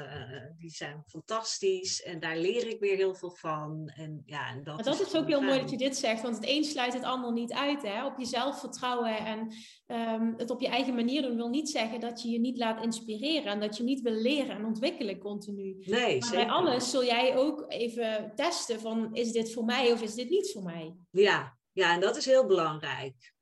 die 0.58 0.70
zijn 0.70 1.02
fantastisch. 1.06 2.02
En 2.02 2.20
daar 2.20 2.36
leer 2.36 2.68
ik 2.68 2.80
weer 2.80 2.96
heel 2.96 3.14
veel 3.14 3.30
van. 3.30 3.92
En, 3.96 4.22
ja, 4.26 4.48
en 4.48 4.64
dat, 4.64 4.74
maar 4.74 4.84
dat 4.84 5.00
is, 5.00 5.06
is 5.06 5.16
ook 5.16 5.26
heel 5.26 5.40
mooi 5.40 5.60
dat 5.60 5.70
je 5.70 5.76
dit 5.76 5.96
zegt, 5.96 6.22
want 6.22 6.36
het 6.36 6.48
een 6.48 6.64
sluit 6.64 6.92
het 6.92 7.02
ander 7.02 7.32
niet 7.32 7.52
uit. 7.52 7.82
Hè? 7.82 8.06
Op 8.06 8.18
jezelf 8.18 8.60
vertrouwen 8.60 9.16
en 9.16 9.54
um, 9.86 10.34
het 10.36 10.50
op 10.50 10.60
je 10.60 10.68
eigen 10.68 10.94
manier 10.94 11.22
doen 11.22 11.36
wil 11.36 11.48
niet 11.48 11.70
zeggen 11.70 12.00
dat 12.00 12.22
je 12.22 12.28
je 12.28 12.40
niet 12.40 12.58
laat 12.58 12.84
inspireren 12.84 13.52
en 13.52 13.60
dat 13.60 13.76
je 13.76 13.82
niet 13.82 14.00
wil 14.00 14.14
leren 14.14 14.56
en 14.56 14.64
ontwikkelen 14.64 15.18
continu. 15.18 15.76
Nee, 15.80 16.20
maar 16.20 16.30
bij 16.30 16.48
alles 16.48 16.90
zul 16.90 17.04
jij 17.04 17.36
ook 17.36 17.64
even 17.68 18.32
testen 18.34 18.80
van, 18.80 19.14
is 19.14 19.32
dit 19.32 19.52
voor 19.52 19.64
mij 19.64 19.92
of 19.92 20.02
is 20.02 20.14
dit 20.14 20.30
niet 20.30 20.50
voor 20.52 20.62
mij? 20.62 20.96
Ja, 21.10 21.58
ja 21.72 21.94
en 21.94 22.00
dat 22.00 22.16
is 22.16 22.24
heel 22.24 22.46
belangrijk. 22.46 23.32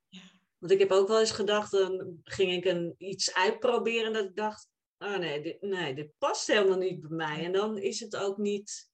Want 0.61 0.73
ik 0.73 0.79
heb 0.79 0.91
ook 0.91 1.09
wel 1.09 1.21
eens 1.21 1.31
gedacht, 1.31 1.71
dan 1.71 2.21
ging 2.25 2.53
ik 2.53 2.65
een, 2.65 2.95
iets 2.99 3.35
uitproberen 3.35 4.13
dat 4.13 4.25
ik 4.25 4.37
dacht, 4.37 4.69
oh 4.99 5.17
nee 5.17 5.43
dit, 5.43 5.63
nee, 5.63 5.95
dit 5.95 6.11
past 6.19 6.47
helemaal 6.47 6.79
niet 6.79 7.01
bij 7.01 7.11
mij. 7.11 7.45
En 7.45 7.53
dan 7.53 7.79
is 7.79 8.01
het 8.01 8.17
ook 8.17 8.37
niet 8.37 8.91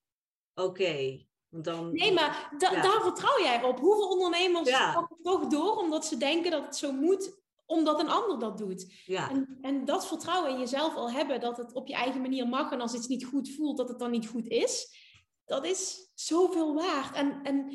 oké. 0.54 1.24
Dan, 1.48 1.92
nee, 1.92 2.12
maar 2.12 2.54
da 2.58 2.82
daar 2.82 3.02
vertrouw 3.02 3.40
jij 3.40 3.62
op. 3.62 3.78
Hoeveel 3.78 4.08
ondernemers 4.08 4.68
ja. 4.68 5.08
toch 5.22 5.46
door 5.46 5.76
omdat 5.76 6.06
ze 6.06 6.16
denken 6.16 6.50
dat 6.50 6.64
het 6.64 6.76
zo 6.76 6.92
moet, 6.92 7.40
omdat 7.66 8.00
een 8.00 8.08
ander 8.08 8.38
dat 8.38 8.58
doet. 8.58 8.92
Ja. 9.04 9.30
En, 9.30 9.58
en 9.60 9.84
dat 9.84 10.06
vertrouwen 10.06 10.50
in 10.50 10.58
jezelf 10.58 10.94
al 10.94 11.10
hebben, 11.10 11.40
dat 11.40 11.56
het 11.56 11.72
op 11.72 11.86
je 11.86 11.94
eigen 11.94 12.20
manier 12.20 12.48
mag 12.48 12.72
en 12.72 12.80
als 12.80 12.94
iets 12.94 13.06
niet 13.06 13.24
goed 13.24 13.50
voelt, 13.50 13.76
dat 13.76 13.88
het 13.88 13.98
dan 13.98 14.10
niet 14.10 14.28
goed 14.28 14.48
is, 14.48 14.88
dat 15.44 15.66
is 15.66 16.10
zoveel 16.14 16.74
waard. 16.74 17.16
En, 17.16 17.40
en 17.42 17.70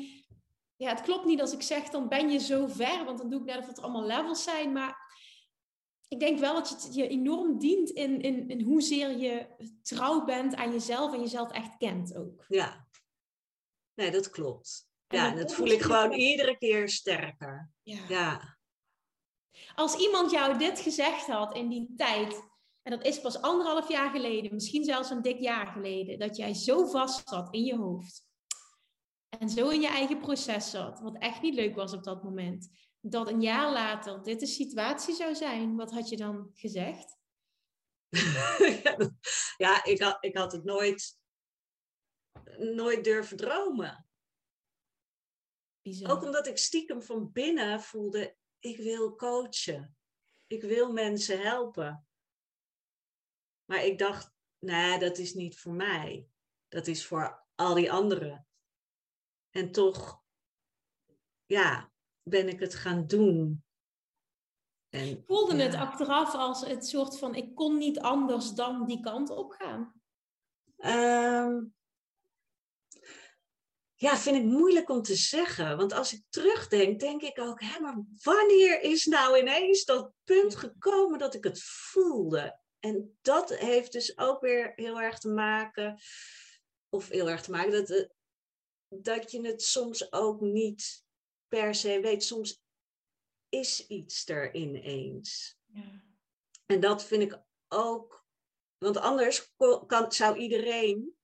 ja, 0.82 0.88
het 0.88 1.02
klopt 1.02 1.24
niet 1.24 1.40
als 1.40 1.52
ik 1.52 1.62
zeg, 1.62 1.88
dan 1.88 2.08
ben 2.08 2.30
je 2.30 2.38
zo 2.38 2.66
ver, 2.66 3.04
want 3.04 3.18
dan 3.18 3.30
doe 3.30 3.40
ik 3.40 3.46
net 3.46 3.58
of 3.58 3.66
het 3.66 3.80
allemaal 3.80 4.06
levels 4.06 4.42
zijn. 4.42 4.72
Maar 4.72 5.14
ik 6.08 6.20
denk 6.20 6.38
wel 6.38 6.54
dat 6.54 6.68
het 6.68 6.94
je 6.94 7.08
enorm 7.08 7.58
dient 7.58 7.90
in, 7.90 8.20
in, 8.20 8.48
in 8.48 8.62
hoezeer 8.62 9.16
je 9.16 9.46
trouw 9.82 10.24
bent 10.24 10.54
aan 10.54 10.72
jezelf 10.72 11.12
en 11.14 11.20
jezelf 11.20 11.50
echt 11.50 11.76
kent 11.76 12.16
ook. 12.16 12.44
Ja, 12.48 12.88
nee, 13.94 14.10
dat 14.10 14.30
klopt. 14.30 14.90
Ja, 15.08 15.30
en 15.30 15.36
dat 15.36 15.54
voel 15.54 15.66
ik 15.66 15.82
gewoon 15.82 16.12
iedere 16.12 16.58
keer 16.58 16.88
sterker. 16.88 17.70
Ja. 17.82 18.00
ja. 18.08 18.58
Als 19.74 19.94
iemand 19.96 20.30
jou 20.30 20.58
dit 20.58 20.80
gezegd 20.80 21.26
had 21.26 21.54
in 21.54 21.68
die 21.68 21.92
tijd, 21.96 22.42
en 22.82 22.90
dat 22.90 23.04
is 23.04 23.20
pas 23.20 23.40
anderhalf 23.40 23.88
jaar 23.88 24.10
geleden, 24.10 24.54
misschien 24.54 24.84
zelfs 24.84 25.10
een 25.10 25.22
dik 25.22 25.38
jaar 25.38 25.66
geleden, 25.66 26.18
dat 26.18 26.36
jij 26.36 26.54
zo 26.54 26.86
vast 26.86 27.28
zat 27.28 27.54
in 27.54 27.64
je 27.64 27.76
hoofd 27.76 28.30
en 29.38 29.48
zo 29.48 29.68
in 29.68 29.80
je 29.80 29.88
eigen 29.88 30.18
proces 30.18 30.70
zat, 30.70 31.00
wat 31.00 31.18
echt 31.18 31.42
niet 31.42 31.54
leuk 31.54 31.74
was 31.74 31.92
op 31.92 32.04
dat 32.04 32.22
moment, 32.22 32.68
dat 33.00 33.28
een 33.28 33.40
jaar 33.40 33.72
later 33.72 34.22
dit 34.22 34.40
de 34.40 34.46
situatie 34.46 35.14
zou 35.14 35.34
zijn, 35.34 35.76
wat 35.76 35.90
had 35.90 36.08
je 36.08 36.16
dan 36.16 36.50
gezegd? 36.54 37.16
ja, 39.56 39.84
ik 39.84 40.00
had, 40.02 40.24
ik 40.24 40.36
had 40.36 40.52
het 40.52 40.64
nooit, 40.64 41.18
nooit 42.56 43.04
durven 43.04 43.36
dromen. 43.36 44.06
Bizar. 45.82 46.10
Ook 46.10 46.22
omdat 46.22 46.46
ik 46.46 46.58
stiekem 46.58 47.02
van 47.02 47.32
binnen 47.32 47.80
voelde, 47.80 48.36
ik 48.58 48.76
wil 48.76 49.14
coachen. 49.14 49.96
Ik 50.46 50.62
wil 50.62 50.92
mensen 50.92 51.40
helpen. 51.40 52.06
Maar 53.64 53.84
ik 53.84 53.98
dacht, 53.98 54.32
nee, 54.58 54.98
dat 54.98 55.18
is 55.18 55.34
niet 55.34 55.58
voor 55.58 55.72
mij. 55.72 56.28
Dat 56.68 56.86
is 56.86 57.06
voor 57.06 57.46
al 57.54 57.74
die 57.74 57.92
anderen. 57.92 58.46
En 59.52 59.72
toch, 59.72 60.22
ja, 61.46 61.92
ben 62.22 62.48
ik 62.48 62.60
het 62.60 62.74
gaan 62.74 63.06
doen. 63.06 63.64
En, 64.88 65.22
Voelde 65.26 65.62
het 65.62 65.74
achteraf 65.74 66.34
als 66.34 66.66
het 66.66 66.86
soort 66.86 67.18
van, 67.18 67.34
ik 67.34 67.54
kon 67.54 67.78
niet 67.78 68.00
anders 68.00 68.50
dan 68.50 68.86
die 68.86 69.00
kant 69.00 69.30
op 69.30 69.50
gaan? 69.50 70.00
Um, 70.76 71.74
ja, 73.94 74.16
vind 74.16 74.36
ik 74.36 74.44
moeilijk 74.44 74.88
om 74.88 75.02
te 75.02 75.14
zeggen. 75.14 75.76
Want 75.76 75.92
als 75.92 76.12
ik 76.12 76.22
terugdenk, 76.28 77.00
denk 77.00 77.22
ik 77.22 77.38
ook, 77.38 77.60
hé, 77.60 77.80
maar 77.80 77.96
wanneer 78.22 78.80
is 78.80 79.04
nou 79.04 79.38
ineens 79.38 79.84
dat 79.84 80.12
punt 80.24 80.56
gekomen 80.56 81.18
dat 81.18 81.34
ik 81.34 81.44
het 81.44 81.62
voelde? 81.62 82.60
En 82.78 83.18
dat 83.20 83.54
heeft 83.54 83.92
dus 83.92 84.18
ook 84.18 84.40
weer 84.40 84.72
heel 84.74 85.00
erg 85.00 85.18
te 85.18 85.28
maken, 85.28 86.00
of 86.88 87.08
heel 87.08 87.30
erg 87.30 87.42
te 87.42 87.50
maken, 87.50 87.72
dat, 87.72 88.08
dat 89.00 89.30
je 89.30 89.46
het 89.46 89.62
soms 89.62 90.12
ook 90.12 90.40
niet 90.40 91.04
per 91.48 91.74
se 91.74 92.00
weet. 92.00 92.24
Soms 92.24 92.62
is 93.48 93.86
iets 93.86 94.28
er 94.28 94.54
ineens. 94.54 95.58
Ja. 95.66 96.02
En 96.66 96.80
dat 96.80 97.04
vind 97.04 97.22
ik 97.22 97.42
ook, 97.68 98.26
want 98.78 98.96
anders 98.96 99.54
kan, 99.86 100.12
zou 100.12 100.36
iedereen 100.36 101.16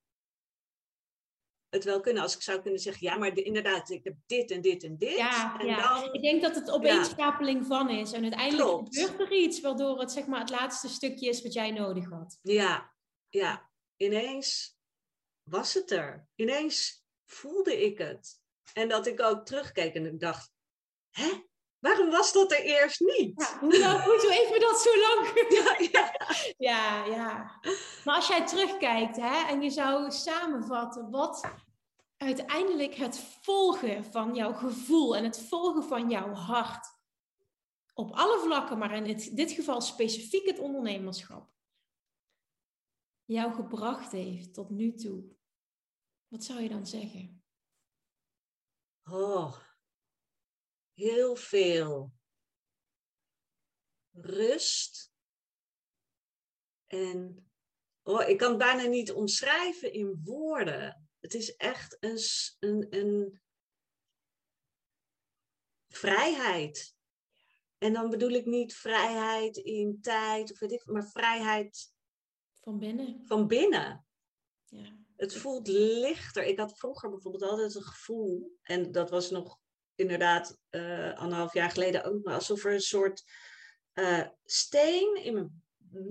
het 1.69 1.83
wel 1.83 1.99
kunnen. 1.99 2.23
Als 2.23 2.35
ik 2.35 2.41
zou 2.41 2.61
kunnen 2.61 2.79
zeggen, 2.79 3.07
ja, 3.07 3.17
maar 3.17 3.37
inderdaad, 3.37 3.89
ik 3.89 4.03
heb 4.03 4.15
dit 4.25 4.51
en 4.51 4.61
dit 4.61 4.83
en 4.83 4.97
dit. 4.97 5.17
Ja, 5.17 5.59
en 5.59 5.65
ja. 5.65 6.01
Dan, 6.01 6.13
ik 6.13 6.21
denk 6.21 6.41
dat 6.41 6.55
het 6.55 6.71
opeenstapeling 6.71 7.59
ja. 7.59 7.65
van 7.65 7.89
is. 7.89 8.11
En 8.11 8.21
uiteindelijk 8.21 8.69
Klopt. 8.69 8.99
gebeurt 8.99 9.19
er 9.19 9.37
iets 9.37 9.61
waardoor 9.61 9.99
het 9.99 10.11
zeg 10.11 10.25
maar 10.25 10.39
het 10.39 10.49
laatste 10.49 10.89
stukje 10.89 11.29
is 11.29 11.41
wat 11.41 11.53
jij 11.53 11.71
nodig 11.71 12.09
had. 12.09 12.39
Ja, 12.41 12.93
ja. 13.29 13.71
Ineens 13.95 14.77
was 15.43 15.73
het 15.73 15.91
er. 15.91 16.27
Ineens 16.35 17.03
voelde 17.31 17.85
ik 17.85 17.97
het. 17.97 18.41
En 18.73 18.89
dat 18.89 19.07
ik 19.07 19.21
ook 19.21 19.45
terugkeek 19.45 19.93
en 19.93 20.05
ik 20.05 20.19
dacht, 20.19 20.51
hè? 21.09 21.47
Waarom 21.79 22.09
was 22.09 22.33
dat 22.33 22.51
er 22.51 22.61
eerst 22.61 22.99
niet? 22.99 23.41
Ja, 23.41 23.59
hoe 23.59 23.79
dan, 23.79 24.01
hoezo 24.09 24.29
heeft 24.29 24.51
me 24.51 24.59
dat 24.59 24.81
zo 24.81 24.99
lang? 24.99 25.47
Ja, 25.49 25.75
ja. 25.91 26.13
ja, 26.71 27.05
ja. 27.05 27.59
Maar 28.05 28.15
als 28.15 28.27
jij 28.27 28.45
terugkijkt 28.45 29.15
hè, 29.15 29.47
en 29.47 29.61
je 29.61 29.69
zou 29.69 30.11
samenvatten 30.11 31.09
wat 31.09 31.53
uiteindelijk 32.17 32.95
het 32.95 33.19
volgen 33.41 34.03
van 34.03 34.35
jouw 34.35 34.53
gevoel 34.53 35.15
en 35.15 35.23
het 35.23 35.39
volgen 35.39 35.83
van 35.83 36.09
jouw 36.09 36.33
hart 36.33 36.97
op 37.93 38.11
alle 38.11 38.39
vlakken, 38.39 38.77
maar 38.77 38.95
in 38.95 39.35
dit 39.35 39.51
geval 39.51 39.81
specifiek 39.81 40.45
het 40.45 40.59
ondernemerschap, 40.59 41.49
jou 43.25 43.53
gebracht 43.53 44.11
heeft 44.11 44.53
tot 44.53 44.69
nu 44.69 44.93
toe. 44.93 45.23
Wat 46.29 46.43
zou 46.43 46.61
je 46.61 46.69
dan 46.69 46.87
zeggen? 46.87 47.43
Oh, 49.03 49.59
heel 50.93 51.35
veel 51.35 52.13
rust. 54.11 55.13
En 56.87 57.49
oh, 58.03 58.27
ik 58.27 58.37
kan 58.37 58.49
het 58.49 58.57
bijna 58.57 58.83
niet 58.83 59.11
omschrijven 59.11 59.93
in 59.93 60.21
woorden. 60.23 61.09
Het 61.19 61.33
is 61.33 61.55
echt 61.55 61.97
een, 61.99 62.19
een, 62.59 62.87
een 62.89 63.41
vrijheid. 65.87 66.95
En 67.77 67.93
dan 67.93 68.09
bedoel 68.09 68.31
ik 68.31 68.45
niet 68.45 68.75
vrijheid 68.75 69.57
in 69.57 70.01
tijd 70.01 70.51
of 70.51 70.59
weet 70.59 70.71
ik, 70.71 70.85
maar 70.85 71.07
vrijheid 71.07 71.93
van 72.59 72.79
binnen. 72.79 73.27
Van 73.27 73.47
binnen. 73.47 74.07
Ja 74.65 75.07
het 75.19 75.35
voelt 75.35 75.67
lichter. 75.67 76.43
Ik 76.43 76.59
had 76.59 76.77
vroeger 76.77 77.09
bijvoorbeeld 77.09 77.51
altijd 77.51 77.75
een 77.75 77.83
gevoel, 77.83 78.57
en 78.61 78.91
dat 78.91 79.09
was 79.09 79.29
nog 79.29 79.57
inderdaad 79.95 80.57
uh, 80.69 81.17
anderhalf 81.17 81.53
jaar 81.53 81.69
geleden 81.69 82.03
ook, 82.03 82.27
alsof 82.27 82.65
er 82.65 82.73
een 82.73 82.81
soort 82.81 83.23
uh, 83.93 84.27
steen 84.45 85.19
in 85.23 85.33
mijn 85.33 85.63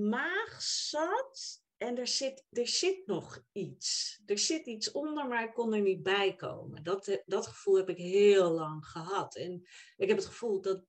maag 0.08 0.62
zat. 0.62 1.62
En 1.76 1.98
er 1.98 2.06
zit, 2.06 2.44
er 2.50 2.68
zit 2.68 3.06
nog 3.06 3.42
iets. 3.52 4.20
Er 4.26 4.38
zit 4.38 4.66
iets 4.66 4.90
onder, 4.90 5.26
maar 5.26 5.44
ik 5.44 5.54
kon 5.54 5.74
er 5.74 5.80
niet 5.80 6.02
bij 6.02 6.34
komen. 6.34 6.82
Dat, 6.82 7.08
eh, 7.08 7.18
dat 7.26 7.46
gevoel 7.46 7.76
heb 7.76 7.88
ik 7.88 7.96
heel 7.96 8.50
lang 8.50 8.86
gehad. 8.86 9.36
En 9.36 9.68
ik 9.96 10.08
heb 10.08 10.16
het 10.16 10.26
gevoel 10.26 10.60
dat, 10.60 10.84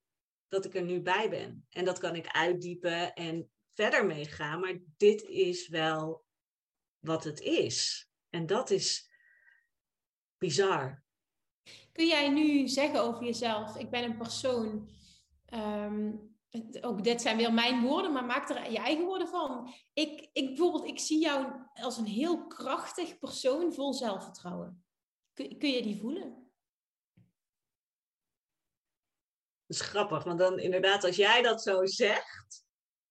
dat 0.48 0.64
ik 0.64 0.74
er 0.74 0.82
nu 0.82 1.00
bij 1.00 1.30
ben. 1.30 1.66
En 1.68 1.84
dat 1.84 1.98
kan 1.98 2.14
ik 2.14 2.26
uitdiepen 2.26 3.14
en 3.14 3.50
verder 3.74 4.06
meegaan. 4.06 4.60
Maar 4.60 4.78
dit 4.96 5.22
is 5.22 5.68
wel 5.68 6.24
wat 6.98 7.24
het 7.24 7.40
is. 7.40 8.09
En 8.30 8.46
dat 8.46 8.70
is 8.70 9.10
bizar. 10.38 11.02
Kun 11.92 12.06
jij 12.06 12.28
nu 12.28 12.68
zeggen 12.68 13.02
over 13.02 13.24
jezelf, 13.24 13.76
ik 13.76 13.90
ben 13.90 14.04
een 14.04 14.16
persoon, 14.16 14.90
ehm, 15.46 16.12
ook 16.80 17.04
dit 17.04 17.20
zijn 17.20 17.36
weer 17.36 17.52
mijn 17.52 17.82
woorden, 17.82 18.12
maar 18.12 18.24
maak 18.24 18.48
er 18.48 18.70
je 18.70 18.78
eigen 18.78 19.04
woorden 19.04 19.28
van. 19.28 19.74
Ik, 19.92 20.28
ik, 20.32 20.46
bijvoorbeeld, 20.46 20.84
ik 20.84 20.98
zie 20.98 21.20
jou 21.20 21.66
als 21.72 21.96
een 21.96 22.06
heel 22.06 22.46
krachtig 22.46 23.18
persoon 23.18 23.72
vol 23.72 23.94
zelfvertrouwen. 23.94 24.84
Kun, 25.32 25.58
kun 25.58 25.70
je 25.70 25.82
die 25.82 26.00
voelen? 26.00 26.50
Dat 29.66 29.78
is 29.78 29.80
grappig, 29.80 30.24
want 30.24 30.38
dan 30.38 30.58
inderdaad, 30.58 31.04
als 31.04 31.16
jij 31.16 31.42
dat 31.42 31.62
zo 31.62 31.86
zegt, 31.86 32.64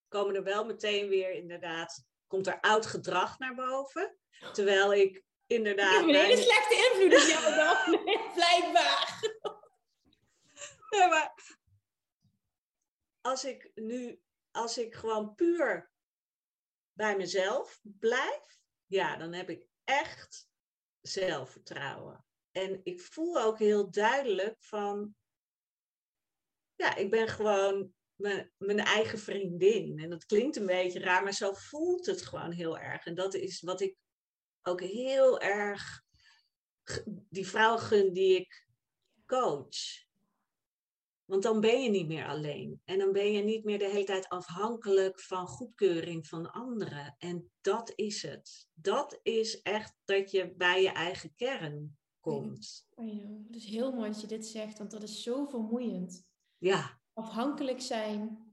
komen 0.07 0.35
er 0.35 0.43
wel 0.43 0.65
meteen 0.65 1.07
weer 1.07 1.31
inderdaad, 1.31 2.05
komt 2.27 2.47
er 2.47 2.59
oud 2.59 2.85
gedrag 2.85 3.39
naar 3.39 3.55
boven. 3.55 4.18
Terwijl 4.53 4.93
ik 4.93 5.23
inderdaad... 5.47 5.91
Ik 5.91 5.97
heb 5.99 6.07
een 6.07 6.25
hele 6.25 6.41
slechte 6.41 6.75
invloed 6.75 7.21
op 7.21 7.27
jou 7.27 7.55
dan, 7.55 8.03
blijkbaar. 8.39 9.07
Nee, 10.89 11.07
maar 11.07 11.57
als 13.21 13.43
ik 13.43 13.71
nu, 13.75 14.21
als 14.51 14.77
ik 14.77 14.95
gewoon 14.95 15.35
puur 15.35 15.91
bij 16.93 17.17
mezelf 17.17 17.79
blijf, 17.83 18.59
ja, 18.85 19.17
dan 19.17 19.33
heb 19.33 19.49
ik 19.49 19.67
echt 19.83 20.49
zelfvertrouwen. 21.01 22.25
En 22.51 22.81
ik 22.83 23.01
voel 23.01 23.41
ook 23.41 23.59
heel 23.59 23.91
duidelijk 23.91 24.55
van, 24.59 25.15
ja, 26.75 26.95
ik 26.95 27.09
ben 27.09 27.27
gewoon 27.27 27.93
mijn, 28.15 28.51
mijn 28.57 28.79
eigen 28.79 29.19
vriendin. 29.19 29.99
En 29.99 30.09
dat 30.09 30.25
klinkt 30.25 30.55
een 30.55 30.65
beetje 30.65 30.99
raar, 30.99 31.23
maar 31.23 31.33
zo 31.33 31.53
voelt 31.53 32.05
het 32.05 32.21
gewoon 32.21 32.51
heel 32.51 32.77
erg. 32.77 33.05
En 33.05 33.15
dat 33.15 33.33
is 33.33 33.61
wat 33.61 33.81
ik 33.81 33.95
ook 34.63 34.81
heel 34.81 35.39
erg 35.39 36.03
die 37.29 37.47
vrouw 37.47 37.77
gun 37.77 38.13
die 38.13 38.35
ik 38.35 38.67
coach. 39.25 40.07
Want 41.25 41.43
dan 41.43 41.59
ben 41.59 41.83
je 41.83 41.89
niet 41.89 42.07
meer 42.07 42.27
alleen. 42.27 42.81
En 42.85 42.99
dan 42.99 43.11
ben 43.11 43.31
je 43.31 43.43
niet 43.43 43.63
meer 43.63 43.79
de 43.79 43.89
hele 43.89 44.05
tijd 44.05 44.29
afhankelijk 44.29 45.19
van 45.19 45.47
goedkeuring 45.47 46.27
van 46.27 46.51
anderen. 46.51 47.15
En 47.17 47.51
dat 47.61 47.91
is 47.95 48.21
het. 48.21 48.67
Dat 48.73 49.19
is 49.23 49.61
echt 49.61 49.95
dat 50.05 50.31
je 50.31 50.53
bij 50.55 50.81
je 50.81 50.89
eigen 50.89 51.33
kern 51.35 51.97
komt. 52.19 52.87
Is 53.51 53.65
heel 53.65 53.91
mooi 53.91 54.11
dat 54.11 54.21
je 54.21 54.27
dit 54.27 54.47
zegt, 54.47 54.77
want 54.77 54.91
dat 54.91 55.03
is 55.03 55.23
zo 55.23 55.45
vermoeiend. 55.45 56.27
Ja. 56.57 57.01
Afhankelijk 57.13 57.81
zijn 57.81 58.48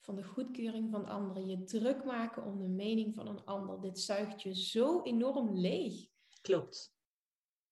van 0.00 0.14
de 0.14 0.24
goedkeuring 0.24 0.90
van 0.90 1.06
anderen. 1.06 1.46
Je 1.46 1.64
druk 1.64 2.04
maken 2.04 2.44
om 2.44 2.58
de 2.58 2.68
mening 2.68 3.14
van 3.14 3.26
een 3.26 3.44
ander. 3.44 3.80
Dit 3.80 4.00
zuigt 4.00 4.42
je 4.42 4.54
zo 4.54 5.02
enorm 5.02 5.58
leeg. 5.58 6.08
Klopt. 6.40 6.98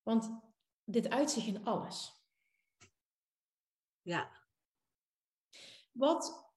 Want 0.03 0.41
dit 0.85 1.09
uitzicht 1.09 1.47
in 1.47 1.65
alles. 1.65 2.23
Ja. 4.03 4.37
Wat, 5.93 6.53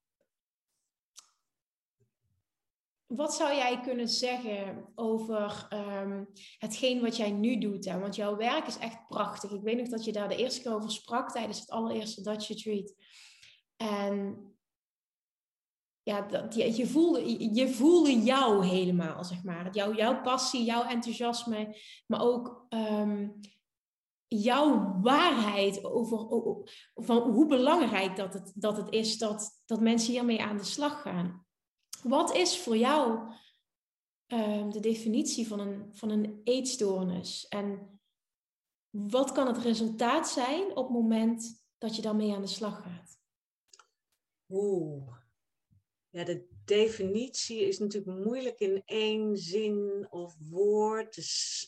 wat 3.06 3.34
zou 3.34 3.56
jij 3.56 3.82
kunnen 3.82 4.08
zeggen 4.08 4.92
over 4.96 5.68
um, 5.74 6.32
hetgeen 6.58 7.02
wat 7.02 7.18
jij 7.18 7.32
nu 7.32 7.58
doet? 7.58 7.86
Hè? 7.86 8.00
Want 8.00 8.16
jouw 8.16 8.36
werk 8.36 8.68
is 8.68 8.78
echt 8.78 9.08
prachtig. 9.08 9.52
Ik 9.52 9.62
weet 9.62 9.78
nog 9.78 9.88
dat 9.88 10.04
je 10.04 10.12
daar 10.12 10.30
de 10.30 10.36
eerste 10.36 10.62
keer 10.62 10.74
over 10.74 10.92
sprak 10.92 11.32
tijdens 11.32 11.60
het 11.60 11.70
allereerste 11.70 12.22
Dutch 12.22 12.48
Retreat. 12.48 12.96
En 13.76 14.51
ja, 16.04 16.22
dat, 16.22 16.56
je, 16.56 16.76
je, 16.76 16.88
voelde, 16.88 17.54
je 17.56 17.70
voelde 17.70 18.22
jou 18.22 18.66
helemaal, 18.66 19.24
zeg 19.24 19.44
maar. 19.44 19.74
Jouw, 19.74 19.94
jouw 19.94 20.22
passie, 20.22 20.64
jouw 20.64 20.84
enthousiasme, 20.84 21.78
maar 22.08 22.22
ook 22.22 22.66
um, 22.70 23.40
jouw 24.28 25.00
waarheid 25.02 25.84
over, 25.84 26.28
van 26.96 27.18
hoe 27.18 27.46
belangrijk 27.46 28.16
dat 28.16 28.34
het, 28.34 28.52
dat 28.56 28.78
het 28.78 28.94
is 28.94 29.18
dat, 29.18 29.62
dat 29.66 29.82
mensen 29.82 30.12
hiermee 30.12 30.42
aan 30.42 30.58
de 30.58 30.64
slag 30.64 31.02
gaan. 31.02 31.46
Wat 32.04 32.36
is 32.36 32.58
voor 32.58 32.78
jou 32.78 33.34
um, 34.28 34.72
de 34.72 34.80
definitie 34.80 35.48
van 35.48 35.60
een, 35.60 35.90
van 35.94 36.10
een 36.10 36.42
eetstoornis? 36.44 37.48
En 37.48 38.00
wat 38.90 39.32
kan 39.32 39.48
het 39.48 39.58
resultaat 39.58 40.30
zijn 40.30 40.70
op 40.70 40.84
het 40.88 40.94
moment 40.94 41.66
dat 41.78 41.96
je 41.96 42.02
daarmee 42.02 42.34
aan 42.34 42.42
de 42.42 42.48
slag 42.48 42.82
gaat? 42.82 43.20
Oeh. 44.50 45.21
Ja, 46.12 46.24
de 46.24 46.48
definitie 46.66 47.68
is 47.68 47.80
natuurlijk 47.80 48.26
moeilijk 48.26 48.60
in 48.60 48.82
één 48.86 49.38
zin 49.38 50.08
of 50.10 50.36
woord 50.50 51.12
te, 51.14 51.24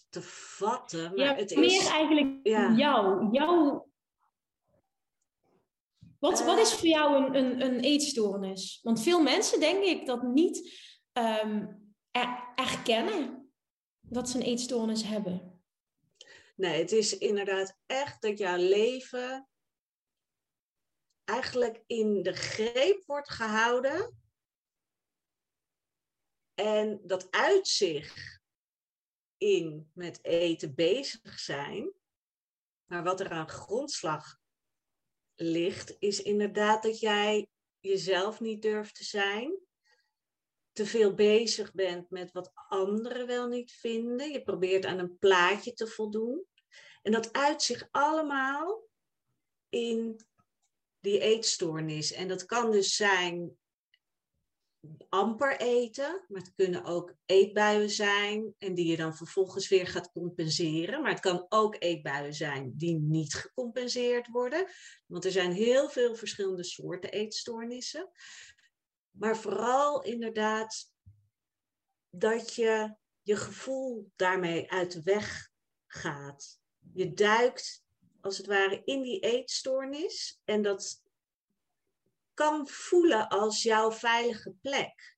te 0.09 0.21
vatten. 0.21 1.15
Maar 1.15 1.25
ja, 1.25 1.35
het 1.35 1.55
meer 1.55 1.81
is 1.81 1.87
eigenlijk 1.87 2.39
ja. 2.47 2.71
jou. 2.75 3.29
jou. 3.31 3.81
Wat, 6.19 6.43
wat 6.43 6.57
is 6.57 6.71
eh. 6.71 6.77
voor 6.77 6.87
jou 6.87 7.15
een, 7.15 7.35
een, 7.35 7.61
een 7.61 7.79
eetstoornis? 7.79 8.79
Want 8.81 9.01
veel 9.01 9.21
mensen, 9.21 9.59
denk 9.59 9.83
ik, 9.83 10.05
dat 10.05 10.23
niet 10.23 10.71
um, 11.13 11.81
erkennen 12.55 13.51
dat 14.01 14.29
ze 14.29 14.37
een 14.37 14.43
eetstoornis 14.43 15.03
hebben. 15.03 15.61
Nee, 16.55 16.81
het 16.81 16.91
is 16.91 17.17
inderdaad 17.17 17.77
echt 17.85 18.21
dat 18.21 18.37
jouw 18.37 18.57
leven 18.57 19.47
eigenlijk 21.23 21.83
in 21.87 22.23
de 22.23 22.33
greep 22.33 23.03
wordt 23.05 23.29
gehouden 23.31 24.22
en 26.53 27.01
dat 27.03 27.31
uitzicht 27.31 28.41
in 29.37 29.91
met 29.93 30.23
eten 30.23 30.75
bezig 30.75 31.39
zijn. 31.39 31.93
Maar 32.85 33.03
wat 33.03 33.19
er 33.19 33.29
aan 33.29 33.49
grondslag 33.49 34.37
ligt, 35.35 35.95
is 35.99 36.21
inderdaad 36.21 36.83
dat 36.83 36.99
jij 36.99 37.49
jezelf 37.79 38.39
niet 38.39 38.61
durft 38.61 38.95
te 38.95 39.03
zijn. 39.03 39.59
Te 40.71 40.85
veel 40.85 41.13
bezig 41.13 41.73
bent 41.73 42.09
met 42.09 42.31
wat 42.31 42.51
anderen 42.53 43.27
wel 43.27 43.47
niet 43.47 43.71
vinden. 43.71 44.31
Je 44.31 44.43
probeert 44.43 44.85
aan 44.85 44.99
een 44.99 45.17
plaatje 45.17 45.73
te 45.73 45.87
voldoen. 45.87 46.45
En 47.01 47.11
dat 47.11 47.33
uitzicht 47.33 47.87
allemaal 47.91 48.87
in 49.69 50.19
die 50.99 51.19
eetstoornis. 51.19 52.11
En 52.11 52.27
dat 52.27 52.45
kan 52.45 52.71
dus 52.71 52.95
zijn 52.95 53.57
amper 55.09 55.59
eten, 55.59 56.25
maar 56.27 56.41
het 56.41 56.53
kunnen 56.55 56.85
ook 56.85 57.15
eetbuien 57.25 57.89
zijn 57.89 58.53
en 58.57 58.73
die 58.73 58.87
je 58.87 58.97
dan 58.97 59.15
vervolgens 59.15 59.69
weer 59.69 59.87
gaat 59.87 60.11
compenseren. 60.11 61.01
Maar 61.01 61.11
het 61.11 61.19
kan 61.19 61.45
ook 61.49 61.75
eetbuien 61.79 62.33
zijn 62.33 62.73
die 62.77 62.99
niet 62.99 63.33
gecompenseerd 63.33 64.27
worden, 64.27 64.67
want 65.05 65.25
er 65.25 65.31
zijn 65.31 65.51
heel 65.51 65.89
veel 65.89 66.15
verschillende 66.15 66.63
soorten 66.63 67.11
eetstoornissen. 67.11 68.11
Maar 69.11 69.37
vooral 69.37 70.03
inderdaad 70.03 70.91
dat 72.09 72.55
je 72.55 72.95
je 73.21 73.35
gevoel 73.35 74.11
daarmee 74.15 74.71
uit 74.71 74.91
de 74.91 75.01
weg 75.03 75.49
gaat. 75.87 76.59
Je 76.93 77.13
duikt 77.13 77.83
als 78.21 78.37
het 78.37 78.47
ware 78.47 78.81
in 78.83 79.01
die 79.01 79.19
eetstoornis 79.19 80.41
en 80.43 80.61
dat 80.61 81.02
kan 82.33 82.67
voelen 82.67 83.29
als 83.29 83.63
jouw 83.63 83.91
veilige 83.91 84.53
plek. 84.61 85.17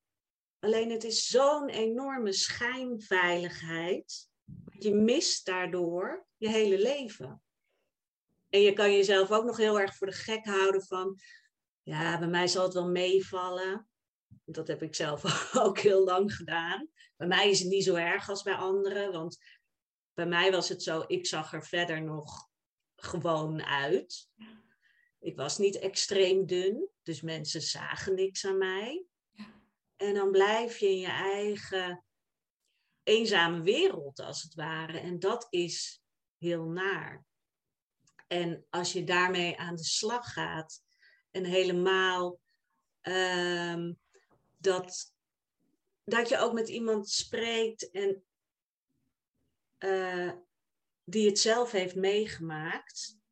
Alleen 0.60 0.92
het 0.92 1.04
is 1.04 1.28
zo'n 1.28 1.70
enorme 1.70 2.34
schijnveiligheid. 2.34 4.30
Je 4.80 4.94
mist 4.94 5.46
daardoor 5.46 6.26
je 6.38 6.50
hele 6.50 6.82
leven. 6.82 7.44
En 8.50 8.62
je 8.62 8.74
kan 8.74 8.92
jezelf 8.92 9.32
ook 9.32 9.46
nog 9.46 9.58
heel 9.58 9.80
erg 9.80 9.96
voor 9.96 10.08
de 10.08 10.14
gek 10.14 10.46
houden 10.46 10.84
van, 10.84 11.20
ja, 11.84 12.20
bij 12.20 12.28
mij 12.28 12.48
zal 12.48 12.64
het 12.64 12.74
wel 12.74 12.90
meevallen. 12.90 13.88
Dat 14.46 14.68
heb 14.68 14.82
ik 14.82 14.96
zelf 14.96 15.24
ook 15.66 15.80
heel 15.80 16.04
lang 16.04 16.36
gedaan. 16.36 16.90
Bij 17.16 17.28
mij 17.28 17.50
is 17.50 17.60
het 17.60 17.70
niet 17.70 17.84
zo 17.84 17.96
erg 17.96 18.30
als 18.30 18.44
bij 18.44 18.56
anderen, 18.56 19.12
want 19.12 19.38
bij 20.14 20.26
mij 20.26 20.52
was 20.52 20.70
het 20.70 20.84
zo, 20.84 21.04
ik 21.08 21.26
zag 21.26 21.54
er 21.54 21.66
verder 21.66 22.02
nog 22.02 22.50
gewoon 22.96 23.64
uit. 23.64 24.30
Ik 25.26 25.36
was 25.36 25.58
niet 25.58 25.80
extreem 25.80 26.46
dun, 26.46 26.90
dus 27.04 27.22
mensen 27.22 27.62
zagen 27.62 28.16
niks 28.16 28.46
aan 28.46 28.58
mij. 28.58 29.06
Ja. 29.32 29.62
En 29.96 30.14
dan 30.14 30.32
blijf 30.32 30.78
je 30.78 30.88
in 30.88 31.00
je 31.00 31.08
eigen 31.08 32.06
eenzame 33.04 33.62
wereld, 33.62 34.20
als 34.20 34.42
het 34.42 34.54
ware. 34.54 35.00
En 35.00 35.20
dat 35.20 35.48
is 35.50 36.02
heel 36.38 36.66
naar. 36.66 37.26
En 38.28 38.66
als 38.70 38.94
je 38.94 39.04
daarmee 39.04 39.58
aan 39.58 39.76
de 39.76 39.84
slag 39.84 40.34
gaat 40.34 40.84
en 41.32 41.46
helemaal 41.46 42.40
ehm, 43.02 43.94
dat, 44.58 45.14
dat 46.04 46.30
je 46.30 46.38
ook 46.38 46.54
met 46.54 46.70
iemand 46.70 47.10
spreekt 47.10 47.92
en 47.92 48.24
uh, 49.80 50.32
die 51.04 51.28
het 51.28 51.40
zelf 51.40 51.72
heeft 51.72 51.96
meegemaakt, 51.96 53.24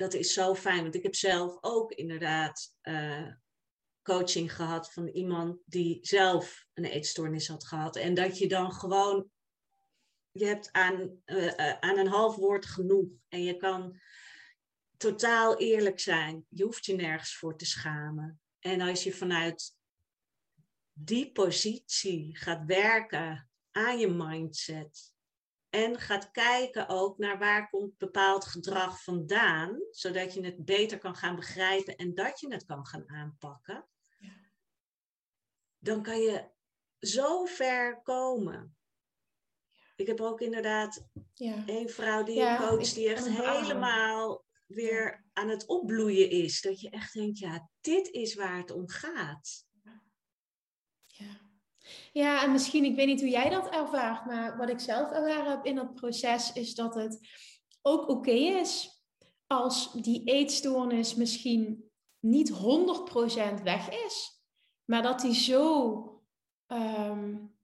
dat 0.00 0.14
is 0.14 0.32
zo 0.32 0.54
fijn. 0.54 0.82
Want 0.82 0.94
ik 0.94 1.02
heb 1.02 1.14
zelf 1.14 1.58
ook 1.60 1.92
inderdaad 1.92 2.74
uh, 2.82 3.32
coaching 4.02 4.54
gehad 4.54 4.92
van 4.92 5.08
iemand 5.08 5.58
die 5.64 5.98
zelf 6.02 6.66
een 6.74 6.84
eetstoornis 6.84 7.48
had 7.48 7.66
gehad. 7.66 7.96
En 7.96 8.14
dat 8.14 8.38
je 8.38 8.48
dan 8.48 8.72
gewoon, 8.72 9.30
je 10.30 10.46
hebt 10.46 10.72
aan, 10.72 11.22
uh, 11.26 11.78
aan 11.80 11.98
een 11.98 12.06
half 12.06 12.36
woord 12.36 12.66
genoeg. 12.66 13.08
En 13.28 13.42
je 13.42 13.56
kan 13.56 14.00
totaal 14.96 15.58
eerlijk 15.58 16.00
zijn. 16.00 16.46
Je 16.48 16.64
hoeft 16.64 16.86
je 16.86 16.94
nergens 16.94 17.36
voor 17.36 17.56
te 17.56 17.66
schamen. 17.66 18.40
En 18.58 18.80
als 18.80 19.02
je 19.02 19.12
vanuit 19.12 19.76
die 20.92 21.32
positie 21.32 22.36
gaat 22.36 22.64
werken 22.64 23.50
aan 23.70 23.98
je 23.98 24.08
mindset, 24.08 25.09
en 25.70 25.98
gaat 25.98 26.30
kijken 26.30 26.88
ook 26.88 27.18
naar 27.18 27.38
waar 27.38 27.70
komt 27.70 27.98
bepaald 27.98 28.44
gedrag 28.44 29.02
vandaan, 29.02 29.80
zodat 29.90 30.34
je 30.34 30.44
het 30.44 30.64
beter 30.64 30.98
kan 30.98 31.16
gaan 31.16 31.36
begrijpen 31.36 31.96
en 31.96 32.14
dat 32.14 32.40
je 32.40 32.52
het 32.52 32.64
kan 32.64 32.86
gaan 32.86 33.08
aanpakken. 33.08 33.88
Dan 35.78 36.02
kan 36.02 36.20
je 36.20 36.48
zo 36.98 37.44
ver 37.44 38.02
komen. 38.02 38.76
Ik 39.96 40.06
heb 40.06 40.20
ook 40.20 40.40
inderdaad 40.40 41.06
ja. 41.34 41.62
een 41.66 41.88
vrouw 41.88 42.22
die 42.22 42.36
ja, 42.36 42.56
coach 42.56 42.92
die 42.92 43.08
echt 43.08 43.28
helemaal 43.28 44.44
weer 44.66 45.24
aan 45.32 45.48
het 45.48 45.66
opbloeien 45.66 46.30
is. 46.30 46.60
Dat 46.60 46.80
je 46.80 46.90
echt 46.90 47.12
denkt, 47.12 47.38
ja, 47.38 47.68
dit 47.80 48.08
is 48.08 48.34
waar 48.34 48.56
het 48.56 48.70
om 48.70 48.88
gaat. 48.88 49.64
Ja. 51.06 51.49
Ja, 52.12 52.42
en 52.42 52.52
misschien, 52.52 52.84
ik 52.84 52.96
weet 52.96 53.06
niet 53.06 53.20
hoe 53.20 53.28
jij 53.28 53.50
dat 53.50 53.68
ervaart, 53.68 54.26
maar 54.26 54.56
wat 54.56 54.68
ik 54.68 54.80
zelf 54.80 55.10
ervaren 55.10 55.50
heb 55.50 55.64
in 55.64 55.74
dat 55.74 55.94
proces 55.94 56.52
is 56.52 56.74
dat 56.74 56.94
het 56.94 57.18
ook 57.82 58.08
oké 58.08 58.30
is 58.30 59.02
als 59.46 59.92
die 59.92 60.24
eetstoornis 60.24 61.14
misschien 61.14 61.90
niet 62.18 62.52
100% 62.52 63.62
weg 63.62 63.90
is, 63.90 64.42
maar 64.84 65.02
dat 65.02 65.20
die 65.20 65.34
zo 65.34 66.22
um, 66.66 67.54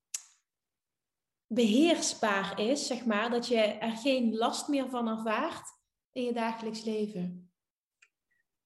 beheersbaar 1.46 2.60
is, 2.60 2.86
zeg 2.86 3.04
maar, 3.04 3.30
dat 3.30 3.46
je 3.46 3.58
er 3.58 3.96
geen 3.96 4.36
last 4.36 4.68
meer 4.68 4.88
van 4.88 5.08
ervaart 5.08 5.68
in 6.12 6.22
je 6.22 6.32
dagelijks 6.32 6.84
leven. 6.84 7.50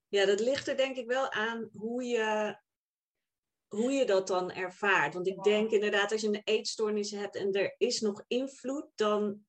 Ja, 0.08 0.26
dat 0.26 0.40
ligt 0.40 0.68
er 0.68 0.76
denk 0.76 0.96
ik 0.96 1.06
wel 1.06 1.30
aan 1.30 1.70
hoe 1.72 2.04
je, 2.04 2.56
hoe 3.70 3.92
je 3.92 4.04
dat 4.04 4.26
dan 4.26 4.52
ervaart. 4.52 5.14
Want 5.14 5.26
ik 5.26 5.42
denk 5.42 5.70
inderdaad, 5.70 6.12
als 6.12 6.20
je 6.20 6.28
een 6.28 6.42
eetstoornis 6.44 7.10
hebt 7.10 7.36
en 7.36 7.52
er 7.52 7.74
is 7.78 8.00
nog 8.00 8.24
invloed, 8.28 8.86
dan 8.94 9.44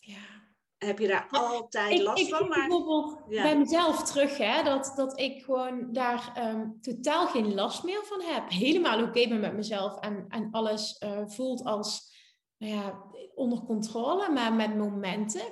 ja 0.00 0.36
heb 0.78 0.98
je 0.98 1.08
daar 1.08 1.26
altijd 1.30 2.02
last 2.02 2.28
van. 2.28 2.48
Maar... 2.48 2.68
bijvoorbeeld 2.68 3.26
bij 3.26 3.58
mezelf 3.58 4.02
terug, 4.02 4.38
hè, 4.38 4.62
dat, 4.62 4.92
dat 4.96 5.20
ik 5.20 5.44
gewoon 5.44 5.92
daar 5.92 6.30
ehm, 6.34 6.68
totaal 6.80 7.26
geen 7.26 7.54
last 7.54 7.84
meer 7.84 8.04
van 8.04 8.20
heb. 8.20 8.50
Helemaal 8.50 9.02
oké 9.02 9.28
ben 9.28 9.40
met 9.40 9.54
mezelf 9.54 10.00
en, 10.00 10.24
en 10.28 10.48
alles 10.50 11.02
uh, 11.04 11.22
voelt 11.26 11.64
als 11.64 12.14
nou 12.58 12.74
ja, 12.74 13.02
onder 13.34 13.58
controle, 13.58 14.30
maar 14.30 14.52
met 14.52 14.76
momenten. 14.76 15.44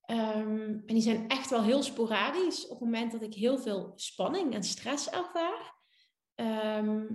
Ehm, 0.00 0.60
en 0.60 0.94
die 0.94 1.02
zijn 1.02 1.28
echt 1.28 1.50
wel 1.50 1.62
heel 1.62 1.82
sporadisch. 1.82 2.64
Op 2.64 2.70
het 2.70 2.80
moment 2.80 3.12
dat 3.12 3.22
ik 3.22 3.34
heel 3.34 3.58
veel 3.58 3.92
spanning 3.96 4.54
en 4.54 4.62
stress 4.62 5.10
ervaar, 5.10 5.69
ehm, 6.40 7.06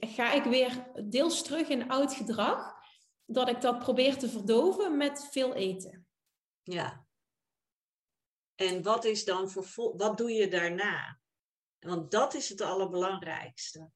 ga 0.00 0.32
ik 0.32 0.44
weer 0.44 0.92
deels 1.04 1.42
terug 1.42 1.68
in 1.68 1.88
oud 1.88 2.14
gedrag. 2.14 2.78
Dat 3.24 3.48
ik 3.48 3.60
dat 3.60 3.78
probeer 3.78 4.18
te 4.18 4.28
verdoven 4.28 4.96
met 4.96 5.28
veel 5.30 5.54
eten. 5.54 6.06
Ja. 6.62 7.06
En 8.54 8.82
wat 8.82 9.04
is 9.04 9.24
dan 9.24 9.50
voor 9.50 9.96
wat 9.96 10.18
doe 10.18 10.30
je 10.32 10.48
daarna? 10.48 11.20
Want 11.78 12.10
dat 12.10 12.34
is 12.34 12.48
het 12.48 12.60
allerbelangrijkste. 12.60 13.90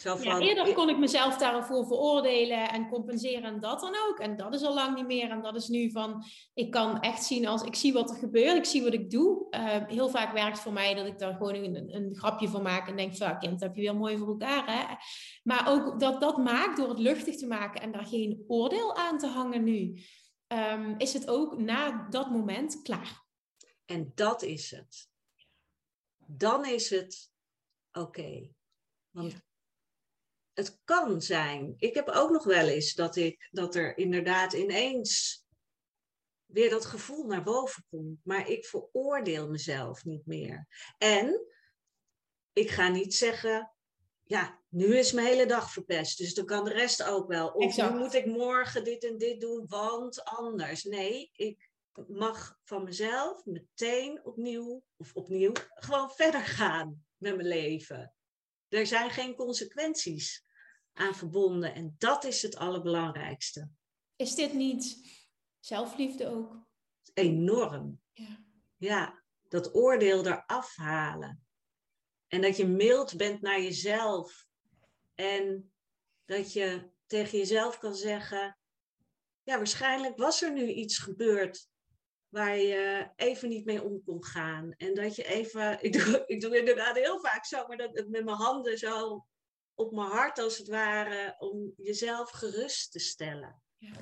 Zo 0.00 0.16
van, 0.16 0.24
ja, 0.24 0.38
eerder 0.38 0.74
kon 0.74 0.88
ik 0.88 0.98
mezelf 0.98 1.36
daarvoor 1.36 1.86
veroordelen 1.86 2.70
en 2.70 2.88
compenseren 2.88 3.42
en 3.42 3.60
dat 3.60 3.80
dan 3.80 3.96
ook. 4.08 4.18
En 4.18 4.36
dat 4.36 4.54
is 4.54 4.62
al 4.62 4.74
lang 4.74 4.94
niet 4.94 5.06
meer. 5.06 5.30
En 5.30 5.42
dat 5.42 5.54
is 5.54 5.68
nu 5.68 5.90
van, 5.90 6.24
ik 6.54 6.70
kan 6.70 7.00
echt 7.00 7.24
zien 7.24 7.46
als 7.46 7.62
ik 7.62 7.74
zie 7.74 7.92
wat 7.92 8.10
er 8.10 8.16
gebeurt, 8.16 8.56
ik 8.56 8.64
zie 8.64 8.82
wat 8.82 8.92
ik 8.92 9.10
doe. 9.10 9.46
Uh, 9.50 9.86
heel 9.86 10.08
vaak 10.08 10.32
werkt 10.32 10.58
voor 10.58 10.72
mij 10.72 10.94
dat 10.94 11.06
ik 11.06 11.18
daar 11.18 11.34
gewoon 11.34 11.54
een, 11.54 11.94
een 11.94 12.14
grapje 12.16 12.48
van 12.48 12.62
maak 12.62 12.88
en 12.88 12.96
denk, 12.96 13.16
van, 13.16 13.38
kind, 13.38 13.60
heb 13.60 13.74
je 13.74 13.82
weer 13.82 13.96
mooi 13.96 14.18
voor 14.18 14.28
elkaar. 14.28 14.64
Hè? 14.66 14.94
Maar 15.42 15.68
ook 15.68 16.00
dat 16.00 16.20
dat 16.20 16.36
maakt 16.36 16.76
door 16.76 16.88
het 16.88 16.98
luchtig 16.98 17.36
te 17.36 17.46
maken 17.46 17.80
en 17.80 17.92
daar 17.92 18.06
geen 18.06 18.44
oordeel 18.46 18.96
aan 18.96 19.18
te 19.18 19.26
hangen 19.26 19.64
nu. 19.64 20.00
Ehm, 20.46 20.94
is 20.98 21.12
het 21.12 21.28
ook 21.28 21.58
na 21.58 22.06
dat 22.10 22.30
moment 22.30 22.82
klaar. 22.82 23.24
En 23.84 24.12
dat 24.14 24.42
is 24.42 24.70
het. 24.70 25.08
Dan 26.26 26.64
is 26.64 26.90
het 26.90 27.32
oké. 27.92 28.50
Want 29.10 29.34
het 30.54 30.80
kan 30.84 31.20
zijn. 31.20 31.74
Ik 31.78 31.94
heb 31.94 32.08
ook 32.08 32.30
nog 32.30 32.44
wel 32.44 32.68
eens 32.68 32.94
dat, 32.94 33.16
ik, 33.16 33.48
dat 33.50 33.74
er 33.74 33.98
inderdaad 33.98 34.52
ineens 34.52 35.44
weer 36.46 36.70
dat 36.70 36.84
gevoel 36.84 37.26
naar 37.26 37.42
boven 37.42 37.84
komt. 37.90 38.20
Maar 38.24 38.48
ik 38.48 38.64
veroordeel 38.64 39.48
mezelf 39.48 40.04
niet 40.04 40.26
meer. 40.26 40.66
En 40.98 41.46
ik 42.52 42.70
ga 42.70 42.88
niet 42.88 43.14
zeggen, 43.14 43.72
ja, 44.22 44.60
nu 44.68 44.98
is 44.98 45.12
mijn 45.12 45.26
hele 45.26 45.46
dag 45.46 45.72
verpest, 45.72 46.18
dus 46.18 46.34
dan 46.34 46.44
kan 46.44 46.64
de 46.64 46.72
rest 46.72 47.02
ook 47.02 47.28
wel. 47.28 47.48
Of 47.48 47.76
nu 47.76 47.90
moet 47.90 48.14
ik 48.14 48.26
morgen 48.26 48.84
dit 48.84 49.04
en 49.04 49.18
dit 49.18 49.40
doen, 49.40 49.64
want 49.68 50.24
anders. 50.24 50.84
Nee, 50.84 51.30
ik 51.32 51.70
mag 52.06 52.58
van 52.64 52.84
mezelf 52.84 53.44
meteen 53.44 54.24
opnieuw, 54.24 54.82
of 54.96 55.14
opnieuw, 55.14 55.52
gewoon 55.74 56.10
verder 56.10 56.40
gaan 56.40 57.04
met 57.16 57.36
mijn 57.36 57.48
leven. 57.48 58.14
Er 58.72 58.86
zijn 58.86 59.10
geen 59.10 59.34
consequenties 59.34 60.44
aan 60.92 61.14
verbonden 61.14 61.74
en 61.74 61.94
dat 61.98 62.24
is 62.24 62.42
het 62.42 62.56
allerbelangrijkste. 62.56 63.68
Is 64.16 64.34
dit 64.34 64.52
niet 64.52 65.10
zelfliefde 65.60 66.26
ook? 66.26 66.66
Enorm. 67.14 68.00
Ja. 68.12 68.44
ja, 68.76 69.22
dat 69.48 69.74
oordeel 69.74 70.26
eraf 70.26 70.76
halen. 70.76 71.46
En 72.28 72.40
dat 72.40 72.56
je 72.56 72.66
mild 72.66 73.16
bent 73.16 73.40
naar 73.40 73.60
jezelf. 73.60 74.46
En 75.14 75.72
dat 76.24 76.52
je 76.52 76.90
tegen 77.06 77.38
jezelf 77.38 77.78
kan 77.78 77.94
zeggen: 77.94 78.58
Ja, 79.42 79.56
waarschijnlijk 79.56 80.16
was 80.16 80.42
er 80.42 80.52
nu 80.52 80.72
iets 80.72 80.98
gebeurd 80.98 81.68
waar 82.32 82.58
je 82.58 83.10
even 83.16 83.48
niet 83.48 83.64
mee 83.64 83.82
om 83.82 84.02
kon 84.04 84.24
gaan. 84.24 84.72
En 84.76 84.94
dat 84.94 85.16
je 85.16 85.24
even, 85.24 85.78
ik 85.84 85.92
doe, 85.92 86.22
ik 86.26 86.40
doe 86.40 86.58
inderdaad 86.58 86.96
heel 86.96 87.20
vaak 87.20 87.46
zo, 87.46 87.66
maar 87.66 87.76
dat 87.76 87.92
met 87.92 88.24
mijn 88.24 88.36
handen 88.36 88.78
zo 88.78 89.26
op 89.74 89.92
mijn 89.92 90.08
hart 90.08 90.38
als 90.38 90.58
het 90.58 90.68
ware, 90.68 91.36
om 91.38 91.72
jezelf 91.76 92.30
gerust 92.30 92.92
te 92.92 92.98
stellen. 92.98 93.62
Ja. 93.76 93.92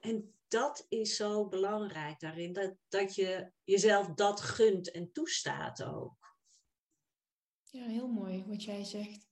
En 0.00 0.34
dat 0.48 0.86
is 0.88 1.16
zo 1.16 1.48
belangrijk 1.48 2.20
daarin, 2.20 2.52
dat, 2.52 2.74
dat 2.88 3.14
je 3.14 3.52
jezelf 3.64 4.06
dat 4.06 4.40
gunt 4.40 4.90
en 4.90 5.12
toestaat 5.12 5.82
ook. 5.84 6.36
Ja, 7.62 7.84
heel 7.84 8.08
mooi 8.08 8.44
wat 8.46 8.64
jij 8.64 8.84
zegt. 8.84 9.28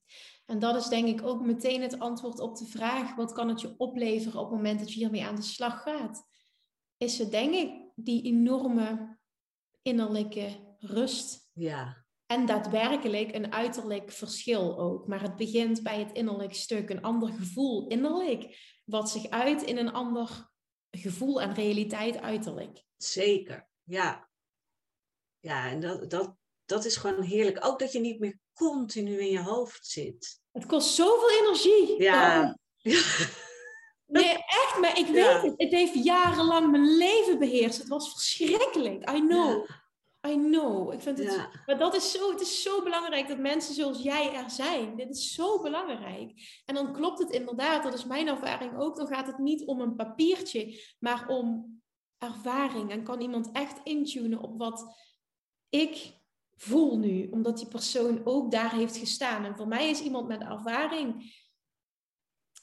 En 0.46 0.58
dat 0.58 0.76
is 0.76 0.86
denk 0.86 1.08
ik 1.08 1.26
ook 1.26 1.40
meteen 1.40 1.82
het 1.82 1.98
antwoord 1.98 2.40
op 2.40 2.56
de 2.56 2.66
vraag: 2.66 3.14
wat 3.14 3.32
kan 3.32 3.48
het 3.48 3.60
je 3.60 3.74
opleveren 3.76 4.40
op 4.40 4.50
het 4.50 4.56
moment 4.56 4.78
dat 4.78 4.92
je 4.92 4.98
hiermee 4.98 5.24
aan 5.24 5.36
de 5.36 5.42
slag 5.42 5.82
gaat? 5.82 6.26
Is 6.96 7.18
het 7.18 7.30
denk 7.30 7.54
ik 7.54 7.87
die 8.04 8.22
enorme 8.22 9.18
innerlijke 9.82 10.76
rust. 10.78 11.50
Ja. 11.52 12.04
En 12.26 12.46
daadwerkelijk 12.46 13.34
een 13.34 13.52
uiterlijk 13.52 14.12
verschil 14.12 14.78
ook. 14.78 15.06
Maar 15.06 15.22
het 15.22 15.36
begint 15.36 15.82
bij 15.82 15.98
het 15.98 16.12
innerlijk 16.12 16.54
stuk, 16.54 16.90
een 16.90 17.02
ander 17.02 17.28
gevoel 17.28 17.86
innerlijk, 17.86 18.58
wat 18.84 19.10
zich 19.10 19.28
uit 19.28 19.62
in 19.62 19.76
een 19.76 19.92
ander 19.92 20.50
gevoel 20.90 21.40
en 21.40 21.54
realiteit 21.54 22.18
uiterlijk. 22.18 22.84
Zeker, 22.96 23.68
ja. 23.82 24.30
Ja, 25.40 25.70
en 25.70 25.80
dat, 25.80 26.10
dat, 26.10 26.36
dat 26.64 26.84
is 26.84 26.96
gewoon 26.96 27.22
heerlijk. 27.22 27.64
Ook 27.64 27.78
dat 27.78 27.92
je 27.92 28.00
niet 28.00 28.18
meer 28.20 28.38
continu 28.52 29.20
in 29.20 29.30
je 29.30 29.42
hoofd 29.42 29.86
zit. 29.86 30.40
Het 30.52 30.66
kost 30.66 30.94
zoveel 30.94 31.30
energie. 31.30 32.02
Ja. 32.02 32.58
Nee, 34.08 34.32
echt, 34.32 34.78
maar 34.80 34.98
ik 34.98 35.06
weet 35.06 35.42
het. 35.42 35.54
Het 35.56 35.70
heeft 35.70 36.04
jarenlang 36.04 36.70
mijn 36.70 36.96
leven 36.96 37.38
beheerst. 37.38 37.78
Het 37.78 37.88
was 37.88 38.12
verschrikkelijk. 38.12 39.10
I 39.10 39.20
know. 39.20 39.68
I 40.26 40.34
know. 40.34 40.92
Ik 40.92 41.00
vind 41.00 41.18
het, 41.18 41.48
Maar 41.66 41.78
dat 41.78 41.94
is 41.94 42.12
zo, 42.12 42.30
het 42.30 42.40
is 42.40 42.62
zo 42.62 42.82
belangrijk 42.82 43.28
dat 43.28 43.38
mensen 43.38 43.74
zoals 43.74 44.02
jij 44.02 44.34
er 44.34 44.50
zijn. 44.50 44.96
Dit 44.96 45.10
is 45.10 45.34
zo 45.34 45.62
belangrijk. 45.62 46.62
En 46.64 46.74
dan 46.74 46.92
klopt 46.92 47.18
het 47.18 47.30
inderdaad, 47.30 47.82
dat 47.82 47.94
is 47.94 48.04
mijn 48.04 48.28
ervaring 48.28 48.78
ook. 48.78 48.96
Dan 48.96 49.06
gaat 49.06 49.26
het 49.26 49.38
niet 49.38 49.66
om 49.66 49.80
een 49.80 49.96
papiertje, 49.96 50.80
maar 50.98 51.28
om 51.28 51.76
ervaring. 52.18 52.90
En 52.90 53.02
kan 53.02 53.20
iemand 53.20 53.50
echt 53.52 53.80
intunen 53.82 54.40
op 54.40 54.58
wat 54.58 54.96
ik 55.68 56.16
voel 56.56 56.98
nu, 56.98 57.28
omdat 57.30 57.58
die 57.58 57.68
persoon 57.68 58.20
ook 58.24 58.50
daar 58.50 58.74
heeft 58.74 58.96
gestaan. 58.96 59.44
En 59.44 59.56
voor 59.56 59.68
mij 59.68 59.90
is 59.90 60.00
iemand 60.00 60.28
met 60.28 60.42
ervaring. 60.42 61.32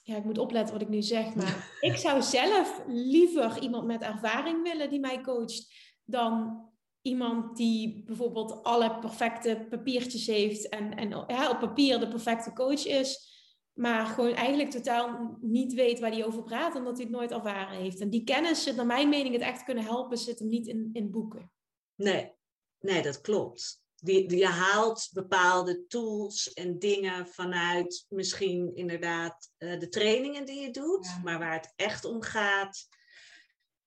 Ja, 0.08 0.16
ik 0.16 0.24
moet 0.24 0.38
opletten 0.38 0.74
wat 0.74 0.82
ik 0.82 0.90
nu 0.90 1.02
zeg, 1.02 1.36
maar 1.36 1.72
ik 1.90 1.96
zou 1.96 2.22
zelf 2.22 2.82
liever 2.88 3.60
iemand 3.62 3.86
met 3.86 4.02
ervaring 4.02 4.64
willen 4.64 4.90
die 4.90 5.00
mij 5.00 5.22
coacht, 5.22 5.74
dan 6.04 6.64
iemand 7.02 7.58
die 7.58 8.04
bijvoorbeeld 8.04 8.64
alle 8.64 9.00
perfecte 9.00 9.66
papiertjes 9.70 10.28
heeft 10.28 10.70
en, 10.70 10.96
en 10.96 11.10
ja, 11.10 11.50
op 11.50 11.60
papier 11.60 12.00
de 12.00 12.08
perfecte 12.08 12.54
coach 12.54 12.86
is, 12.86 13.34
maar 13.74 14.06
gewoon 14.06 14.34
eigenlijk 14.34 14.72
totaal 14.72 15.38
niet 15.42 15.74
weet 15.74 16.00
waar 16.00 16.12
hij 16.12 16.26
over 16.26 16.44
praat, 16.44 16.76
omdat 16.76 16.98
hij 16.98 17.06
het 17.06 17.16
nooit 17.16 17.32
ervaren 17.32 17.78
heeft. 17.78 18.00
En 18.00 18.10
die 18.10 18.24
kennis 18.24 18.64
zit, 18.64 18.76
naar 18.76 18.86
mijn 18.86 19.10
mening, 19.10 19.34
het 19.34 19.44
echt 19.44 19.64
kunnen 19.64 19.84
helpen, 19.84 20.18
zit 20.18 20.40
hem 20.40 20.48
niet 20.48 20.68
in, 20.68 20.90
in 20.94 21.12
boeken. 21.12 21.52
Nee, 21.96 22.32
nee, 22.80 23.02
dat 23.02 23.22
klopt 23.22 23.85
die, 23.96 24.38
je 24.38 24.48
haalt 24.48 25.10
bepaalde 25.14 25.88
tools 25.88 26.54
en 26.54 26.80
dingen 26.80 27.28
vanuit 27.28 28.06
misschien 28.10 28.76
inderdaad 28.76 29.52
uh, 29.58 29.80
de 29.80 29.90
trainingen 29.90 30.46
die 30.46 30.62
je 30.62 30.72
doet. 30.72 31.20
Maar 31.24 31.40
waar 31.40 31.54
het 31.54 31.74
echt 31.76 32.06
om 32.06 32.22
gaat, 32.22 32.88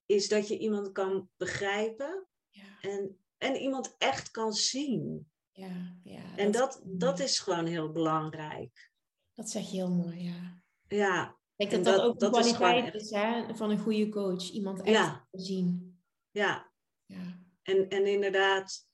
is 0.07 0.29
dat 0.29 0.49
je 0.49 0.59
iemand 0.59 0.93
kan 0.93 1.29
begrijpen 1.37 2.27
ja. 2.49 2.81
en, 2.81 3.19
en 3.37 3.57
iemand 3.57 3.95
echt 3.99 4.31
kan 4.31 4.53
zien. 4.53 5.31
Ja, 5.53 5.97
ja, 6.03 6.37
en 6.37 6.51
dat, 6.51 6.83
dat, 6.85 7.19
is 7.19 7.39
gewoon 7.39 7.67
heel 7.67 7.93
belangrijk. 7.93 8.91
Dat 9.35 9.51
zeg 9.51 9.63
je 9.63 9.77
heel 9.77 9.91
mooi, 9.91 10.23
ja. 10.23 10.63
Ja. 10.87 11.37
Ik 11.57 11.71
denk 11.71 11.85
dat 11.85 11.97
dat, 11.97 12.05
ook 12.05 12.19
de 12.19 12.31
kwaliteit 12.31 12.95
is, 12.95 13.11
hè, 13.11 13.55
van 13.55 13.71
een 13.71 13.79
goede 13.79 14.09
coach. 14.09 14.51
Iemand 14.51 14.83
echt 14.83 14.97
ja. 14.97 15.29
zien. 15.31 16.01
Ja. 16.31 16.73
ja. 17.07 17.43
En, 17.63 17.89
en 17.89 18.07
inderdaad 18.07 18.88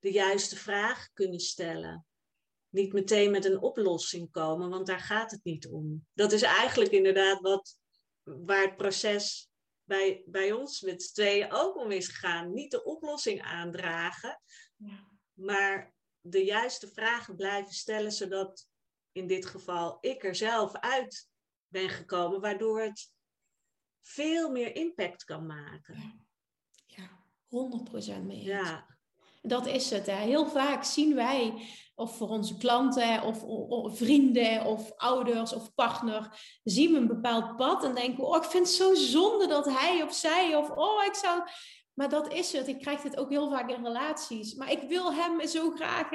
de 0.00 0.12
juiste 0.12 0.56
vraag 0.56 1.12
kunnen 1.12 1.40
stellen. 1.40 2.06
Niet 2.68 2.92
meteen 2.92 3.30
met 3.30 3.44
een 3.44 3.60
oplossing 3.60 4.30
komen, 4.30 4.68
want 4.68 4.86
daar 4.86 5.00
gaat 5.00 5.30
het 5.30 5.44
niet 5.44 5.68
om. 5.68 6.06
Dat 6.12 6.32
is 6.32 6.42
eigenlijk 6.42 6.90
inderdaad 6.90 7.40
wat, 7.40 7.76
waar 8.22 8.62
het 8.62 8.76
proces 8.76 9.50
bij, 9.84 10.22
bij 10.26 10.52
ons 10.52 10.80
met 10.80 11.02
z'n 11.02 11.12
tweeën 11.12 11.52
ook 11.52 11.76
om 11.76 11.90
is 11.90 12.08
gegaan. 12.08 12.52
Niet 12.52 12.70
de 12.70 12.84
oplossing 12.84 13.42
aandragen, 13.42 14.42
ja. 14.76 15.08
maar 15.32 15.94
de 16.20 16.44
juiste 16.44 16.88
vragen 16.88 17.36
blijven 17.36 17.72
stellen, 17.72 18.12
zodat 18.12 18.68
in 19.12 19.26
dit 19.26 19.46
geval 19.46 19.98
ik 20.00 20.24
er 20.24 20.34
zelf 20.34 20.74
uit 20.74 21.28
ben 21.68 21.88
gekomen, 21.88 22.40
waardoor 22.40 22.80
het 22.80 23.12
veel 24.00 24.50
meer 24.50 24.74
impact 24.74 25.24
kan 25.24 25.46
maken. 25.46 26.24
Ja, 26.86 27.18
ja 27.48 28.18
100% 28.20 28.22
mee. 28.22 28.42
Ja. 28.42 28.98
Dat 29.42 29.66
is 29.66 29.90
het. 29.90 30.06
Hè. 30.06 30.16
Heel 30.16 30.46
vaak 30.46 30.84
zien 30.84 31.14
wij, 31.14 31.54
of 31.94 32.16
voor 32.16 32.28
onze 32.28 32.56
klanten, 32.56 33.22
of, 33.22 33.98
vrienden, 33.98 34.64
of 34.64 34.92
ouders, 34.96 35.52
of 35.52 35.74
partner, 35.74 36.40
zien 36.62 36.92
we 36.92 36.98
een 36.98 37.06
bepaald 37.06 37.56
pad 37.56 37.84
en 37.84 37.94
denken, 37.94 38.24
oh, 38.24 38.36
ik 38.36 38.44
vind 38.44 38.66
het 38.66 38.76
zo 38.76 38.94
zonde 38.94 39.46
dat 39.46 39.64
hij 39.64 40.02
of 40.02 40.14
zij, 40.14 40.56
of 40.56 40.70
oh, 40.70 41.04
ik 41.04 41.14
zou... 41.14 41.42
Maar 41.94 42.08
dat 42.08 42.32
is 42.32 42.52
het. 42.52 42.68
Ik 42.68 42.80
krijg 42.80 43.00
dit 43.00 43.16
ook 43.16 43.30
heel 43.30 43.50
vaak 43.50 43.70
in 43.70 43.84
relaties. 43.84 44.54
Maar 44.54 44.70
ik 44.70 44.82
wil 44.88 45.14
hem 45.14 45.46
zo 45.46 45.70
graag. 45.70 46.08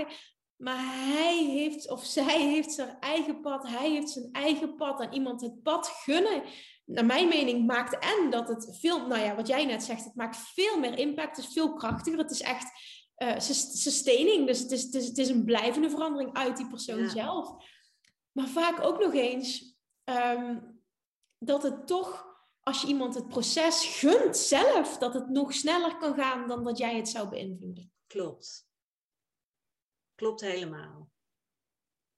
Maar 0.55 0.79
hij 1.13 1.43
heeft 1.43 1.89
of 1.89 2.05
zij 2.05 2.41
heeft 2.41 2.71
zijn 2.71 2.97
eigen 2.99 3.41
pad. 3.41 3.67
Hij 3.67 3.89
heeft 3.89 4.09
zijn 4.09 4.29
eigen 4.31 4.75
pad. 4.75 5.01
En 5.01 5.13
iemand 5.13 5.41
het 5.41 5.63
pad 5.63 5.87
gunnen. 5.87 6.43
Naar 6.85 7.05
mijn 7.05 7.27
mening 7.27 7.65
maakt 7.67 7.99
en 7.99 8.29
dat 8.29 8.47
het 8.47 8.77
veel, 8.79 9.07
nou 9.07 9.21
ja, 9.21 9.35
wat 9.35 9.47
jij 9.47 9.65
net 9.65 9.83
zegt, 9.83 10.03
het 10.03 10.15
maakt 10.15 10.37
veel 10.37 10.79
meer 10.79 10.97
impact. 10.97 11.35
Het 11.35 11.45
is 11.45 11.53
veel 11.53 11.73
krachtiger. 11.73 12.19
Het 12.19 12.31
is 12.31 12.41
echt 12.41 12.71
uh, 13.17 13.39
sustaining. 13.39 14.47
Dus 14.47 14.59
het 14.59 14.71
is, 14.71 14.83
het, 14.83 14.93
is, 14.93 15.07
het 15.07 15.17
is 15.17 15.29
een 15.29 15.45
blijvende 15.45 15.89
verandering 15.89 16.33
uit 16.33 16.57
die 16.57 16.67
persoon 16.67 17.09
zelf. 17.09 17.55
Maar 18.31 18.47
vaak 18.47 18.81
ook 18.81 18.99
nog 18.99 19.13
eens 19.13 19.75
ehm, 20.03 20.59
dat 21.37 21.63
het 21.63 21.87
toch, 21.87 22.25
als 22.59 22.81
je 22.81 22.87
iemand 22.87 23.15
het 23.15 23.27
proces 23.27 23.85
gunt 23.85 24.37
zelf, 24.37 24.97
dat 24.97 25.13
het 25.13 25.29
nog 25.29 25.53
sneller 25.53 25.97
kan 25.97 26.15
gaan 26.15 26.47
dan 26.47 26.63
dat 26.63 26.77
jij 26.77 26.95
het 26.95 27.09
zou 27.09 27.29
beïnvloeden. 27.29 27.91
Klopt. 28.07 28.67
Klopt 30.15 30.41
helemaal. 30.41 31.09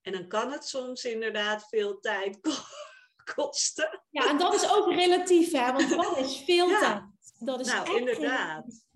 En 0.02 0.12
dan 0.12 0.28
kan 0.28 0.52
het 0.52 0.68
soms 0.68 1.04
inderdaad 1.04 1.68
veel 1.70 2.00
tijd 2.00 2.40
kosten. 3.36 4.04
Ja, 4.10 4.30
en 4.30 4.38
dat 4.38 4.54
is 4.54 4.72
ook 4.72 4.92
relatief, 4.92 5.52
hè? 5.52 5.72
Want 5.72 5.96
wat 5.96 6.18
is 6.18 6.38
veel 6.38 6.68
tijd? 6.68 7.04
Dat 7.40 7.60
is 7.60 7.68
nou, 7.68 7.98
inderdaad. 7.98 8.87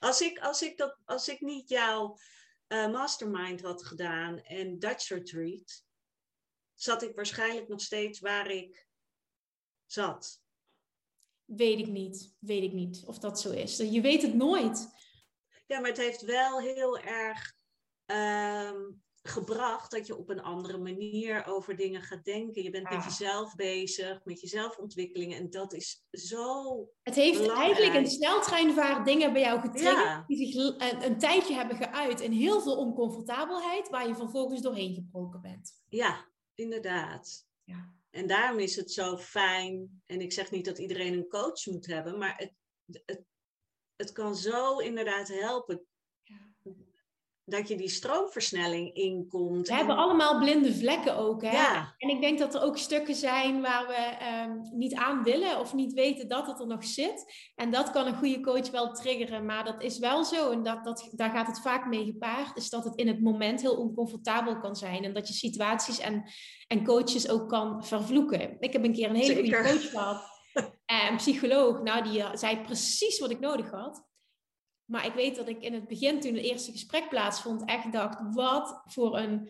Als 0.00 0.20
ik, 0.20 0.38
als 0.38 0.62
ik, 0.62 0.76
dat, 0.76 0.98
als 1.04 1.28
ik 1.28 1.40
niet 1.40 1.68
jouw 1.68 2.18
uh, 2.68 2.90
mastermind 2.90 3.60
had 3.60 3.84
gedaan 3.84 4.40
en 4.40 4.78
Dutch 4.78 5.08
Retreat, 5.08 5.84
zat 6.74 7.02
ik 7.02 7.14
waarschijnlijk 7.14 7.68
nog 7.68 7.80
steeds 7.80 8.20
waar 8.20 8.50
ik 8.50 8.86
zat. 9.86 10.42
Weet 11.44 11.78
ik 11.78 11.86
niet. 11.86 12.34
Weet 12.38 12.62
ik 12.62 12.72
niet 12.72 13.02
of 13.06 13.18
dat 13.18 13.40
zo 13.40 13.50
is. 13.50 13.76
Je 13.76 14.00
weet 14.00 14.22
het 14.22 14.34
nooit. 14.34 14.88
Ja, 15.66 15.80
maar 15.80 15.88
het 15.88 15.98
heeft 15.98 16.20
wel 16.20 16.60
heel 16.60 16.98
erg 16.98 17.54
ehm, 18.04 18.90
gebracht 19.22 19.90
dat 19.90 20.06
je 20.06 20.16
op 20.16 20.28
een 20.28 20.42
andere 20.42 20.78
manier 20.78 21.46
over 21.46 21.76
dingen 21.76 22.02
gaat 22.02 22.24
denken. 22.24 22.62
Je 22.62 22.70
bent 22.70 22.90
met 22.90 23.04
jezelf 23.04 23.54
bezig, 23.54 24.24
met 24.24 24.40
je 24.40 24.46
zelfontwikkeling. 24.46 25.34
En 25.34 25.50
dat 25.50 25.72
is 25.72 26.04
zo. 26.12 26.88
Het 27.02 27.14
heeft 27.14 27.48
eigenlijk 27.48 27.94
een 27.94 28.10
sneltreinvaart 28.10 29.06
dingen 29.06 29.32
bij 29.32 29.42
jou 29.42 29.60
getriggerd. 29.60 30.26
Die 30.26 30.46
zich 30.46 30.54
een, 30.54 31.04
een, 31.04 31.18
tijdje 31.18 31.54
hebben 31.54 31.76
geuit 31.76 32.20
in 32.20 32.32
heel 32.32 32.60
veel 32.60 32.76
oncomfortabelheid, 32.76 33.88
waar 33.88 34.08
je 34.08 34.14
vervolgens 34.14 34.60
doorheen 34.60 34.94
gebroken 34.94 35.40
bent. 35.40 35.72
Ja, 35.88 36.28
inderdaad. 36.54 37.46
Ja. 37.64 37.94
En 38.10 38.26
daarom 38.26 38.58
is 38.58 38.76
het 38.76 38.92
zo 38.92 39.16
fijn. 39.16 40.02
En 40.06 40.20
ik 40.20 40.32
zeg 40.32 40.50
niet 40.50 40.64
dat 40.64 40.78
iedereen 40.78 41.12
een 41.12 41.28
coach 41.28 41.66
moet 41.66 41.86
hebben, 41.86 42.18
maar 42.18 42.36
het, 42.36 42.52
het, 43.04 43.24
het 43.96 44.12
kan 44.12 44.36
zo 44.36 44.78
inderdaad 44.78 45.28
helpen 45.28 45.86
dat 47.50 47.68
je 47.68 47.76
die 47.76 47.88
stroomversnelling 47.88 48.94
inkomt. 48.94 49.68
We 49.68 49.74
hebben 49.74 49.96
allemaal 49.96 50.38
blinde 50.38 50.74
vlekken 50.74 51.16
ook. 51.16 51.42
Hè? 51.42 51.50
Ja. 51.50 51.94
En 51.98 52.08
ik 52.08 52.20
denk 52.20 52.38
dat 52.38 52.54
er 52.54 52.62
ook 52.62 52.78
stukken 52.78 53.14
zijn 53.14 53.60
waar 53.60 53.86
we 53.86 54.16
um, 54.50 54.78
niet 54.78 54.94
aan 54.94 55.22
willen 55.22 55.58
of 55.58 55.74
niet 55.74 55.92
weten 55.92 56.28
dat 56.28 56.46
het 56.46 56.60
er 56.60 56.66
nog 56.66 56.84
zit. 56.84 57.50
En 57.54 57.70
dat 57.70 57.90
kan 57.90 58.06
een 58.06 58.18
goede 58.18 58.40
coach 58.40 58.70
wel 58.70 58.92
triggeren. 58.92 59.44
Maar 59.44 59.64
dat 59.64 59.82
is 59.82 59.98
wel 59.98 60.24
zo. 60.24 60.50
En 60.50 60.62
dat, 60.62 60.84
dat, 60.84 61.08
daar 61.12 61.30
gaat 61.30 61.46
het 61.46 61.60
vaak 61.60 61.86
mee 61.86 62.04
gepaard. 62.04 62.56
Is 62.56 62.70
dat 62.70 62.84
het 62.84 62.96
in 62.96 63.08
het 63.08 63.20
moment 63.20 63.60
heel 63.60 63.76
oncomfortabel 63.76 64.58
kan 64.58 64.76
zijn. 64.76 65.04
En 65.04 65.12
dat 65.12 65.28
je 65.28 65.34
situaties 65.34 65.98
en, 65.98 66.24
en 66.66 66.84
coaches 66.84 67.28
ook 67.28 67.48
kan 67.48 67.84
vervloeken. 67.84 68.56
Ik 68.58 68.72
heb 68.72 68.84
een 68.84 68.92
keer 68.92 69.08
een 69.08 69.14
hele 69.14 69.34
goede 69.34 69.62
coach 69.62 69.90
gehad. 69.90 70.38
Een 71.10 71.16
psycholoog. 71.16 71.82
Nou, 71.82 72.10
die 72.10 72.22
eh, 72.22 72.30
zei 72.34 72.60
precies 72.60 73.18
wat 73.18 73.30
ik 73.30 73.40
nodig 73.40 73.70
had. 73.70 74.09
Maar 74.90 75.06
ik 75.06 75.12
weet 75.12 75.36
dat 75.36 75.48
ik 75.48 75.62
in 75.62 75.74
het 75.74 75.88
begin, 75.88 76.20
toen 76.20 76.34
het 76.34 76.44
eerste 76.44 76.72
gesprek 76.72 77.08
plaatsvond, 77.08 77.64
echt 77.64 77.92
dacht: 77.92 78.18
wat 78.34 78.82
voor 78.86 79.18
een. 79.18 79.48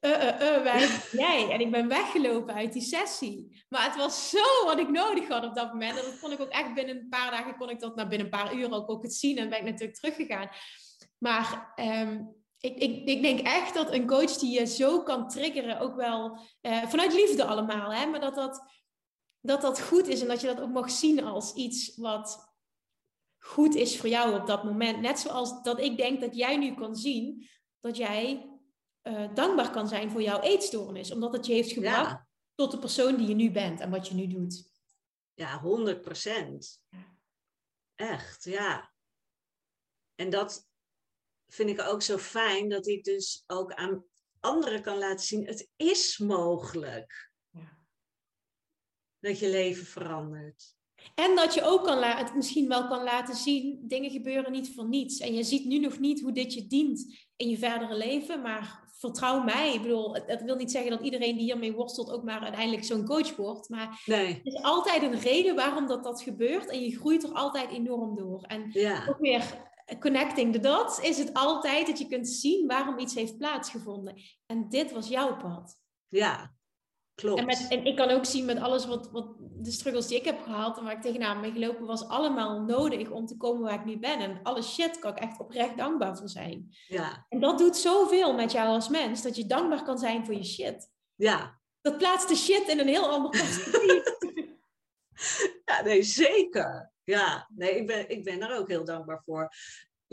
Uh, 0.00 0.10
uh, 0.10 0.40
uh, 0.40 0.64
waar 0.64 1.08
jij? 1.12 1.50
En 1.50 1.60
ik 1.60 1.70
ben 1.70 1.88
weggelopen 1.88 2.54
uit 2.54 2.72
die 2.72 2.82
sessie. 2.82 3.64
Maar 3.68 3.84
het 3.84 3.96
was 3.96 4.30
zo 4.30 4.64
wat 4.64 4.78
ik 4.78 4.88
nodig 4.88 5.28
had 5.28 5.44
op 5.44 5.54
dat 5.54 5.72
moment. 5.72 5.98
En 5.98 6.04
dat 6.04 6.20
kon 6.20 6.32
ik 6.32 6.40
ook 6.40 6.48
echt 6.48 6.74
binnen 6.74 6.96
een 6.96 7.08
paar 7.08 7.30
dagen, 7.30 7.56
kon 7.56 7.70
ik 7.70 7.80
dat 7.80 7.96
nou, 7.96 8.08
binnen 8.08 8.26
een 8.26 8.38
paar 8.38 8.54
uur 8.54 8.72
ook, 8.72 8.90
ook 8.90 9.02
het 9.02 9.14
zien. 9.14 9.38
En 9.38 9.48
ben 9.48 9.58
ik 9.58 9.64
natuurlijk 9.64 9.98
teruggegaan. 9.98 10.48
Maar 11.18 11.72
ehm, 11.74 12.24
ik, 12.60 12.76
ik, 12.76 13.08
ik, 13.08 13.22
denk 13.22 13.40
echt 13.40 13.74
dat 13.74 13.92
een 13.92 14.06
coach 14.06 14.36
die 14.36 14.58
je 14.58 14.66
zo 14.66 15.02
kan 15.02 15.28
triggeren, 15.28 15.80
ook 15.80 15.96
wel 15.96 16.38
uh, 16.62 16.82
vanuit 16.82 17.12
liefde 17.12 17.44
allemaal, 17.44 17.92
hè, 17.92 18.06
maar 18.06 18.20
dat 18.20 18.34
dat, 18.34 18.62
dat 19.40 19.60
dat 19.60 19.80
goed 19.80 20.08
is 20.08 20.20
en 20.20 20.28
dat 20.28 20.40
je 20.40 20.46
dat 20.46 20.60
ook 20.60 20.72
mag 20.72 20.90
zien 20.90 21.24
als 21.24 21.54
iets 21.54 21.96
wat 21.96 22.47
goed 23.38 23.74
is 23.74 23.98
voor 23.98 24.08
jou 24.08 24.40
op 24.40 24.46
dat 24.46 24.64
moment. 24.64 25.00
Net 25.00 25.18
zoals 25.18 25.62
dat 25.62 25.80
ik 25.80 25.96
denk 25.96 26.20
dat 26.20 26.36
jij 26.36 26.56
nu 26.56 26.74
kan 26.74 26.96
zien 26.96 27.48
dat 27.80 27.96
jij 27.96 28.50
uh, 29.02 29.34
dankbaar 29.34 29.70
kan 29.70 29.88
zijn 29.88 30.10
voor 30.10 30.22
jouw 30.22 30.40
eetstoornis, 30.40 31.10
omdat 31.10 31.32
het 31.32 31.46
je 31.46 31.52
heeft 31.52 31.72
gebracht 31.72 32.26
tot 32.54 32.70
de 32.70 32.78
persoon 32.78 33.16
die 33.16 33.26
je 33.26 33.34
nu 33.34 33.50
bent 33.50 33.80
en 33.80 33.90
wat 33.90 34.08
je 34.08 34.14
nu 34.14 34.26
doet. 34.26 34.70
Ja, 35.34 35.60
100 35.60 36.02
procent. 36.02 36.82
Echt, 37.94 38.44
ja. 38.44 38.92
En 40.14 40.30
dat 40.30 40.68
vind 41.46 41.70
ik 41.70 41.80
ook 41.80 42.02
zo 42.02 42.18
fijn 42.18 42.68
dat 42.68 42.86
ik 42.86 43.04
dus 43.04 43.44
ook 43.46 43.72
aan 43.72 44.04
anderen 44.40 44.82
kan 44.82 44.98
laten 44.98 45.26
zien: 45.26 45.46
het 45.46 45.70
is 45.76 46.18
mogelijk. 46.18 47.32
Ja. 47.50 47.78
Dat 49.18 49.38
je 49.38 49.48
leven 49.48 49.86
verandert. 49.86 50.77
En 51.14 51.36
dat 51.36 51.54
je 51.54 51.62
ook 51.62 51.84
kan 51.84 52.02
het 52.02 52.34
misschien 52.34 52.68
wel 52.68 52.86
kan 52.86 53.02
laten 53.02 53.34
zien, 53.34 53.78
dingen 53.82 54.10
gebeuren 54.10 54.52
niet 54.52 54.74
voor 54.74 54.88
niets. 54.88 55.18
En 55.18 55.34
je 55.34 55.42
ziet 55.42 55.64
nu 55.64 55.78
nog 55.78 55.98
niet 55.98 56.20
hoe 56.20 56.32
dit 56.32 56.54
je 56.54 56.66
dient 56.66 57.26
in 57.36 57.48
je 57.48 57.58
verdere 57.58 57.96
leven, 57.96 58.42
maar 58.42 58.86
vertrouw 58.98 59.42
mij. 59.42 59.74
Ik 59.74 59.82
bedoel, 59.82 60.14
het, 60.14 60.42
wil 60.42 60.56
niet 60.56 60.70
zeggen 60.70 60.90
dat 60.90 61.00
iedereen 61.00 61.36
die 61.36 61.44
hiermee 61.44 61.72
worstelt 61.72 62.10
ook 62.10 62.22
maar 62.22 62.40
uiteindelijk 62.40 62.84
zo'n 62.84 63.04
coach 63.04 63.36
wordt. 63.36 63.68
Maar 63.68 64.02
nee. 64.06 64.34
er 64.34 64.40
is 64.42 64.62
altijd 64.62 65.02
een 65.02 65.20
reden 65.20 65.54
waarom 65.54 65.86
dat, 65.86 66.04
dat 66.04 66.22
gebeurt 66.22 66.70
en 66.70 66.80
je 66.80 66.96
groeit 66.96 67.22
er 67.22 67.32
altijd 67.32 67.70
enorm 67.70 68.16
door. 68.16 68.42
En 68.42 68.64
ook 69.08 69.18
weer 69.18 69.66
connecting 70.00 70.52
the 70.52 70.60
dots 70.60 70.98
is 70.98 71.18
het 71.18 71.34
altijd 71.34 71.86
dat 71.86 71.98
je 71.98 72.08
kunt 72.08 72.28
zien 72.28 72.66
waarom 72.66 72.98
iets 72.98 73.14
heeft 73.14 73.38
plaatsgevonden. 73.38 74.14
En 74.46 74.68
dit 74.68 74.92
was 74.92 75.08
jouw 75.08 75.36
pad. 75.36 75.76
Ja, 76.08 76.57
Klopt. 77.18 77.40
En, 77.40 77.46
met, 77.46 77.66
en 77.68 77.84
ik 77.84 77.96
kan 77.96 78.10
ook 78.10 78.24
zien 78.24 78.44
met 78.44 78.58
alles 78.58 78.86
wat, 78.86 79.10
wat 79.10 79.34
de 79.38 79.70
struggles 79.70 80.06
die 80.06 80.18
ik 80.18 80.24
heb 80.24 80.42
gehad 80.42 80.78
en 80.78 80.84
waar 80.84 80.92
ik 80.92 81.02
tegenaan 81.02 81.40
ben 81.40 81.52
gelopen, 81.52 81.86
was 81.86 82.08
allemaal 82.08 82.60
nodig 82.60 83.10
om 83.10 83.26
te 83.26 83.36
komen 83.36 83.62
waar 83.62 83.74
ik 83.74 83.84
nu 83.84 83.98
ben. 83.98 84.18
En 84.18 84.40
alle 84.42 84.62
shit 84.62 84.98
kan 84.98 85.10
ik 85.10 85.18
echt 85.18 85.40
oprecht 85.40 85.76
dankbaar 85.76 86.16
voor 86.16 86.28
zijn. 86.28 86.76
Ja. 86.86 87.26
En 87.28 87.40
dat 87.40 87.58
doet 87.58 87.76
zoveel 87.76 88.34
met 88.34 88.52
jou 88.52 88.68
als 88.68 88.88
mens, 88.88 89.22
dat 89.22 89.36
je 89.36 89.46
dankbaar 89.46 89.82
kan 89.82 89.98
zijn 89.98 90.24
voor 90.24 90.34
je 90.34 90.44
shit. 90.44 90.90
Ja. 91.14 91.60
Dat 91.80 91.98
plaatst 91.98 92.28
de 92.28 92.36
shit 92.36 92.68
in 92.68 92.78
een 92.78 92.88
heel 92.88 93.08
ander 93.08 93.30
perspectief. 93.30 94.02
ja, 95.64 95.82
nee, 95.82 96.02
zeker. 96.02 96.92
Ja, 97.04 97.48
nee, 97.54 97.76
ik 97.76 97.86
ben, 97.86 98.08
ik 98.08 98.24
ben 98.24 98.40
daar 98.40 98.58
ook 98.58 98.68
heel 98.68 98.84
dankbaar 98.84 99.22
voor. 99.24 99.48